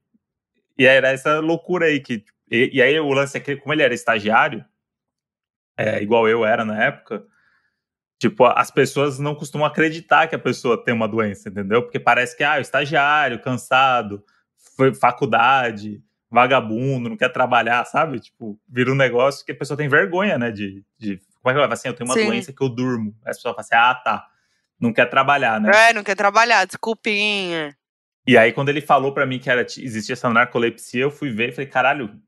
E 0.78 0.86
era 0.86 1.10
essa 1.10 1.40
loucura 1.40 1.86
aí 1.86 2.00
que. 2.00 2.24
E, 2.50 2.70
e 2.74 2.82
aí 2.82 2.98
o 2.98 3.12
lance 3.12 3.36
é 3.36 3.40
que, 3.40 3.56
como 3.56 3.74
ele 3.74 3.82
era 3.82 3.92
estagiário, 3.92 4.64
é, 5.76 6.02
igual 6.02 6.26
eu 6.26 6.44
era 6.44 6.64
na 6.64 6.82
época, 6.82 7.24
tipo, 8.18 8.44
as 8.46 8.70
pessoas 8.70 9.18
não 9.18 9.34
costumam 9.34 9.66
acreditar 9.66 10.26
que 10.26 10.34
a 10.34 10.38
pessoa 10.38 10.82
tem 10.82 10.94
uma 10.94 11.08
doença, 11.08 11.48
entendeu? 11.48 11.82
Porque 11.82 12.00
parece 12.00 12.36
que, 12.36 12.42
ah, 12.42 12.56
o 12.56 12.60
estagiário, 12.60 13.40
cansado, 13.40 14.24
foi 14.76 14.94
faculdade, 14.94 16.02
vagabundo, 16.30 17.10
não 17.10 17.16
quer 17.16 17.30
trabalhar, 17.30 17.84
sabe? 17.84 18.20
Tipo, 18.20 18.58
vira 18.68 18.90
um 18.90 18.96
negócio 18.96 19.44
que 19.44 19.52
a 19.52 19.56
pessoa 19.56 19.76
tem 19.76 19.88
vergonha, 19.88 20.38
né? 20.38 20.50
De, 20.50 20.82
de 20.98 21.20
como 21.42 21.50
é 21.50 21.54
que 21.54 21.60
fala 21.60 21.74
assim? 21.74 21.88
Eu 21.88 21.94
tenho 21.94 22.08
uma 22.08 22.14
Sim. 22.14 22.26
doença 22.26 22.52
que 22.52 22.62
eu 22.62 22.68
durmo. 22.70 23.14
Aí 23.22 23.32
a 23.32 23.34
pessoa 23.34 23.54
fala 23.54 23.60
assim, 23.60 23.74
ah, 23.74 23.94
tá. 23.94 24.26
Não 24.80 24.92
quer 24.92 25.10
trabalhar, 25.10 25.60
né? 25.60 25.70
É, 25.90 25.92
não 25.92 26.02
quer 26.02 26.16
trabalhar, 26.16 26.64
desculpinha. 26.64 27.76
E 28.26 28.38
aí, 28.38 28.52
quando 28.52 28.70
ele 28.70 28.80
falou 28.80 29.12
para 29.12 29.26
mim 29.26 29.38
que 29.38 29.50
era, 29.50 29.62
existia 29.62 30.14
essa 30.14 30.30
narcolepsia, 30.30 31.02
eu 31.02 31.10
fui 31.10 31.30
ver 31.30 31.50
e 31.50 31.52
falei, 31.52 31.68
caralho, 31.68 32.18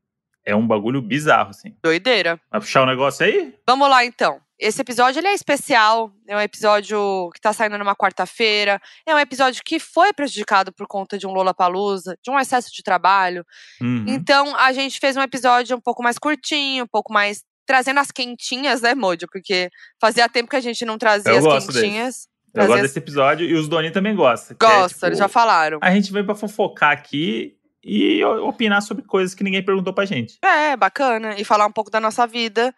é 0.45 0.55
um 0.55 0.65
bagulho 0.65 1.01
bizarro, 1.01 1.49
assim. 1.49 1.75
Doideira. 1.83 2.39
Vai 2.49 2.61
puxar 2.61 2.81
o 2.81 2.83
um 2.83 2.87
negócio 2.87 3.25
aí? 3.25 3.53
Vamos 3.67 3.89
lá, 3.89 4.05
então. 4.05 4.39
Esse 4.59 4.81
episódio 4.81 5.19
ele 5.19 5.27
é 5.27 5.33
especial, 5.33 6.11
é 6.27 6.35
um 6.35 6.39
episódio 6.39 7.29
que 7.33 7.39
tá 7.39 7.53
saindo 7.53 7.77
numa 7.77 7.95
quarta-feira, 7.95 8.81
é 9.05 9.13
um 9.13 9.19
episódio 9.19 9.61
que 9.63 9.77
foi 9.77 10.11
prejudicado 10.13 10.73
por 10.73 10.87
conta 10.87 11.15
de 11.15 11.27
um 11.27 11.31
Lollapalooza, 11.31 12.17
de 12.23 12.31
um 12.31 12.39
excesso 12.39 12.73
de 12.73 12.81
trabalho. 12.81 13.45
Uhum. 13.79 14.05
Então, 14.07 14.55
a 14.55 14.73
gente 14.73 14.99
fez 14.99 15.15
um 15.15 15.21
episódio 15.21 15.77
um 15.77 15.81
pouco 15.81 16.01
mais 16.01 16.17
curtinho, 16.17 16.85
um 16.85 16.87
pouco 16.87 17.13
mais 17.13 17.43
trazendo 17.67 17.99
as 17.99 18.09
quentinhas, 18.09 18.81
né, 18.81 18.95
Mojo? 18.95 19.27
Porque 19.31 19.69
fazia 20.01 20.29
tempo 20.29 20.49
que 20.49 20.55
a 20.55 20.61
gente 20.61 20.85
não 20.85 20.97
trazia 20.97 21.33
Eu 21.33 21.51
as 21.51 21.65
quentinhas. 21.65 22.15
Desse. 22.15 22.36
Eu 22.63 22.67
gosto 22.67 22.81
desse 22.81 22.99
episódio 22.99 23.47
e 23.47 23.53
os 23.53 23.67
Doni 23.67 23.91
também 23.91 24.15
gostam. 24.15 24.57
Gosta, 24.59 24.85
é, 24.85 24.87
tipo, 24.87 25.05
eles 25.05 25.19
já 25.19 25.27
falaram. 25.27 25.79
A 25.81 25.91
gente 25.91 26.11
veio 26.11 26.25
pra 26.25 26.35
fofocar 26.35 26.91
aqui 26.91 27.57
e 27.83 28.23
opinar 28.23 28.81
sobre 28.81 29.03
coisas 29.03 29.33
que 29.33 29.43
ninguém 29.43 29.63
perguntou 29.63 29.93
pra 29.93 30.05
gente. 30.05 30.37
É, 30.43 30.75
bacana. 30.75 31.35
E 31.39 31.45
falar 31.45 31.65
um 31.65 31.71
pouco 31.71 31.89
da 31.89 31.99
nossa 31.99 32.27
vida, 32.27 32.73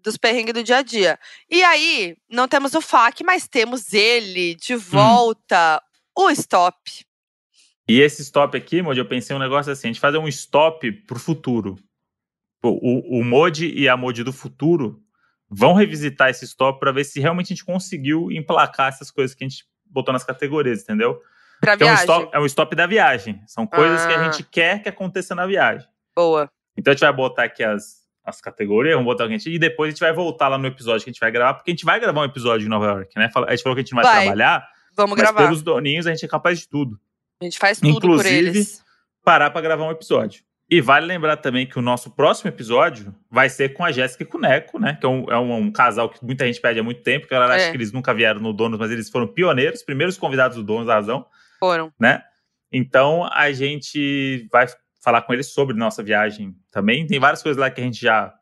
dos 0.00 0.16
perrengues 0.16 0.54
do 0.54 0.62
dia 0.62 0.78
a 0.78 0.82
dia. 0.82 1.18
E 1.50 1.62
aí, 1.62 2.16
não 2.30 2.46
temos 2.46 2.74
o 2.74 2.80
FAQ, 2.80 3.24
mas 3.24 3.48
temos 3.48 3.92
ele 3.92 4.54
de 4.54 4.74
hum. 4.74 4.78
volta, 4.78 5.82
hum. 6.16 6.24
o 6.24 6.30
stop. 6.30 6.76
E 7.88 8.00
esse 8.00 8.22
stop 8.22 8.56
aqui, 8.56 8.80
Modi, 8.80 9.00
eu 9.00 9.08
pensei 9.08 9.34
um 9.34 9.40
negócio 9.40 9.72
assim: 9.72 9.88
a 9.88 9.92
gente 9.92 10.00
fazer 10.00 10.18
um 10.18 10.28
stop 10.28 10.90
pro 10.92 11.18
futuro. 11.18 11.76
O, 12.62 12.68
o, 12.68 13.20
o 13.20 13.24
Modi 13.24 13.72
e 13.74 13.88
a 13.88 13.96
Modi 13.96 14.22
do 14.22 14.32
futuro 14.32 15.02
vão 15.54 15.74
revisitar 15.74 16.30
esse 16.30 16.46
stop 16.46 16.80
para 16.80 16.90
ver 16.90 17.04
se 17.04 17.20
realmente 17.20 17.46
a 17.46 17.54
gente 17.54 17.64
conseguiu 17.64 18.32
emplacar 18.32 18.88
essas 18.88 19.10
coisas 19.10 19.36
que 19.36 19.44
a 19.44 19.48
gente 19.48 19.66
botou 19.84 20.12
nas 20.12 20.24
categorias, 20.24 20.82
entendeu? 20.82 21.20
Pra 21.60 21.74
então, 21.74 21.86
viagem. 21.86 22.08
É 22.08 22.12
um, 22.12 22.16
stop, 22.16 22.36
é 22.36 22.40
um 22.40 22.46
stop 22.46 22.74
da 22.76 22.86
viagem. 22.86 23.42
São 23.46 23.66
coisas 23.66 24.00
ah. 24.00 24.08
que 24.08 24.14
a 24.14 24.20
ah. 24.20 24.24
gente 24.24 24.42
quer 24.44 24.82
que 24.82 24.88
aconteça 24.88 25.34
na 25.34 25.46
viagem. 25.46 25.86
Boa. 26.16 26.50
Então 26.76 26.90
a 26.90 26.94
gente 26.94 27.02
vai 27.02 27.12
botar 27.12 27.44
aqui 27.44 27.62
as, 27.62 28.00
as 28.24 28.40
categorias, 28.40 28.94
vamos 28.94 29.12
botar 29.12 29.24
o 29.24 29.28
que 29.28 29.34
a 29.34 29.38
gente. 29.38 29.50
E 29.50 29.58
depois 29.58 29.88
a 29.88 29.90
gente 29.90 30.00
vai 30.00 30.12
voltar 30.12 30.48
lá 30.48 30.56
no 30.56 30.66
episódio 30.66 31.04
que 31.04 31.10
a 31.10 31.12
gente 31.12 31.20
vai 31.20 31.30
gravar, 31.30 31.54
porque 31.54 31.70
a 31.70 31.74
gente 31.74 31.84
vai 31.84 32.00
gravar 32.00 32.22
um 32.22 32.24
episódio 32.24 32.66
em 32.66 32.70
Nova 32.70 32.86
York, 32.86 33.18
né? 33.18 33.30
A 33.34 33.50
gente 33.50 33.62
falou 33.62 33.76
que 33.76 33.80
a 33.80 33.84
gente 33.84 33.94
não 33.94 34.02
vai, 34.02 34.10
vai. 34.10 34.22
trabalhar. 34.22 34.66
Vamos 34.96 35.10
mas 35.12 35.20
gravar. 35.20 35.44
pelos 35.44 35.62
doninhos 35.62 36.06
a 36.06 36.10
gente 36.10 36.24
é 36.24 36.28
capaz 36.28 36.58
de 36.58 36.68
tudo. 36.68 36.98
A 37.40 37.44
gente 37.44 37.58
faz 37.58 37.78
tudo 37.78 37.90
Inclusive, 37.90 38.28
por 38.28 38.48
eles. 38.48 38.82
parar 39.22 39.50
para 39.50 39.60
gravar 39.60 39.84
um 39.84 39.90
episódio. 39.90 40.42
E 40.72 40.80
vale 40.80 41.04
lembrar 41.04 41.36
também 41.36 41.66
que 41.66 41.78
o 41.78 41.82
nosso 41.82 42.10
próximo 42.12 42.48
episódio 42.48 43.14
vai 43.30 43.50
ser 43.50 43.74
com 43.74 43.84
a 43.84 43.92
Jéssica 43.92 44.22
e 44.22 44.26
com 44.26 44.38
o 44.38 44.40
Neco, 44.40 44.78
né? 44.78 44.96
Que 44.98 45.04
é 45.04 45.08
um, 45.10 45.30
é 45.30 45.38
um, 45.38 45.70
casal 45.70 46.08
que 46.08 46.24
muita 46.24 46.46
gente 46.46 46.62
pede 46.62 46.80
há 46.80 46.82
muito 46.82 47.02
tempo, 47.02 47.26
que 47.28 47.34
a 47.34 47.38
galera 47.38 47.60
é. 47.60 47.62
acha 47.62 47.70
que 47.72 47.76
eles 47.76 47.92
nunca 47.92 48.14
vieram 48.14 48.40
no 48.40 48.54
Donos, 48.54 48.78
mas 48.78 48.90
eles 48.90 49.10
foram 49.10 49.26
pioneiros, 49.26 49.82
primeiros 49.82 50.16
convidados 50.16 50.56
do 50.56 50.62
Donos 50.62 50.86
da 50.86 50.94
Razão. 50.94 51.26
Foram. 51.60 51.92
Né? 52.00 52.22
Então 52.72 53.28
a 53.30 53.52
gente 53.52 54.48
vai 54.50 54.66
falar 55.04 55.20
com 55.20 55.34
eles 55.34 55.52
sobre 55.52 55.76
nossa 55.76 56.02
viagem 56.02 56.56
também. 56.70 57.06
Tem 57.06 57.20
várias 57.20 57.42
coisas 57.42 57.60
lá 57.60 57.70
que 57.70 57.82
a 57.82 57.84
gente 57.84 58.00
já 58.00 58.32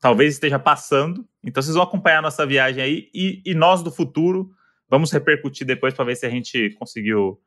talvez 0.00 0.34
esteja 0.34 0.60
passando. 0.60 1.26
Então 1.42 1.60
vocês 1.60 1.74
vão 1.74 1.82
acompanhar 1.82 2.18
a 2.20 2.22
nossa 2.22 2.46
viagem 2.46 2.80
aí 2.80 3.10
e, 3.12 3.42
e 3.44 3.54
nós 3.56 3.82
do 3.82 3.90
futuro 3.90 4.52
vamos 4.88 5.10
repercutir 5.10 5.66
depois 5.66 5.92
para 5.92 6.04
ver 6.04 6.14
se 6.14 6.26
a 6.26 6.30
gente 6.30 6.70
conseguiu 6.78 7.40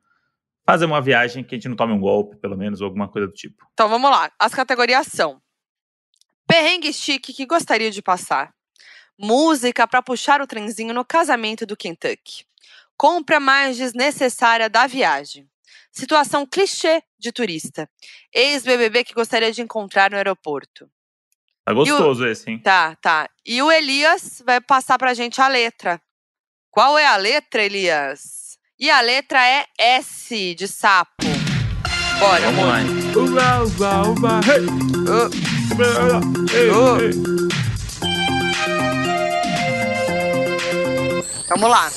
fazer 0.65 0.85
uma 0.85 1.01
viagem 1.01 1.43
que 1.43 1.55
a 1.55 1.57
gente 1.57 1.69
não 1.69 1.75
tome 1.75 1.93
um 1.93 1.99
golpe, 1.99 2.35
pelo 2.37 2.57
menos, 2.57 2.81
ou 2.81 2.85
alguma 2.85 3.07
coisa 3.07 3.27
do 3.27 3.33
tipo. 3.33 3.67
Então 3.73 3.87
vamos 3.87 4.09
lá. 4.09 4.31
As 4.39 4.53
categorias 4.53 5.07
são: 5.07 5.41
perrengue 6.47 6.91
chique 6.91 7.33
que 7.33 7.45
gostaria 7.45 7.91
de 7.91 8.01
passar, 8.01 8.53
música 9.17 9.87
para 9.87 10.01
puxar 10.01 10.41
o 10.41 10.47
trenzinho 10.47 10.93
no 10.93 11.05
casamento 11.05 11.65
do 11.65 11.77
Kentucky, 11.77 12.45
compra 12.97 13.39
mais 13.39 13.77
desnecessária 13.77 14.69
da 14.69 14.87
viagem, 14.87 15.47
situação 15.91 16.45
clichê 16.45 17.03
de 17.17 17.31
turista, 17.31 17.89
ex-BBB 18.33 19.03
que 19.03 19.13
gostaria 19.13 19.51
de 19.51 19.61
encontrar 19.61 20.09
no 20.09 20.17
aeroporto. 20.17 20.89
Tá 21.63 21.73
gostoso 21.73 22.23
o... 22.23 22.27
esse, 22.27 22.51
hein? 22.51 22.59
Tá, 22.59 22.95
tá. 22.97 23.27
E 23.43 23.59
o 23.61 23.71
Elias 23.71 24.41
vai 24.45 24.61
passar 24.61 24.99
pra 24.99 25.15
gente 25.15 25.41
a 25.41 25.47
letra. 25.47 25.99
Qual 26.69 26.95
é 26.95 27.07
a 27.07 27.15
letra, 27.15 27.63
Elias? 27.63 28.44
E 28.77 28.89
a 28.89 28.99
letra 28.99 29.39
é 29.47 29.65
S 29.79 30.53
de 30.53 30.67
sapo. 30.67 31.23
Bora, 32.19 32.51
Vamos 32.51 32.65
lá. 32.65 32.79
Uba, 33.15 33.63
uba, 33.63 34.09
uba, 34.09 34.39
hey. 34.43 34.65
uh. 35.07 35.29
hey, 36.51 36.69
Vamos 41.47 41.69
lá. 41.69 41.89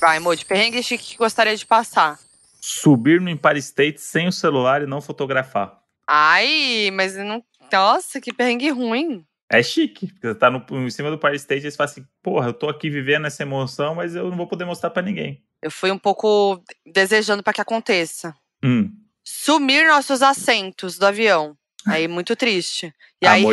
Vai, 0.00 0.18
Moody. 0.18 0.46
Perrengue 0.46 0.82
chique 0.82 1.04
que 1.04 1.18
gostaria 1.18 1.54
de 1.54 1.66
passar. 1.66 2.18
Subir 2.58 3.20
no 3.20 3.28
Empire 3.28 3.58
State 3.58 4.00
sem 4.00 4.28
o 4.28 4.32
celular 4.32 4.80
e 4.80 4.86
não 4.86 5.02
fotografar. 5.02 5.78
Ai, 6.08 6.90
mas 6.90 7.14
não. 7.16 7.44
Nossa, 7.70 8.18
que 8.18 8.32
perrengue 8.32 8.70
ruim. 8.70 9.26
É 9.52 9.62
chique, 9.62 10.06
porque 10.06 10.28
você 10.28 10.34
tá 10.34 10.50
no, 10.50 10.64
em 10.70 10.90
cima 10.90 11.10
do 11.10 11.16
Empire 11.16 11.36
State 11.36 11.66
e 11.66 11.70
você 11.70 11.76
fala 11.76 11.90
assim, 11.90 12.06
porra, 12.22 12.48
eu 12.48 12.54
tô 12.54 12.70
aqui 12.70 12.88
vivendo 12.88 13.26
essa 13.26 13.42
emoção, 13.42 13.94
mas 13.94 14.16
eu 14.16 14.30
não 14.30 14.36
vou 14.36 14.46
poder 14.46 14.64
mostrar 14.64 14.88
para 14.88 15.02
ninguém. 15.02 15.44
Eu 15.60 15.70
fui 15.70 15.90
um 15.90 15.98
pouco 15.98 16.62
desejando 16.86 17.42
para 17.42 17.52
que 17.52 17.60
aconteça. 17.60 18.34
Hum. 18.64 18.90
Sumir 19.22 19.86
nossos 19.86 20.22
assentos 20.22 20.98
do 20.98 21.04
avião. 21.04 21.54
Aí, 21.86 22.08
muito 22.08 22.34
triste. 22.34 22.94
E 23.20 23.26
aí, 23.26 23.44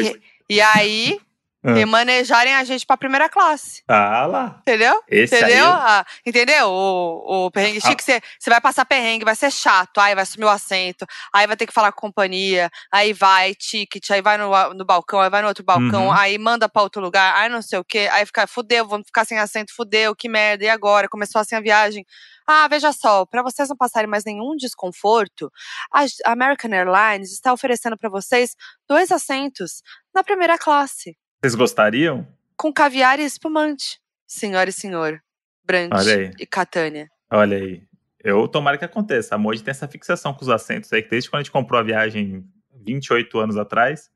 e 0.49 0.61
aí 0.61 1.19
Uhum. 1.61 1.73
Remanejarem 1.73 2.55
a 2.55 2.63
gente 2.63 2.85
pra 2.85 2.95
primeira 2.95 3.27
classe. 3.27 3.83
Ah 3.85 4.25
lá. 4.25 4.57
Entendeu? 4.61 5.03
Esse 5.09 5.35
entendeu? 5.35 5.65
Ah, 5.65 6.05
entendeu? 6.25 6.69
O, 6.69 7.47
o 7.47 7.51
perrengue 7.51 7.81
chique, 7.81 8.01
você 8.01 8.13
ah. 8.13 8.49
vai 8.49 8.61
passar 8.61 8.85
perrengue, 8.85 9.25
vai 9.25 9.35
ser 9.35 9.51
chato, 9.51 9.99
aí 9.99 10.15
vai 10.15 10.25
sumir 10.25 10.45
o 10.45 10.49
assento, 10.49 11.05
aí 11.33 11.45
vai 11.45 11.57
ter 11.57 11.67
que 11.67 11.73
falar 11.73 11.91
com 11.91 11.99
a 11.99 12.09
companhia, 12.09 12.69
aí 12.89 13.11
vai, 13.11 13.53
ticket, 13.53 14.09
aí 14.11 14.21
vai 14.21 14.37
no, 14.37 14.49
no 14.73 14.85
balcão, 14.85 15.19
aí 15.19 15.29
vai 15.29 15.41
no 15.41 15.49
outro 15.49 15.63
balcão, 15.63 16.05
uhum. 16.05 16.13
aí 16.13 16.37
manda 16.37 16.69
pra 16.69 16.81
outro 16.81 17.01
lugar, 17.01 17.35
aí 17.35 17.49
não 17.49 17.61
sei 17.61 17.77
o 17.77 17.83
quê, 17.83 18.07
aí 18.13 18.25
fica, 18.25 18.47
fudeu, 18.47 18.87
vamos 18.87 19.07
ficar 19.07 19.25
sem 19.25 19.37
assento, 19.37 19.75
fudeu, 19.75 20.15
que 20.15 20.29
merda, 20.29 20.63
e 20.63 20.69
agora? 20.69 21.09
Começou 21.09 21.41
assim 21.41 21.55
a 21.55 21.61
viagem. 21.61 22.05
Ah, 22.47 22.67
veja 22.69 22.93
só, 22.93 23.25
para 23.25 23.43
vocês 23.43 23.67
não 23.67 23.75
passarem 23.75 24.09
mais 24.09 24.23
nenhum 24.23 24.55
desconforto, 24.55 25.51
a 25.91 26.05
American 26.31 26.71
Airlines 26.71 27.33
está 27.33 27.51
oferecendo 27.51 27.97
para 27.97 28.09
vocês 28.09 28.55
dois 28.87 29.11
assentos 29.11 29.83
na 30.15 30.23
primeira 30.23 30.57
classe. 30.57 31.17
Vocês 31.41 31.55
gostariam? 31.55 32.27
Com 32.57 32.73
caviar 32.73 33.17
e 33.17 33.23
espumante, 33.23 34.01
senhora 34.27 34.69
e 34.69 34.73
senhor. 34.73 35.21
Brant 35.63 35.89
e 36.37 36.45
Catânia. 36.45 37.09
Olha 37.31 37.55
aí. 37.55 37.81
Eu 38.21 38.45
tomara 38.45 38.77
que 38.77 38.83
aconteça. 38.83 39.35
A 39.35 39.37
Moji 39.37 39.63
tem 39.63 39.71
essa 39.71 39.87
fixação 39.87 40.33
com 40.33 40.41
os 40.41 40.49
assentos 40.49 40.91
aí, 40.91 41.01
que 41.01 41.09
desde 41.09 41.29
quando 41.29 41.39
a 41.39 41.43
gente 41.43 41.51
comprou 41.51 41.79
a 41.79 41.83
viagem 41.83 42.43
28 42.83 43.39
anos 43.39 43.55
atrás, 43.55 44.09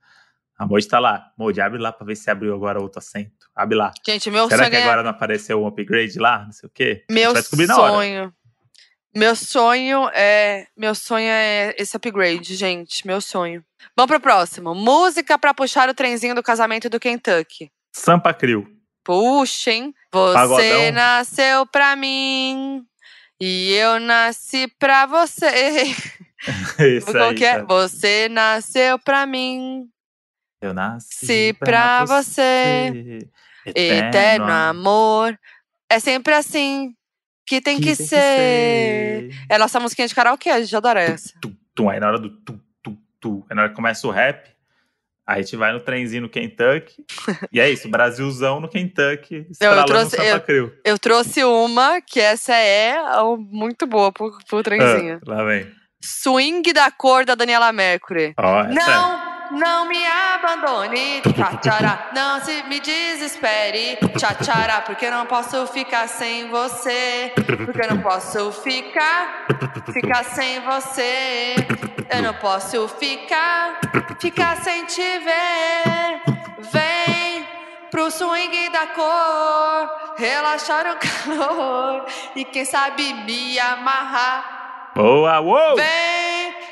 a 0.58 0.66
Moji 0.66 0.86
tá 0.86 1.00
lá. 1.00 1.32
Moji, 1.38 1.62
abre 1.62 1.80
lá 1.80 1.94
pra 1.94 2.06
ver 2.06 2.18
se 2.18 2.30
abriu 2.30 2.54
agora 2.54 2.82
outro 2.82 3.00
assento. 3.00 3.50
Abre 3.56 3.78
lá. 3.78 3.94
Gente, 4.06 4.30
meu 4.30 4.50
Será 4.50 4.64
sonho. 4.64 4.66
Será 4.66 4.70
que 4.70 4.76
é 4.76 4.84
agora 4.84 5.04
não 5.04 5.12
apareceu 5.12 5.64
um 5.64 5.68
upgrade 5.68 6.20
lá? 6.20 6.44
Não 6.44 6.52
sei 6.52 6.68
o 6.68 6.70
quê? 6.70 7.06
Meu 7.10 7.34
sonho. 7.42 8.34
Meu 9.16 9.36
sonho 9.36 10.10
é. 10.14 10.68
Meu 10.76 10.96
sonho 10.96 11.28
é 11.30 11.76
esse 11.78 11.96
upgrade, 11.96 12.56
gente. 12.56 13.06
Meu 13.06 13.22
sonho. 13.22 13.64
Vamos 13.96 14.10
pro 14.10 14.20
próximo. 14.20 14.74
Música 14.74 15.38
para 15.38 15.54
puxar 15.54 15.88
o 15.90 15.94
trenzinho 15.94 16.34
do 16.34 16.42
casamento 16.42 16.90
do 16.90 17.00
Kentucky. 17.00 17.72
Sampa 17.96 18.34
Crio. 18.34 18.68
Puxem. 19.04 19.94
Você 20.12 20.34
Pagodão. 20.34 20.92
nasceu 20.94 21.66
pra 21.68 21.96
mim. 21.96 22.84
E 23.40 23.74
eu 23.74 24.00
nasci 24.00 24.68
pra 24.80 25.06
você. 25.06 25.84
Isso 26.98 27.12
Qual 27.12 27.30
aí, 27.30 27.36
que 27.36 27.46
é? 27.46 27.62
Você 27.64 28.28
nasceu 28.30 28.98
pra 29.00 29.26
mim. 29.26 29.88
Eu 30.62 30.74
nasci 30.74 31.26
Se 31.26 31.54
pra, 31.60 32.04
pra 32.04 32.06
você. 32.06 32.92
você. 32.94 33.30
Eterno, 33.66 34.08
Eterno 34.08 34.52
amor. 34.52 35.40
É 35.90 36.00
sempre 36.00 36.34
assim 36.34 36.96
que 37.46 37.62
tem 37.62 37.78
que, 37.80 37.92
que, 37.92 37.98
tem 37.98 38.06
ser. 38.06 39.30
que 39.30 39.34
ser. 39.34 39.46
É 39.50 39.58
nossa 39.58 39.80
musiquinha 39.80 40.08
de 40.08 40.16
karaokê, 40.16 40.50
a 40.50 40.62
gente 40.62 40.76
adora 40.76 41.02
essa. 41.02 41.34
Tu, 41.42 41.56
tu, 41.76 41.90
aí 41.90 42.00
na 42.00 42.08
hora 42.08 42.20
do 42.20 42.30
tu, 42.30 42.60
tu, 42.82 42.98
tu, 43.20 43.46
aí 43.50 43.56
na 43.56 43.64
hora 43.64 43.70
que 43.70 43.76
começa 43.76 44.08
o 44.08 44.12
rap, 44.12 44.50
a 45.26 45.42
gente 45.42 45.56
vai 45.56 45.72
no 45.72 45.80
trenzinho 45.80 46.24
no 46.24 46.30
Kentucky. 46.30 47.06
e 47.52 47.60
é 47.60 47.70
isso, 47.70 47.90
Brasilzão 47.90 48.60
no 48.60 48.70
Kentucky, 48.70 49.48
eu, 49.60 49.72
eu 49.72 49.86
trouxe, 49.86 50.18
eu, 50.18 50.74
eu, 50.84 51.00
trouxe 51.00 51.44
uma, 51.44 52.02
que 52.02 52.20
essa 52.20 52.56
é 52.56 52.96
muito 53.38 53.88
boa 53.88 54.12
pro, 54.12 54.38
pro 54.48 54.64
trenzinho. 54.64 55.20
Ah, 55.28 55.32
lá 55.32 55.44
vem. 55.44 55.68
Swing 56.02 56.74
da 56.74 56.92
cor 56.92 57.26
da 57.26 57.34
Daniela 57.34 57.72
Mercury. 57.72 58.34
Oh, 58.38 58.64
Não! 58.74 59.33
Não 59.52 59.86
me 59.88 60.06
abandone. 60.06 61.22
Tchatchara, 61.22 62.10
não 62.16 62.40
se 62.42 62.64
me 62.64 62.80
desespere. 62.80 63.98
Tchatchara, 64.18 64.82
porque 64.82 65.06
eu 65.06 65.12
não 65.12 65.26
posso 65.26 65.66
ficar 65.68 66.08
sem 66.08 66.50
você. 66.50 67.34
Porque 67.36 67.82
eu 67.82 67.96
não 67.96 68.02
posso 68.02 68.52
ficar, 68.52 69.46
ficar 69.92 70.24
sem 70.24 70.60
você. 70.62 71.56
Eu 72.10 72.22
não 72.22 72.34
posso 72.36 72.88
ficar, 72.88 73.80
ficar 74.20 74.58
sem 74.58 74.86
te 74.86 75.20
ver. 75.20 76.22
Vem 76.72 77.48
pro 77.90 78.10
swing 78.10 78.70
da 78.70 78.88
cor, 78.88 80.16
relaxar 80.18 80.86
o 80.88 80.98
calor 80.98 82.06
e 82.36 82.44
quem 82.44 82.66
sabe 82.66 83.14
me 83.14 83.60
amarrar. 83.60 84.92
Boa, 84.96 85.40
uou! 85.40 85.76
Vem, 85.76 86.13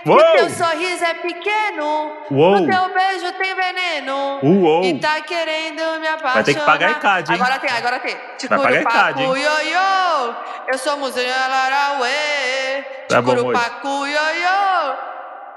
Uou! 0.06 0.18
que 0.18 0.38
teu 0.38 0.50
sorriso 0.50 1.04
é 1.04 1.14
pequeno, 1.16 2.14
Uou! 2.32 2.56
o 2.56 2.66
teu 2.66 2.94
beijo 2.94 3.32
tem 3.34 3.56
veneno. 3.56 4.40
Uou! 4.44 4.84
E 4.84 5.00
tá 5.00 5.22
querendo 5.22 6.00
me 6.00 6.08
apaixonar. 6.08 6.34
Vai 6.34 6.44
ter 6.44 6.54
que 6.56 6.62
pagar 6.62 6.92
ECAD, 6.92 7.32
hein? 7.32 7.42
Agora 7.42 7.60
tem, 7.60 7.70
agora 7.70 8.00
tem. 8.00 8.16
pagar 8.50 8.74
ECAD, 8.74 9.20
Ticurupacu, 9.20 9.38
ioiô. 9.38 10.36
Eu 10.72 10.78
sou 10.78 10.98
muzinha 10.98 11.48
larauê. 11.48 12.84
Tá 13.08 13.22
bom, 13.22 13.32
Moji. 13.32 13.38
Ticurupacu, 13.38 14.08
ioiô. 14.08 15.12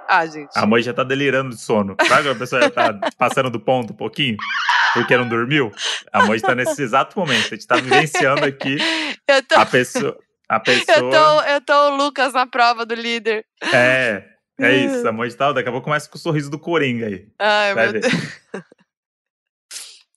Ah, 0.08 0.26
gente. 0.26 0.50
A 0.54 0.66
mãe 0.66 0.82
já 0.82 0.92
tá 0.92 1.02
delirando 1.02 1.50
de 1.50 1.60
sono. 1.60 1.96
Sabe 2.06 2.22
quando 2.24 2.36
a 2.36 2.38
pessoa 2.38 2.62
já 2.62 2.70
tá 2.70 2.94
passando 3.16 3.50
do 3.50 3.60
ponto 3.60 3.92
um 3.92 3.96
pouquinho? 3.96 4.36
Porque 4.92 5.16
não 5.16 5.28
dormiu? 5.28 5.72
A 6.12 6.24
mãe 6.24 6.36
está 6.36 6.54
nesse 6.54 6.82
exato 6.82 7.18
momento. 7.18 7.46
A 7.46 7.48
gente 7.54 7.66
tá 7.66 7.76
vivenciando 7.76 8.44
aqui 8.44 8.76
Eu 9.26 9.42
tô, 9.42 9.54
a 9.56 9.66
pessoa. 9.66 10.16
A 10.48 10.60
pessoa. 10.60 10.98
eu 10.98 11.10
tô, 11.10 11.40
eu 11.42 11.60
tô 11.60 11.88
o 11.90 11.96
Lucas 11.96 12.32
na 12.32 12.46
prova 12.46 12.84
do 12.84 12.94
líder. 12.94 13.44
É, 13.72 14.22
é 14.60 14.76
isso. 14.76 15.06
A 15.06 15.12
mãe 15.12 15.30
tá. 15.30 15.52
Daqui 15.52 15.68
a 15.68 15.72
pouco 15.72 15.84
começa 15.84 16.08
com 16.08 16.16
o 16.16 16.20
sorriso 16.20 16.50
do 16.50 16.58
Coringa 16.58 17.06
aí. 17.06 17.28
Ai, 17.38 17.74
Vai 17.74 17.84
meu 17.84 17.92
ver. 17.92 18.00
Deus. 18.00 18.14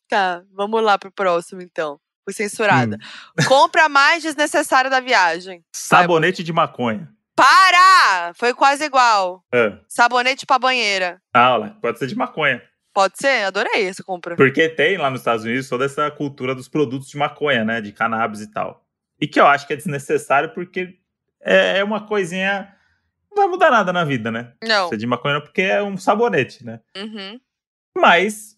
Tá, 0.09 0.41
vamos 0.53 0.81
lá 0.81 0.97
pro 0.97 1.11
próximo 1.11 1.61
então. 1.61 1.99
Fui 2.23 2.33
censurada. 2.33 2.97
Hum. 3.37 3.43
Compra 3.45 3.89
mais 3.89 4.23
desnecessária 4.23 4.89
da 4.89 4.99
viagem. 5.01 5.63
Sabonete 5.73 6.43
de 6.43 6.53
maconha. 6.53 7.09
Para! 7.35 8.33
Foi 8.35 8.53
quase 8.53 8.85
igual. 8.85 9.43
Ah, 9.53 9.79
Sabonete 9.87 10.45
pra 10.45 10.57
banheira. 10.57 11.21
ah, 11.33 11.55
olha 11.55 11.77
pode 11.81 11.99
ser 11.99 12.07
de 12.07 12.15
maconha. 12.15 12.61
Pode 12.93 13.17
ser? 13.17 13.43
Adorei 13.45 13.85
essa 13.87 14.03
compra. 14.03 14.35
Porque 14.35 14.67
tem 14.69 14.97
lá 14.97 15.09
nos 15.09 15.19
Estados 15.19 15.45
Unidos 15.45 15.69
toda 15.69 15.85
essa 15.85 16.09
cultura 16.09 16.55
dos 16.55 16.67
produtos 16.67 17.09
de 17.09 17.17
maconha, 17.17 17.63
né? 17.63 17.79
De 17.79 17.91
cannabis 17.91 18.41
e 18.41 18.51
tal. 18.51 18.83
E 19.21 19.27
que 19.27 19.39
eu 19.39 19.45
acho 19.45 19.67
que 19.67 19.73
é 19.73 19.75
desnecessário 19.75 20.53
porque 20.53 20.97
é 21.41 21.79
é 21.79 21.83
uma 21.83 22.07
coisinha. 22.07 22.73
Não 23.37 23.43
vai 23.43 23.51
mudar 23.51 23.69
nada 23.69 23.93
na 23.93 24.03
vida, 24.03 24.31
né? 24.31 24.51
Não. 24.63 24.89
Ser 24.89 24.97
de 24.97 25.05
maconha 25.05 25.39
porque 25.39 25.61
é 25.61 25.83
um 25.83 25.95
sabonete, 25.95 26.65
né? 26.65 26.79
Uhum. 26.97 27.39
Mas 27.95 28.57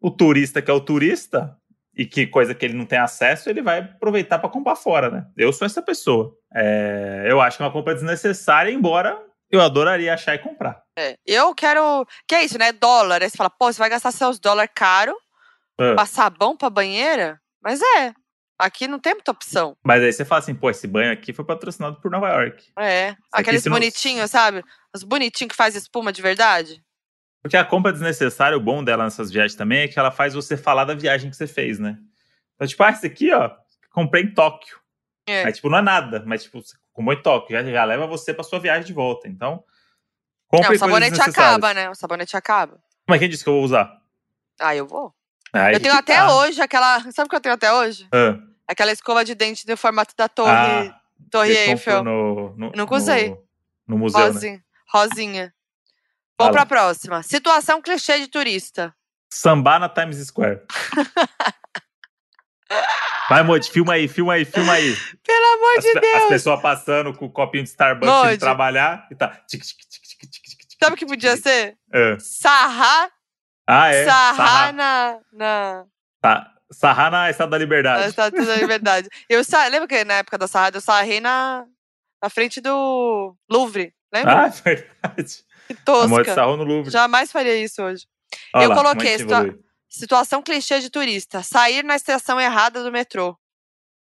o 0.00 0.10
turista 0.10 0.62
que 0.62 0.70
é 0.70 0.74
o 0.74 0.80
turista 0.80 1.56
e 1.96 2.06
que 2.06 2.26
coisa 2.26 2.54
que 2.54 2.64
ele 2.64 2.74
não 2.74 2.86
tem 2.86 2.98
acesso, 2.98 3.50
ele 3.50 3.62
vai 3.62 3.80
aproveitar 3.80 4.38
para 4.38 4.48
comprar 4.48 4.76
fora, 4.76 5.10
né? 5.10 5.26
Eu 5.36 5.52
sou 5.52 5.66
essa 5.66 5.82
pessoa. 5.82 6.34
É, 6.54 7.26
eu 7.28 7.40
acho 7.40 7.58
que 7.58 7.62
é 7.62 7.66
uma 7.66 7.72
compra 7.72 7.94
desnecessária, 7.94 8.70
embora 8.70 9.22
eu 9.50 9.60
adoraria 9.60 10.14
achar 10.14 10.34
e 10.34 10.38
comprar. 10.38 10.82
É. 10.98 11.14
Eu 11.26 11.54
quero. 11.54 12.06
Que 12.26 12.34
é 12.34 12.44
isso, 12.44 12.58
né? 12.58 12.72
Dólar. 12.72 13.22
Aí 13.22 13.28
você 13.28 13.36
fala, 13.36 13.50
pô, 13.50 13.70
você 13.70 13.78
vai 13.78 13.90
gastar 13.90 14.10
seus 14.10 14.38
dólares 14.40 14.72
caro 14.74 15.14
Ah, 15.78 15.94
pra 15.94 16.06
sabão 16.06 16.56
pra 16.56 16.70
banheira? 16.70 17.38
Mas 17.62 17.80
é. 17.98 18.14
Aqui 18.58 18.86
não 18.86 18.98
tem 19.00 19.14
muita 19.14 19.32
opção. 19.32 19.76
Mas 19.82 20.02
aí 20.02 20.12
você 20.12 20.24
fala 20.24 20.38
assim, 20.40 20.54
pô, 20.54 20.70
esse 20.70 20.86
banho 20.86 21.12
aqui 21.12 21.32
foi 21.32 21.44
patrocinado 21.44 22.00
por 22.00 22.10
Nova 22.10 22.28
York. 22.28 22.72
É. 22.78 23.16
Aqueles 23.32 23.62
se 23.62 23.68
não- 23.68 23.76
bonitinhos, 23.76 24.30
sabe? 24.30 24.62
Os 24.94 25.02
bonitinhos 25.02 25.50
que 25.50 25.56
faz 25.56 25.74
espuma 25.74 26.12
de 26.12 26.22
verdade. 26.22 26.82
Porque 27.42 27.56
a 27.56 27.64
compra 27.64 27.92
desnecessária, 27.92 28.56
o 28.56 28.60
bom 28.60 28.82
dela 28.82 29.04
nessas 29.04 29.30
viagens 29.30 29.54
também 29.56 29.80
é 29.80 29.88
que 29.88 29.98
ela 29.98 30.10
faz 30.10 30.34
você 30.34 30.56
falar 30.56 30.84
da 30.84 30.94
viagem 30.94 31.28
que 31.30 31.36
você 31.36 31.46
fez, 31.46 31.78
né? 31.78 31.98
Então, 32.54 32.66
tipo, 32.66 32.82
ah, 32.82 32.90
esse 32.90 33.06
aqui, 33.06 33.32
ó, 33.32 33.50
comprei 33.90 34.22
em 34.22 34.32
Tóquio. 34.32 34.78
É. 35.28 35.44
Aí, 35.44 35.52
tipo, 35.52 35.68
não 35.68 35.78
é 35.78 35.82
nada, 35.82 36.22
mas, 36.24 36.44
tipo, 36.44 36.62
você 36.62 36.76
comprou 36.92 37.12
em 37.18 37.22
Tóquio, 37.22 37.56
já, 37.56 37.64
já 37.70 37.84
leva 37.84 38.06
você 38.06 38.32
pra 38.32 38.44
sua 38.44 38.60
viagem 38.60 38.84
de 38.86 38.92
volta. 38.92 39.28
Então, 39.28 39.62
compre 40.46 40.68
Não, 40.68 40.74
o 40.74 40.78
sabonete 40.78 41.20
acaba, 41.20 41.74
né? 41.74 41.90
O 41.90 41.94
sabonete 41.94 42.36
acaba. 42.36 42.78
Mas 43.08 43.18
quem 43.18 43.28
disse 43.28 43.42
que 43.42 43.50
eu 43.50 43.54
vou 43.54 43.64
usar? 43.64 44.00
Ah, 44.58 44.74
eu 44.74 44.86
vou. 44.86 45.12
Aí 45.54 45.74
eu 45.74 45.80
tenho 45.80 45.94
até 45.94 46.16
tá. 46.16 46.34
hoje 46.36 46.60
aquela. 46.60 47.00
Sabe 47.12 47.26
o 47.26 47.30
que 47.30 47.36
eu 47.36 47.40
tenho 47.40 47.54
até 47.54 47.72
hoje? 47.72 48.08
Ah, 48.12 48.36
Aquela 48.66 48.92
escova 48.92 49.24
de 49.24 49.34
dente 49.34 49.68
no 49.68 49.76
formato 49.76 50.14
da 50.16 50.28
torre, 50.28 50.50
Ah, 50.50 51.00
torre 51.30 51.52
Eiffel. 51.54 52.02
No, 52.02 52.54
no, 52.56 52.72
Nunca 52.74 52.94
usei. 52.96 53.28
No, 53.30 53.38
no 53.88 53.98
museu, 53.98 54.18
né? 54.20 54.26
Rosinha. 54.26 54.64
Rosinha. 54.92 55.54
Vamos 56.38 56.52
pra 56.54 56.66
próxima. 56.66 57.22
Situação 57.22 57.80
clichê 57.80 58.18
de 58.18 58.26
turista. 58.26 58.92
Sambar 59.30 59.78
na 59.78 59.88
Times 59.88 60.16
Square. 60.26 60.60
Vai, 63.28 63.42
Moody, 63.42 63.70
filma 63.70 63.94
aí, 63.94 64.06
filma 64.08 64.34
aí, 64.34 64.44
filma 64.44 64.72
aí. 64.74 64.94
Pelo 65.24 65.46
amor 65.54 65.78
As, 65.78 65.84
de 65.84 65.92
Deus! 65.94 66.22
as 66.22 66.28
pessoas 66.28 66.60
passando 66.60 67.14
com 67.14 67.26
o 67.26 67.30
copinho 67.30 67.62
de 67.64 67.70
Starbucks 67.70 68.08
Moody. 68.14 68.34
indo 68.34 68.40
trabalhar 68.40 69.06
e 69.10 69.14
tá. 69.14 69.28
tic, 69.48 69.62
tic, 69.62 69.78
tic, 69.80 70.76
Sabe 70.82 70.94
o 70.94 70.98
que 70.98 71.06
podia 71.06 71.36
ser? 71.36 71.78
Ah. 71.92 72.16
Sarrar, 72.18 73.10
Ah, 73.66 73.88
é? 73.88 74.04
sarrar 74.04 74.36
Sarrar. 74.36 74.72
na, 74.74 75.20
na, 75.32 75.84
Tá. 76.20 76.50
Sarrar 76.72 77.10
na 77.10 77.30
Estátua 77.30 77.50
da 77.50 77.56
na 77.58 77.62
Liberdade. 77.64 78.08
Estátua 78.08 78.44
da 78.44 78.56
Liberdade. 78.56 79.08
Eu 79.28 79.44
sa... 79.44 79.66
Lembra 79.68 79.86
que 79.86 80.04
na 80.04 80.14
época 80.14 80.36
da 80.38 80.48
sarrada 80.48 80.78
eu 80.78 80.80
sarrei 80.80 81.20
na, 81.20 81.64
na 82.22 82.28
frente 82.30 82.60
do 82.60 83.36
Louvre? 83.48 83.94
Lembra? 84.12 84.44
Ah, 84.44 84.46
é 84.46 84.50
verdade. 84.64 85.44
que 85.68 85.72
A 85.72 85.76
tosca. 85.84 86.34
sarrou 86.34 86.56
no 86.56 86.64
Louvre. 86.64 86.90
Jamais 86.90 87.30
faria 87.30 87.56
isso 87.56 87.82
hoje. 87.82 88.06
Olha 88.54 88.64
eu 88.64 88.68
lá, 88.70 88.74
coloquei 88.76 89.12
que 89.12 89.18
situa-. 89.18 89.58
Situação 89.88 90.42
clichê 90.42 90.80
de 90.80 90.90
turista. 90.90 91.42
Sair 91.42 91.84
na 91.84 91.94
estação 91.94 92.40
errada 92.40 92.82
do 92.82 92.90
metrô. 92.90 93.38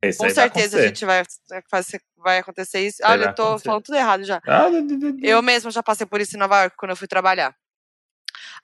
Esse 0.02 0.18
Com 0.20 0.30
certeza 0.30 0.80
a 0.80 0.82
gente 0.88 1.06
vai, 1.06 1.24
vai 2.18 2.38
acontecer 2.40 2.86
isso. 2.86 2.98
Olha, 3.04 3.20
vai 3.20 3.28
eu 3.30 3.36
tô 3.36 3.44
acontecer. 3.44 3.66
falando 3.66 3.84
tudo 3.84 3.98
errado 3.98 4.24
já. 4.24 4.42
Ah. 4.48 4.66
Eu 5.22 5.42
mesma 5.42 5.72
já 5.72 5.82
passei 5.84 6.06
por 6.06 6.22
isso 6.22 6.36
em 6.36 6.40
Nova 6.40 6.62
York 6.62 6.78
quando 6.78 6.92
eu 6.92 6.96
fui 6.98 7.08
trabalhar. 7.08 7.56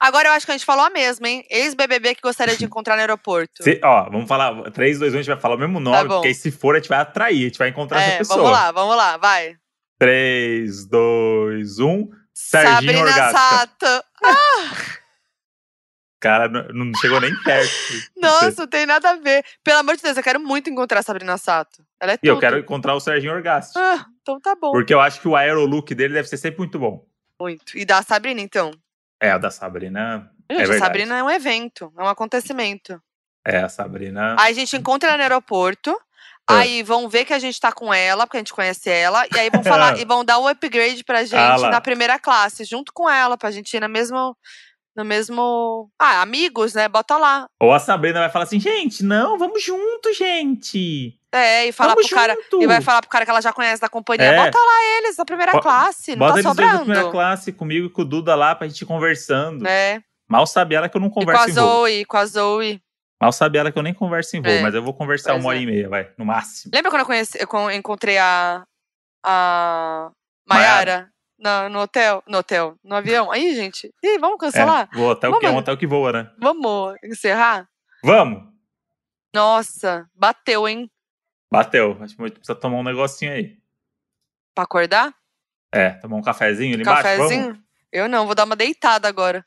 Agora 0.00 0.28
eu 0.28 0.32
acho 0.32 0.46
que 0.46 0.52
a 0.52 0.56
gente 0.56 0.64
falou 0.64 0.84
a 0.84 0.90
mesma, 0.90 1.28
hein? 1.28 1.44
Ex-BBB 1.50 2.14
que 2.14 2.22
gostaria 2.22 2.56
de 2.56 2.64
encontrar 2.64 2.94
no 2.96 3.00
aeroporto. 3.02 3.62
Se- 3.62 3.78
ó, 3.84 4.04
vamos 4.10 4.26
falar. 4.26 4.70
3, 4.70 4.98
2, 4.98 5.12
1, 5.12 5.16
a 5.16 5.22
gente 5.22 5.30
vai 5.32 5.40
falar 5.40 5.56
o 5.56 5.58
mesmo 5.58 5.78
nome, 5.78 5.96
Tá 5.98 6.04
porque 6.06 6.28
aí 6.28 6.34
se 6.34 6.50
for, 6.50 6.74
a 6.74 6.78
gente 6.78 6.88
vai 6.88 6.98
atrair, 7.00 7.40
a 7.42 7.48
gente 7.48 7.58
vai 7.58 7.68
encontrar 7.68 8.00
essa 8.00 8.10
É, 8.14 8.18
pessoa. 8.18 8.38
vamos 8.38 8.50
lá, 8.52 8.72
vamos 8.72 8.96
lá, 8.96 9.16
vai. 9.18 9.56
3, 9.98 10.86
2, 10.86 11.78
1. 11.78 12.08
Serginho 12.32 12.74
Sabrina 12.74 13.00
Orgasca. 13.00 13.38
Sato. 13.38 14.04
Cara, 16.20 16.48
não, 16.48 16.68
não 16.68 16.92
chegou 17.00 17.18
nem 17.20 17.34
perto. 17.42 17.70
Nossa, 18.16 18.62
não 18.62 18.66
tem 18.68 18.84
nada 18.84 19.10
a 19.10 19.16
ver. 19.16 19.42
Pelo 19.64 19.78
amor 19.78 19.96
de 19.96 20.02
Deus, 20.02 20.16
eu 20.18 20.22
quero 20.22 20.38
muito 20.38 20.68
encontrar 20.68 21.00
a 21.00 21.02
Sabrina 21.02 21.38
Sato. 21.38 21.82
Ela 21.98 22.12
é 22.12 22.16
tudo. 22.18 22.26
E 22.26 22.28
eu 22.28 22.38
quero 22.38 22.58
encontrar 22.58 22.94
o 22.94 23.00
Serginho 23.00 23.32
Orgasti. 23.32 23.78
Ah, 23.78 24.04
então 24.20 24.38
tá 24.38 24.54
bom. 24.54 24.70
Porque 24.70 24.92
eu 24.92 25.00
acho 25.00 25.18
que 25.20 25.28
o 25.28 25.34
aerolook 25.34 25.94
dele 25.94 26.12
deve 26.12 26.28
ser 26.28 26.36
sempre 26.36 26.58
muito 26.58 26.78
bom. 26.78 27.06
Muito. 27.40 27.76
E 27.76 27.86
da 27.86 28.02
Sabrina, 28.02 28.40
então. 28.42 28.70
É, 29.20 29.30
a 29.30 29.38
da 29.38 29.50
Sabrina. 29.50 30.30
Gente, 30.50 30.60
é 30.60 30.64
a 30.64 30.66
verdade. 30.66 30.80
Sabrina 30.80 31.18
é 31.18 31.22
um 31.22 31.30
evento, 31.30 31.92
é 31.96 32.02
um 32.02 32.08
acontecimento. 32.08 33.00
É, 33.46 33.58
a 33.58 33.68
Sabrina. 33.68 34.36
Aí 34.38 34.52
a 34.52 34.54
gente 34.54 34.76
encontra 34.76 35.10
ela 35.10 35.18
no 35.18 35.22
aeroporto. 35.22 35.90
É. 36.48 36.54
Aí 36.54 36.82
vão 36.82 37.08
ver 37.08 37.24
que 37.24 37.32
a 37.32 37.38
gente 37.38 37.60
tá 37.60 37.70
com 37.70 37.92
ela, 37.92 38.26
porque 38.26 38.38
a 38.38 38.40
gente 38.40 38.52
conhece 38.52 38.90
ela. 38.90 39.24
E 39.34 39.38
aí 39.38 39.50
vão 39.50 39.62
falar 39.64 39.98
e 39.98 40.04
vão 40.04 40.24
dar 40.24 40.38
o 40.38 40.48
upgrade 40.48 41.04
pra 41.04 41.22
gente 41.22 41.36
Ah 41.36 41.70
na 41.70 41.80
primeira 41.80 42.18
classe, 42.18 42.64
junto 42.64 42.92
com 42.92 43.08
ela, 43.08 43.36
pra 43.36 43.50
gente 43.50 43.72
ir 43.74 43.80
no 43.80 43.88
mesmo. 43.88 44.36
No 44.96 45.04
mesmo. 45.04 45.88
Ah, 45.96 46.20
amigos, 46.20 46.74
né? 46.74 46.88
Bota 46.88 47.16
lá. 47.16 47.46
Ou 47.60 47.72
a 47.72 47.78
Sabrina 47.78 48.18
vai 48.18 48.28
falar 48.28 48.42
assim, 48.42 48.58
gente, 48.58 49.04
não, 49.04 49.38
vamos 49.38 49.62
junto, 49.62 50.12
gente. 50.12 51.16
É, 51.32 51.66
e 51.66 51.72
fala 51.72 51.94
vamos 51.94 52.08
pro 52.08 52.16
cara. 52.16 52.34
junto. 52.34 52.62
E 52.62 52.66
vai 52.66 52.80
falar 52.80 53.00
pro 53.02 53.10
cara 53.10 53.24
que 53.24 53.30
ela 53.30 53.40
já 53.40 53.52
conhece 53.52 53.80
da 53.80 53.88
companhia. 53.88 54.26
É. 54.26 54.36
Bota 54.44 54.58
lá 54.58 54.84
eles 54.98 55.16
na 55.16 55.24
primeira 55.24 55.52
Bo- 55.52 55.60
classe, 55.60 56.12
não 56.12 56.18
Bota 56.18 56.32
tá 56.32 56.38
eles 56.40 56.48
sobrando. 56.48 56.78
primeira 56.84 57.10
classe 57.10 57.52
comigo 57.52 57.86
e 57.86 57.90
com 57.90 58.02
o 58.02 58.04
Duda 58.04 58.34
lá 58.34 58.54
pra 58.54 58.66
gente 58.66 58.80
ir 58.82 58.86
conversando. 58.86 59.66
É. 59.66 60.02
Mal 60.28 60.46
sabe 60.46 60.74
ela 60.74 60.88
que 60.88 60.96
eu 60.96 61.00
não 61.00 61.08
E 61.08 61.10
com 61.12 61.20
converso 61.20 61.42
a 61.44 61.48
em 61.48 61.52
voo. 61.52 61.64
Zoe, 61.64 62.04
com 62.04 62.16
a 62.16 62.26
Zoe. 62.26 62.82
Mal 63.20 63.32
sabe 63.32 63.58
ela 63.58 63.70
que 63.70 63.78
eu 63.78 63.82
nem 63.82 63.92
converso 63.94 64.36
em 64.36 64.42
voo, 64.42 64.50
É. 64.50 64.60
mas 64.62 64.74
eu 64.74 64.82
vou 64.82 64.94
conversar 64.94 65.32
Pois 65.32 65.42
uma 65.44 65.50
hora 65.50 65.58
é. 65.58 65.62
e 65.62 65.66
meia, 65.66 65.88
vai, 65.88 66.10
no 66.18 66.24
máximo. 66.24 66.70
Lembra 66.74 66.90
quando 66.90 67.00
eu, 67.02 67.06
conheci, 67.06 67.38
eu 67.40 67.46
con- 67.46 67.70
encontrei 67.70 68.16
a. 68.18 68.64
A. 69.24 70.10
Mayara? 70.48 71.10
na- 71.38 71.68
no 71.68 71.80
hotel? 71.80 72.22
No 72.26 72.38
hotel, 72.38 72.74
no 72.82 72.96
avião. 72.96 73.30
Aí, 73.30 73.54
gente. 73.54 73.92
Ih, 74.02 74.18
vamos 74.18 74.38
cancelar? 74.38 74.88
É, 74.92 74.96
vou 74.96 75.10
hotel 75.10 75.30
que 75.38 75.46
é 75.46 75.48
um 75.48 75.52
Vamos. 75.52 75.62
hotel 75.62 75.76
que 75.76 75.86
voa, 75.86 76.12
né? 76.12 76.30
Vamos 76.38 76.94
encerrar? 77.04 77.66
Vamos! 78.04 78.42
Nossa, 79.34 80.06
bateu, 80.14 80.66
hein? 80.68 80.90
Bateu. 81.50 81.96
Acho 82.00 82.16
que 82.16 82.30
precisa 82.30 82.54
tomar 82.54 82.78
um 82.78 82.82
negocinho 82.84 83.32
aí. 83.32 83.58
Pra 84.54 84.64
acordar? 84.64 85.12
É, 85.72 85.90
tomar 85.90 86.16
um 86.16 86.22
cafezinho 86.22 86.74
ali 86.74 86.82
embaixo, 86.82 87.02
Cafezinho? 87.02 87.42
vamos? 87.44 87.60
Eu 87.92 88.08
não, 88.08 88.26
vou 88.26 88.34
dar 88.34 88.44
uma 88.44 88.56
deitada 88.56 89.08
agora. 89.08 89.44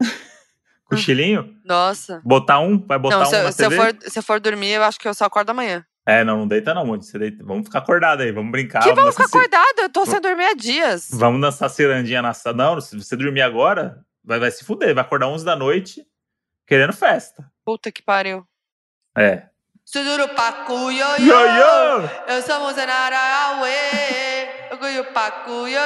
Cochilinho? 0.84 1.56
Nossa. 1.64 2.20
Botar 2.24 2.60
um? 2.60 2.78
Vai 2.86 2.98
botar 2.98 3.16
não, 3.16 3.22
um 3.22 3.26
se, 3.26 3.36
eu- 3.36 3.42
na 3.44 3.52
se 3.52 3.64
eu 3.64 3.70
TV? 3.70 3.82
for, 3.82 4.10
se 4.10 4.18
eu 4.18 4.22
for 4.22 4.40
dormir, 4.40 4.70
eu 4.72 4.84
acho 4.84 4.98
que 4.98 5.08
eu 5.08 5.14
só 5.14 5.24
acordo 5.24 5.50
amanhã. 5.50 5.84
É, 6.08 6.22
não, 6.22 6.38
não 6.38 6.46
deita 6.48 6.72
não. 6.72 6.86
Você 6.86 7.18
deita... 7.18 7.42
Vamos 7.44 7.64
ficar 7.66 7.80
acordado 7.80 8.20
aí, 8.20 8.30
vamos 8.30 8.52
brincar. 8.52 8.80
que 8.84 8.94
vamos 8.94 9.16
dançar 9.16 9.26
ficar 9.26 9.28
ci- 9.28 9.36
acordado? 9.36 9.78
Eu 9.80 9.90
tô 9.90 10.06
sem 10.06 10.20
dormir 10.20 10.44
há 10.44 10.54
dias. 10.54 11.08
Vamos 11.12 11.40
dançar 11.40 11.68
cirandinha 11.68 12.22
na 12.22 12.32
sala. 12.32 12.56
Não, 12.56 12.80
se 12.80 12.96
você 12.96 13.16
dormir 13.16 13.42
agora, 13.42 14.04
vai, 14.22 14.38
vai 14.38 14.50
se 14.52 14.64
fuder, 14.64 14.94
vai 14.94 15.02
acordar 15.02 15.26
11 15.26 15.44
da 15.44 15.56
noite 15.56 16.06
querendo 16.64 16.92
festa. 16.92 17.50
Puta 17.64 17.90
que 17.90 18.02
pariu. 18.02 18.46
É. 19.18 19.48
Sudurupacu 19.86 20.90
yo 20.90 21.06
Yo, 21.18 21.46
yo! 21.46 22.10
Eu 22.26 22.42
sou 22.42 22.72
Zenarauê. 22.72 24.26
Pacu 25.14 25.68
yo 25.68 25.80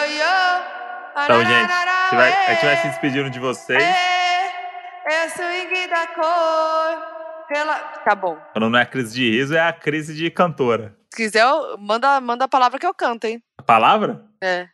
Então, 1.25 1.45
gente, 1.45 1.71
a 1.71 2.03
gente 2.05 2.17
vai, 2.17 2.33
a 2.33 2.55
gente 2.55 2.65
vai 2.65 2.77
se 2.79 2.89
despedindo 2.89 3.31
de 3.31 3.39
vocês. 3.39 3.83
É 3.83 5.29
swing 5.29 5.87
da 5.89 6.07
cor. 6.09 7.47
Pela... 7.49 7.75
Tá 7.79 8.15
bom. 8.15 8.37
Quando 8.53 8.71
não 8.71 8.79
é 8.79 8.83
a 8.83 8.87
crise 8.87 9.15
de 9.15 9.31
riso, 9.31 9.55
é 9.55 9.61
a 9.61 9.73
crise 9.73 10.15
de 10.15 10.31
cantora. 10.31 10.97
Se 11.11 11.17
quiser, 11.17 11.43
eu- 11.43 11.77
manda, 11.79 12.21
manda 12.21 12.47
a 12.47 12.49
palavra 12.49 12.79
que 12.79 12.87
eu 12.87 12.95
canto, 12.95 13.27
hein? 13.27 13.43
A 13.59 13.63
palavra? 13.63 14.25
É. 14.43 14.69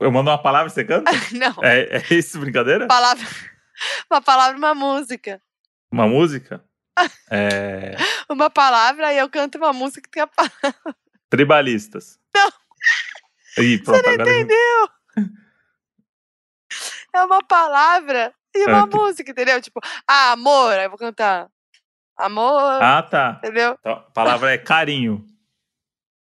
Eu 0.00 0.12
mando 0.12 0.30
uma 0.30 0.40
palavra 0.40 0.68
e 0.68 0.70
você 0.70 0.84
canta? 0.84 1.10
Não. 1.32 1.64
É, 1.64 1.96
é 1.98 2.14
isso, 2.14 2.38
brincadeira? 2.38 2.86
Palavra... 2.86 3.26
Uma 4.10 4.22
palavra, 4.22 4.56
uma 4.56 4.74
música. 4.74 5.38
Uma 5.92 6.06
música? 6.06 6.64
É, 7.30 7.96
Uma 8.30 8.48
palavra 8.50 9.12
e 9.12 9.18
eu 9.18 9.28
canto 9.30 9.58
uma 9.58 9.72
música 9.72 10.02
que 10.02 10.10
tem 10.10 10.22
a 10.22 10.26
palavra. 10.26 10.96
tribalistas. 11.30 12.18
Não. 12.34 12.50
Ih, 13.64 13.78
pronto, 13.82 14.08
agora. 14.08 14.22
Entendeu? 14.22 14.88
É 17.14 17.22
uma 17.24 17.42
palavra 17.42 18.34
e 18.54 18.64
uma 18.66 18.82
Ah, 18.84 18.88
que- 18.88 18.96
música, 18.96 19.30
entendeu? 19.30 19.60
Tipo, 19.62 19.80
ah, 20.06 20.32
amor, 20.32 20.72
aí 20.72 20.84
eu 20.84 20.90
vou 20.90 20.98
cantar. 20.98 21.48
Amor, 22.18 22.82
Ah, 22.82 23.02
tá. 23.02 23.36
entendeu? 23.42 23.76
Então, 23.80 23.92
a 23.92 24.00
palavra 24.10 24.52
é 24.52 24.58
carinho. 24.58 25.24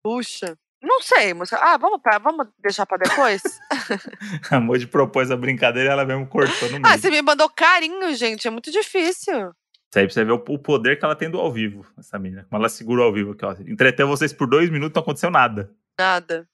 Puxa. 0.02 0.56
Não 0.82 1.00
sei, 1.02 1.32
música. 1.34 1.58
Ah, 1.60 1.76
vamos, 1.78 2.00
pra, 2.02 2.18
vamos 2.18 2.46
deixar 2.58 2.84
pra 2.86 2.98
depois? 2.98 3.42
A 4.52 4.60
Moji 4.60 4.86
propôs 4.86 5.30
a 5.30 5.36
brincadeira 5.36 5.88
e 5.88 5.92
ela 5.92 6.04
mesmo 6.04 6.26
cortou 6.28 6.68
no 6.70 6.78
meio. 6.78 6.86
ah, 6.86 6.96
você 6.98 7.10
me 7.10 7.22
mandou 7.22 7.48
carinho, 7.48 8.14
gente. 8.14 8.46
É 8.46 8.50
muito 8.50 8.70
difícil. 8.70 9.52
Isso 9.90 9.98
aí 9.98 10.06
pra 10.06 10.14
você 10.14 10.24
ver 10.24 10.32
o, 10.32 10.44
o 10.48 10.58
poder 10.58 10.98
que 10.98 11.04
ela 11.04 11.14
tem 11.14 11.30
do 11.30 11.38
ao 11.38 11.52
vivo, 11.52 11.86
essa 11.98 12.18
menina. 12.18 12.44
Como 12.50 12.60
ela 12.60 12.68
segura 12.68 13.02
ao 13.02 13.12
vivo 13.12 13.32
aqui, 13.32 13.44
ó. 13.44 13.52
Entreteu 13.66 14.08
vocês 14.08 14.32
por 14.32 14.48
dois 14.48 14.68
minutos, 14.70 14.94
não 14.94 15.02
aconteceu 15.02 15.30
nada. 15.30 15.70
Nada. 15.98 16.48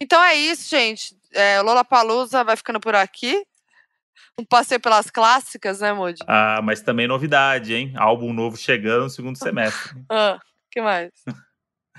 Então 0.00 0.22
é 0.22 0.34
isso, 0.34 0.68
gente. 0.68 1.16
É, 1.32 1.60
o 1.60 1.64
Lollapalooza 1.64 2.42
vai 2.44 2.56
ficando 2.56 2.80
por 2.80 2.94
aqui. 2.94 3.44
Um 4.38 4.44
passeio 4.44 4.80
pelas 4.80 5.10
clássicas, 5.10 5.80
né, 5.80 5.92
Moody? 5.92 6.22
Ah, 6.26 6.60
mas 6.62 6.80
também 6.80 7.08
novidade, 7.08 7.74
hein? 7.74 7.92
Álbum 7.96 8.32
novo 8.32 8.56
chegando 8.56 9.04
no 9.04 9.10
segundo 9.10 9.36
semestre. 9.36 10.00
Ah, 10.10 10.38
que 10.70 10.80
mais? 10.80 11.10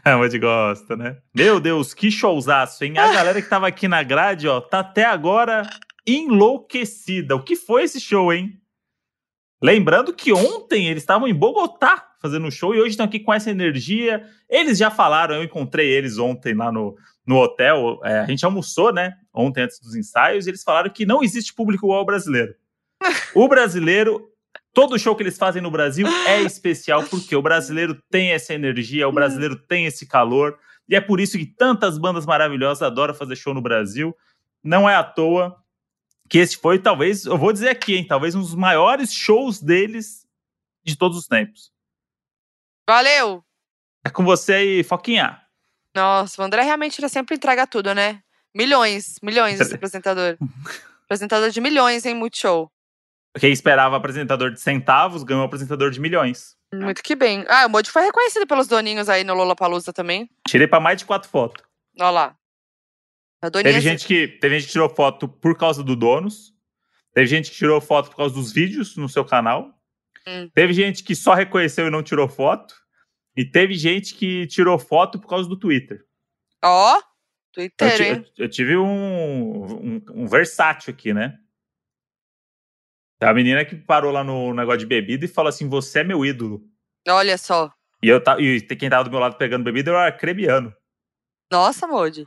A 0.05 0.17
Moji 0.17 0.39
gosta, 0.39 0.95
né? 0.95 1.17
Meu 1.35 1.59
Deus, 1.59 1.93
que 1.93 2.09
showzaço, 2.09 2.85
hein? 2.85 2.97
A 2.97 3.11
galera 3.13 3.41
que 3.41 3.49
tava 3.49 3.67
aqui 3.67 3.87
na 3.87 4.01
grade, 4.01 4.47
ó, 4.47 4.61
tá 4.61 4.79
até 4.79 5.03
agora 5.03 5.63
enlouquecida. 6.07 7.35
O 7.35 7.43
que 7.43 7.55
foi 7.55 7.83
esse 7.83 7.99
show, 7.99 8.31
hein? 8.31 8.59
Lembrando 9.61 10.13
que 10.13 10.31
ontem 10.31 10.87
eles 10.87 11.03
estavam 11.03 11.27
em 11.27 11.33
Bogotá 11.33 12.09
fazendo 12.21 12.47
um 12.47 12.51
show 12.51 12.73
e 12.73 12.79
hoje 12.79 12.91
estão 12.91 13.05
aqui 13.05 13.19
com 13.19 13.33
essa 13.33 13.49
energia. 13.49 14.25
Eles 14.49 14.77
já 14.77 14.89
falaram, 14.89 15.35
eu 15.35 15.43
encontrei 15.43 15.89
eles 15.89 16.17
ontem 16.17 16.53
lá 16.53 16.71
no, 16.71 16.95
no 17.25 17.37
hotel. 17.37 17.99
é, 18.03 18.19
a 18.19 18.25
gente 18.25 18.45
almoçou, 18.45 18.93
né? 18.93 19.15
Ontem 19.33 19.63
antes 19.63 19.79
dos 19.79 19.95
ensaios, 19.95 20.45
e 20.45 20.49
eles 20.49 20.63
falaram 20.63 20.89
que 20.89 21.05
não 21.05 21.23
existe 21.23 21.53
público 21.53 21.85
igual 21.85 21.99
ao 21.99 22.05
brasileiro. 22.05 22.53
O 23.33 23.47
brasileiro, 23.47 24.29
todo 24.73 24.99
show 24.99 25.15
que 25.15 25.23
eles 25.23 25.37
fazem 25.37 25.61
no 25.61 25.71
Brasil 25.71 26.07
é 26.27 26.41
especial 26.41 27.03
porque 27.03 27.35
o 27.35 27.41
brasileiro 27.41 28.01
tem 28.09 28.31
essa 28.31 28.53
energia, 28.53 29.07
o 29.07 29.11
brasileiro 29.11 29.55
tem 29.55 29.85
esse 29.85 30.05
calor. 30.07 30.57
E 30.87 30.95
é 30.95 31.01
por 31.01 31.19
isso 31.19 31.37
que 31.37 31.45
tantas 31.45 31.97
bandas 31.97 32.25
maravilhosas 32.25 32.81
adoram 32.81 33.13
fazer 33.13 33.35
show 33.35 33.53
no 33.53 33.61
Brasil. 33.61 34.15
Não 34.63 34.89
é 34.89 34.95
à 34.95 35.03
toa 35.03 35.55
que 36.29 36.37
esse 36.37 36.57
foi, 36.57 36.79
talvez, 36.79 37.25
eu 37.25 37.37
vou 37.37 37.51
dizer 37.51 37.69
aqui, 37.69 37.95
hein, 37.95 38.07
talvez 38.07 38.35
um 38.35 38.41
dos 38.41 38.55
maiores 38.55 39.11
shows 39.11 39.61
deles 39.61 40.27
de 40.83 40.95
todos 40.95 41.17
os 41.17 41.27
tempos. 41.27 41.71
Valeu! 42.87 43.43
É 44.05 44.09
com 44.09 44.23
você 44.23 44.53
aí, 44.53 44.83
Foquinha. 44.83 45.41
Nossa, 45.95 46.41
o 46.41 46.45
André 46.45 46.61
realmente 46.61 46.99
ele 46.99 47.09
sempre 47.09 47.35
entrega 47.35 47.67
tudo, 47.67 47.93
né? 47.93 48.21
Milhões, 48.55 49.15
milhões 49.21 49.59
esse 49.59 49.75
apresentador. 49.75 50.37
apresentador 51.05 51.49
de 51.49 51.59
milhões 51.59 52.05
em 52.05 52.15
Multishow. 52.15 52.71
Quem 53.39 53.51
esperava 53.51 53.95
apresentador 53.95 54.51
de 54.51 54.59
centavos 54.59 55.23
ganhou 55.23 55.43
apresentador 55.43 55.91
de 55.91 55.99
milhões. 55.99 56.55
Muito 56.73 57.01
que 57.01 57.15
bem. 57.15 57.45
Ah, 57.47 57.65
o 57.65 57.69
Moody 57.69 57.89
foi 57.89 58.03
reconhecido 58.03 58.45
pelos 58.45 58.67
doninhos 58.67 59.09
aí 59.09 59.23
no 59.23 59.33
Lollapalooza 59.33 59.91
também. 59.91 60.29
Tirei 60.47 60.67
pra 60.67 60.79
mais 60.79 60.99
de 60.99 61.05
quatro 61.05 61.29
fotos. 61.29 61.63
Olha 61.99 62.09
lá. 62.09 62.35
Teve 63.41 63.79
gente, 63.81 64.05
que, 64.05 64.27
teve 64.27 64.55
gente 64.59 64.67
que 64.67 64.71
tirou 64.73 64.89
foto 64.89 65.27
por 65.27 65.57
causa 65.57 65.81
do 65.83 65.95
donos. 65.95 66.53
Teve 67.13 67.27
gente 67.27 67.49
que 67.51 67.57
tirou 67.57 67.79
foto 67.79 68.09
por 68.09 68.17
causa 68.17 68.35
dos 68.35 68.51
vídeos 68.51 68.95
no 68.97 69.07
seu 69.07 69.23
canal. 69.23 69.73
Hum. 70.27 70.49
Teve 70.53 70.73
gente 70.73 71.03
que 71.03 71.15
só 71.15 71.33
reconheceu 71.33 71.87
e 71.87 71.89
não 71.89 72.03
tirou 72.03 72.27
foto. 72.27 72.75
E 73.37 73.45
teve 73.45 73.73
gente 73.75 74.13
que 74.15 74.45
tirou 74.47 74.77
foto 74.77 75.19
por 75.19 75.27
causa 75.27 75.47
do 75.47 75.57
Twitter. 75.57 76.03
Ó, 76.63 76.97
Eu, 76.97 77.01
Twitter, 77.53 77.95
ti- 77.95 78.03
hein? 78.03 78.25
eu- 78.37 78.43
eu 78.45 78.49
tive 78.49 78.75
um, 78.77 79.63
um, 79.95 80.01
um 80.13 80.27
versátil 80.27 80.93
aqui, 80.93 81.13
né? 81.13 81.37
A 83.21 83.33
menina 83.33 83.65
que 83.65 83.75
parou 83.75 84.11
lá 84.11 84.23
no 84.23 84.53
negócio 84.53 84.79
de 84.79 84.85
bebida 84.85 85.25
e 85.25 85.29
falou 85.29 85.49
assim: 85.49 85.67
Você 85.67 85.99
é 85.99 86.03
meu 86.03 86.25
ídolo. 86.25 86.61
Olha 87.07 87.37
só. 87.37 87.71
E, 88.01 88.07
eu 88.07 88.21
e 88.39 88.61
quem 88.61 88.89
tava 88.89 89.03
do 89.03 89.09
meu 89.11 89.19
lado 89.19 89.35
pegando 89.37 89.63
bebida 89.63 89.91
era 89.91 89.99
o 89.99 90.01
Arcrebiano. 90.03 90.73
Nossa, 91.51 91.85
Moody. 91.87 92.25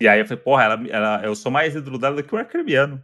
E 0.00 0.08
aí 0.08 0.20
eu 0.20 0.26
falei: 0.26 0.42
Porra, 0.42 0.64
ela, 0.64 0.88
ela- 0.88 1.20
eu 1.24 1.34
sou 1.36 1.52
mais 1.52 1.74
ídolo 1.74 1.98
dela 1.98 2.16
do 2.16 2.22
que 2.24 2.34
o 2.34 2.38
Arcrebiano. 2.38 3.02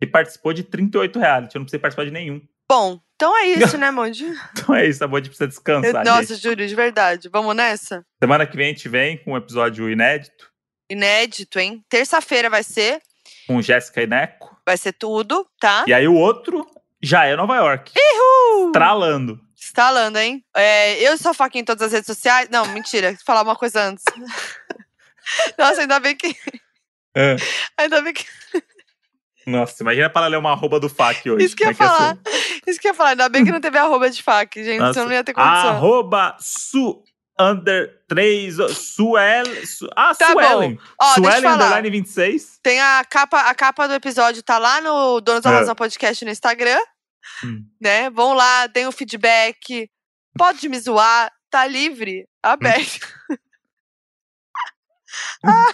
E 0.00 0.06
participou 0.06 0.52
de 0.52 0.62
38 0.62 1.18
reality. 1.18 1.56
Eu 1.56 1.58
não 1.60 1.64
precisei 1.64 1.80
participar 1.80 2.04
de 2.04 2.12
nenhum. 2.12 2.40
Bom, 2.70 3.00
então 3.16 3.36
é 3.36 3.46
isso, 3.46 3.76
né, 3.78 3.90
Moody? 3.90 4.26
Então 4.52 4.74
é 4.74 4.86
isso, 4.86 5.02
a 5.02 5.08
Band 5.08 5.22
precisa 5.22 5.48
descansar. 5.48 6.04
Nossa, 6.04 6.34
gente. 6.34 6.42
Júlio, 6.42 6.68
de 6.68 6.74
verdade. 6.74 7.28
Vamos 7.28 7.56
nessa? 7.56 8.04
Semana 8.22 8.46
que 8.46 8.56
vem 8.56 8.66
a 8.66 8.68
gente 8.68 8.88
vem 8.88 9.18
com 9.18 9.32
um 9.32 9.36
episódio 9.36 9.90
inédito 9.90 10.48
Inédito, 10.90 11.58
hein? 11.58 11.84
Terça-feira 11.88 12.48
vai 12.48 12.62
ser. 12.62 13.00
com 13.46 13.60
Jéssica 13.60 14.02
e 14.02 14.06
Neco. 14.06 14.56
Vai 14.64 14.76
ser 14.76 14.92
tudo, 14.92 15.46
tá? 15.60 15.84
E 15.86 15.92
aí 15.92 16.06
o 16.08 16.14
outro 16.14 16.66
já 17.02 17.24
é 17.26 17.34
Nova 17.36 17.56
York. 17.56 17.92
Uhul! 17.98 18.72
Tralando. 18.72 19.38
Instalando, 19.54 20.18
hein? 20.18 20.42
É, 20.56 20.94
eu 21.02 21.18
sou 21.18 21.34
Foquinha 21.34 21.60
em 21.62 21.64
todas 21.64 21.82
as 21.82 21.92
redes 21.92 22.06
sociais. 22.06 22.48
Não, 22.50 22.64
mentira. 22.68 23.10
Vou 23.10 23.20
falar 23.26 23.42
uma 23.42 23.56
coisa 23.56 23.82
antes. 23.82 24.04
Nossa, 25.58 25.80
ainda 25.82 25.98
bem 26.00 26.16
que. 26.16 26.34
É. 27.16 27.36
Ainda 27.76 28.00
bem 28.02 28.12
que. 28.12 28.24
Nossa, 29.46 29.82
imagina 29.82 30.10
para 30.10 30.26
ler 30.26 30.36
uma 30.36 30.52
arroba 30.52 30.78
do 30.78 30.88
FAC 30.90 31.30
hoje. 31.30 31.44
Isso 31.46 31.56
que 31.56 31.64
eu 31.64 31.68
ia 31.68 31.72
é 31.72 31.74
falar. 31.74 32.16
ser? 32.26 32.60
Isso 32.66 32.78
que 32.78 32.86
eu 32.86 32.90
ia 32.90 32.94
falar. 32.94 33.10
Ainda 33.10 33.28
bem 33.30 33.44
que 33.44 33.50
não 33.50 33.60
teve 33.60 33.78
arroba 33.78 34.10
de 34.10 34.22
fac, 34.22 34.54
gente. 34.62 34.78
Nossa. 34.78 34.92
Senão 34.94 35.06
não 35.06 35.14
ia 35.14 35.24
ter 35.24 35.32
condição. 35.32 35.70
Arroba 35.70 36.36
su 36.38 37.02
under 37.40 38.02
3 38.08 38.56
Suel. 38.76 39.66
Su, 39.66 39.88
ah, 39.96 40.14
Tá 40.14 40.34
bom. 40.34 40.40
Suelen. 40.42 40.78
Ó, 41.00 41.14
deixa 41.14 41.18
eu 41.20 41.40
Suelen 41.40 41.54
underline 41.54 41.90
26. 41.90 42.58
Tem 42.62 42.78
a 42.80 43.04
capa, 43.08 43.40
a 43.40 43.54
capa 43.54 43.86
do 43.88 43.94
episódio 43.94 44.42
tá 44.42 44.58
lá 44.58 44.80
no 44.82 45.20
Donos 45.22 45.42
da 45.42 45.50
É. 45.50 45.54
Razão 45.54 45.74
Podcast 45.74 46.24
no 46.24 46.30
Instagram, 46.30 46.80
Hum. 47.42 47.64
né? 47.80 48.10
Vão 48.10 48.34
lá, 48.34 48.66
deem 48.66 48.86
o 48.86 48.92
feedback. 48.92 49.88
Pode 50.36 50.68
me 50.68 50.78
zoar, 50.78 51.32
tá 51.50 51.66
livre, 51.66 52.28
aberto. 52.42 53.06
Ah, 55.44 55.72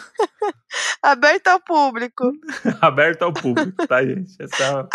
aberto 1.10 1.48
ao 1.48 1.60
público. 1.60 2.32
Aberto 2.80 3.22
ao 3.22 3.32
público, 3.32 3.86
tá, 3.86 4.04
gente? 4.04 4.34
Esse 4.38 4.62
é, 4.62 4.70
o, 4.74 4.88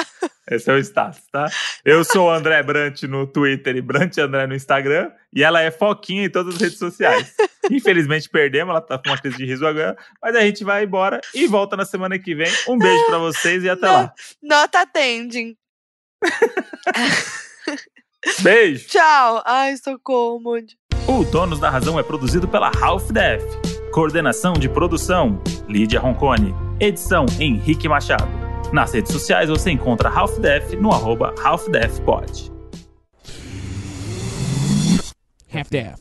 esse 0.51 0.69
é 0.69 0.73
o 0.73 0.77
status, 0.77 1.21
tá? 1.31 1.47
Eu 1.83 2.03
sou 2.03 2.27
o 2.27 2.31
André 2.31 2.61
Brant 2.61 3.03
no 3.03 3.25
Twitter 3.25 3.75
e 3.75 3.81
Brant 3.81 4.17
André 4.17 4.47
no 4.47 4.55
Instagram. 4.55 5.11
E 5.33 5.43
ela 5.43 5.61
é 5.61 5.71
foquinha 5.71 6.25
em 6.25 6.29
todas 6.29 6.55
as 6.55 6.61
redes 6.61 6.77
sociais. 6.77 7.35
Infelizmente 7.69 8.29
perdemos, 8.29 8.71
ela 8.71 8.81
tá 8.81 8.97
com 8.97 9.09
uma 9.09 9.17
crise 9.17 9.37
de 9.37 9.45
riso 9.45 9.65
agora. 9.65 9.97
Mas 10.21 10.35
a 10.35 10.41
gente 10.41 10.63
vai 10.63 10.83
embora 10.83 11.21
e 11.33 11.47
volta 11.47 11.75
na 11.77 11.85
semana 11.85 12.17
que 12.17 12.35
vem. 12.35 12.51
Um 12.67 12.77
beijo 12.77 13.05
pra 13.05 13.17
vocês 13.17 13.63
e 13.63 13.69
até 13.69 13.89
lá. 13.89 14.13
Nota 14.41 14.85
tending. 14.87 15.55
Beijo! 18.41 18.87
Tchau. 18.87 19.41
Ai, 19.45 19.77
socorro, 19.77 20.39
Moody. 20.39 20.77
O 21.07 21.23
Donos 21.23 21.59
da 21.59 21.69
Razão 21.69 21.99
é 21.99 22.03
produzido 22.03 22.47
pela 22.47 22.71
Half 22.81 23.11
Def. 23.11 23.68
Coordenação 23.91 24.53
de 24.53 24.69
produção: 24.69 25.41
Lídia 25.67 25.99
Roncone. 25.99 26.53
Edição: 26.79 27.25
Henrique 27.39 27.87
Machado. 27.89 28.27
Nas 28.71 28.93
redes 28.93 29.11
sociais 29.11 29.49
você 29.49 29.71
encontra 29.71 30.09
Half 30.09 30.37
Def 30.39 30.73
no 30.75 30.91
arroba 30.91 31.33
HalfDefPod. 31.43 32.51
Half-Death. 35.51 35.99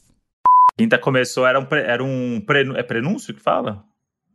Quinta 0.76 0.98
começou, 0.98 1.46
era 1.46 1.58
um, 1.58 1.64
pre- 1.64 1.82
era 1.82 2.04
um 2.04 2.40
prenu- 2.44 2.76
é 2.76 2.82
prenúncio 2.82 3.32
que 3.34 3.40
fala? 3.40 3.82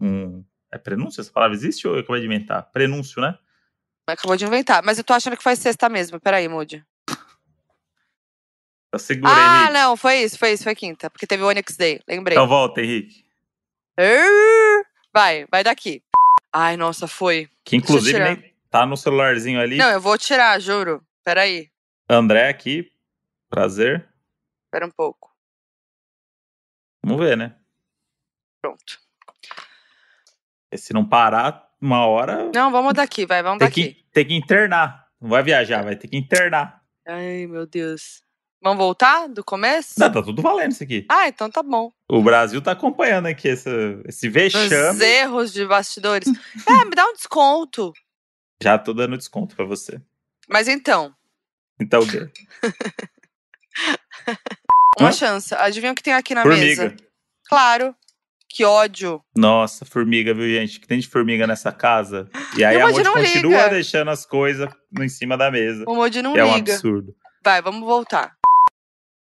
Um, 0.01 0.43
é 0.71 0.77
prenúncio? 0.77 1.21
Essa 1.21 1.31
palavra 1.31 1.55
existe 1.55 1.87
ou 1.87 1.93
eu 1.93 1.99
acabei 2.01 2.21
de 2.21 2.25
inventar? 2.27 2.63
Prenúncio, 2.71 3.21
né? 3.21 3.37
Acabou 4.07 4.35
de 4.35 4.43
inventar. 4.45 4.81
Mas 4.83 4.97
eu 4.97 5.03
tô 5.03 5.13
achando 5.13 5.37
que 5.37 5.43
foi 5.43 5.55
sexta 5.55 5.87
mesmo. 5.87 6.19
Peraí, 6.19 6.47
Moody. 6.49 6.83
Eu 8.91 8.99
segurei, 8.99 9.33
Ah, 9.33 9.59
Henrique. 9.61 9.73
não. 9.73 9.95
Foi 9.95 10.15
isso, 10.17 10.37
foi 10.37 10.51
isso. 10.51 10.63
Foi 10.63 10.75
quinta. 10.75 11.09
Porque 11.09 11.25
teve 11.27 11.43
o 11.43 11.47
Onyx 11.47 11.77
Day. 11.77 12.01
Lembrei. 12.07 12.35
Então 12.35 12.47
volta, 12.47 12.81
Henrique. 12.81 13.23
Vai, 15.13 15.45
vai 15.51 15.63
daqui. 15.63 16.03
Ai, 16.51 16.77
nossa, 16.77 17.07
foi. 17.07 17.49
Que 17.63 17.75
inclusive 17.75 18.19
nem, 18.19 18.53
Tá 18.69 18.87
no 18.87 18.97
celularzinho 18.97 19.59
ali. 19.59 19.77
Não, 19.77 19.91
eu 19.91 20.01
vou 20.01 20.17
tirar, 20.17 20.59
juro. 20.59 21.05
Peraí. 21.23 21.69
André 22.09 22.49
aqui. 22.49 22.91
Prazer. 23.47 24.07
Espera 24.65 24.87
um 24.87 24.91
pouco. 24.91 25.31
Vamos 27.03 27.23
ver, 27.23 27.37
né? 27.37 27.55
Pronto. 28.59 28.99
E 30.71 30.77
se 30.77 30.91
não 30.91 31.07
parar 31.07 31.69
uma 31.79 32.07
hora. 32.07 32.49
Não, 32.51 32.71
vamos 32.71 32.95
daqui, 32.95 33.27
vai, 33.27 33.43
vamos 33.43 33.59
tem 33.59 33.67
daqui. 33.67 33.93
Que, 33.93 34.03
tem 34.11 34.25
que 34.25 34.33
internar. 34.33 35.07
Não 35.21 35.29
vai 35.29 35.43
viajar, 35.43 35.83
vai 35.83 35.95
ter 35.95 36.07
que 36.07 36.17
internar. 36.17 36.81
Ai, 37.05 37.45
meu 37.45 37.67
Deus. 37.67 38.23
Vamos 38.63 38.77
voltar 38.77 39.27
do 39.27 39.43
começo? 39.43 39.99
Não, 39.99 40.09
tá 40.11 40.21
tudo 40.23 40.41
valendo 40.41 40.71
isso 40.71 40.83
aqui. 40.83 41.05
Ah, 41.09 41.27
então 41.27 41.49
tá 41.49 41.61
bom. 41.61 41.91
O 42.09 42.21
Brasil 42.23 42.61
tá 42.61 42.71
acompanhando 42.71 43.25
aqui 43.25 43.49
esse, 43.49 43.69
esse 44.07 44.29
vexame. 44.29 44.95
Os 44.95 45.01
erros 45.01 45.51
de 45.51 45.65
bastidores. 45.65 46.29
é, 46.67 46.85
me 46.85 46.91
dá 46.95 47.05
um 47.05 47.13
desconto. 47.13 47.91
Já 48.61 48.77
tô 48.77 48.93
dando 48.93 49.17
desconto 49.17 49.53
pra 49.55 49.65
você. 49.65 50.01
Mas 50.47 50.67
então. 50.69 51.13
Então 51.79 52.01
o 52.01 52.07
quê? 52.09 52.29
Uma 54.99 55.09
Hã? 55.09 55.11
chance. 55.11 55.53
Adivinha 55.55 55.91
o 55.91 55.95
que 55.95 56.03
tem 56.03 56.13
aqui 56.13 56.33
na 56.33 56.43
Formiga. 56.43 56.83
mesa? 56.83 56.95
Claro. 57.49 57.93
Que 58.47 58.63
ódio. 58.63 59.19
Nossa, 59.35 59.83
formiga, 59.83 60.31
viu, 60.33 60.47
gente? 60.47 60.79
Que 60.79 60.87
tem 60.87 60.99
de 60.99 61.09
formiga 61.09 61.47
nessa 61.47 61.71
casa. 61.71 62.29
E 62.55 62.63
aí 62.63 62.77
E 62.77 62.81
a 62.81 62.87
Moji 62.87 63.03
continua 63.03 63.57
liga. 63.63 63.69
deixando 63.71 64.11
as 64.11 64.27
coisas 64.27 64.69
em 65.01 65.09
cima 65.09 65.35
da 65.35 65.49
mesa. 65.49 65.83
O 65.87 65.95
Modi 65.95 66.21
não 66.21 66.37
é 66.37 66.45
um 66.45 66.53
liga. 66.55 66.73
absurdo. 66.73 67.15
Vai, 67.43 67.63
vamos 67.63 67.81
voltar. 67.81 68.37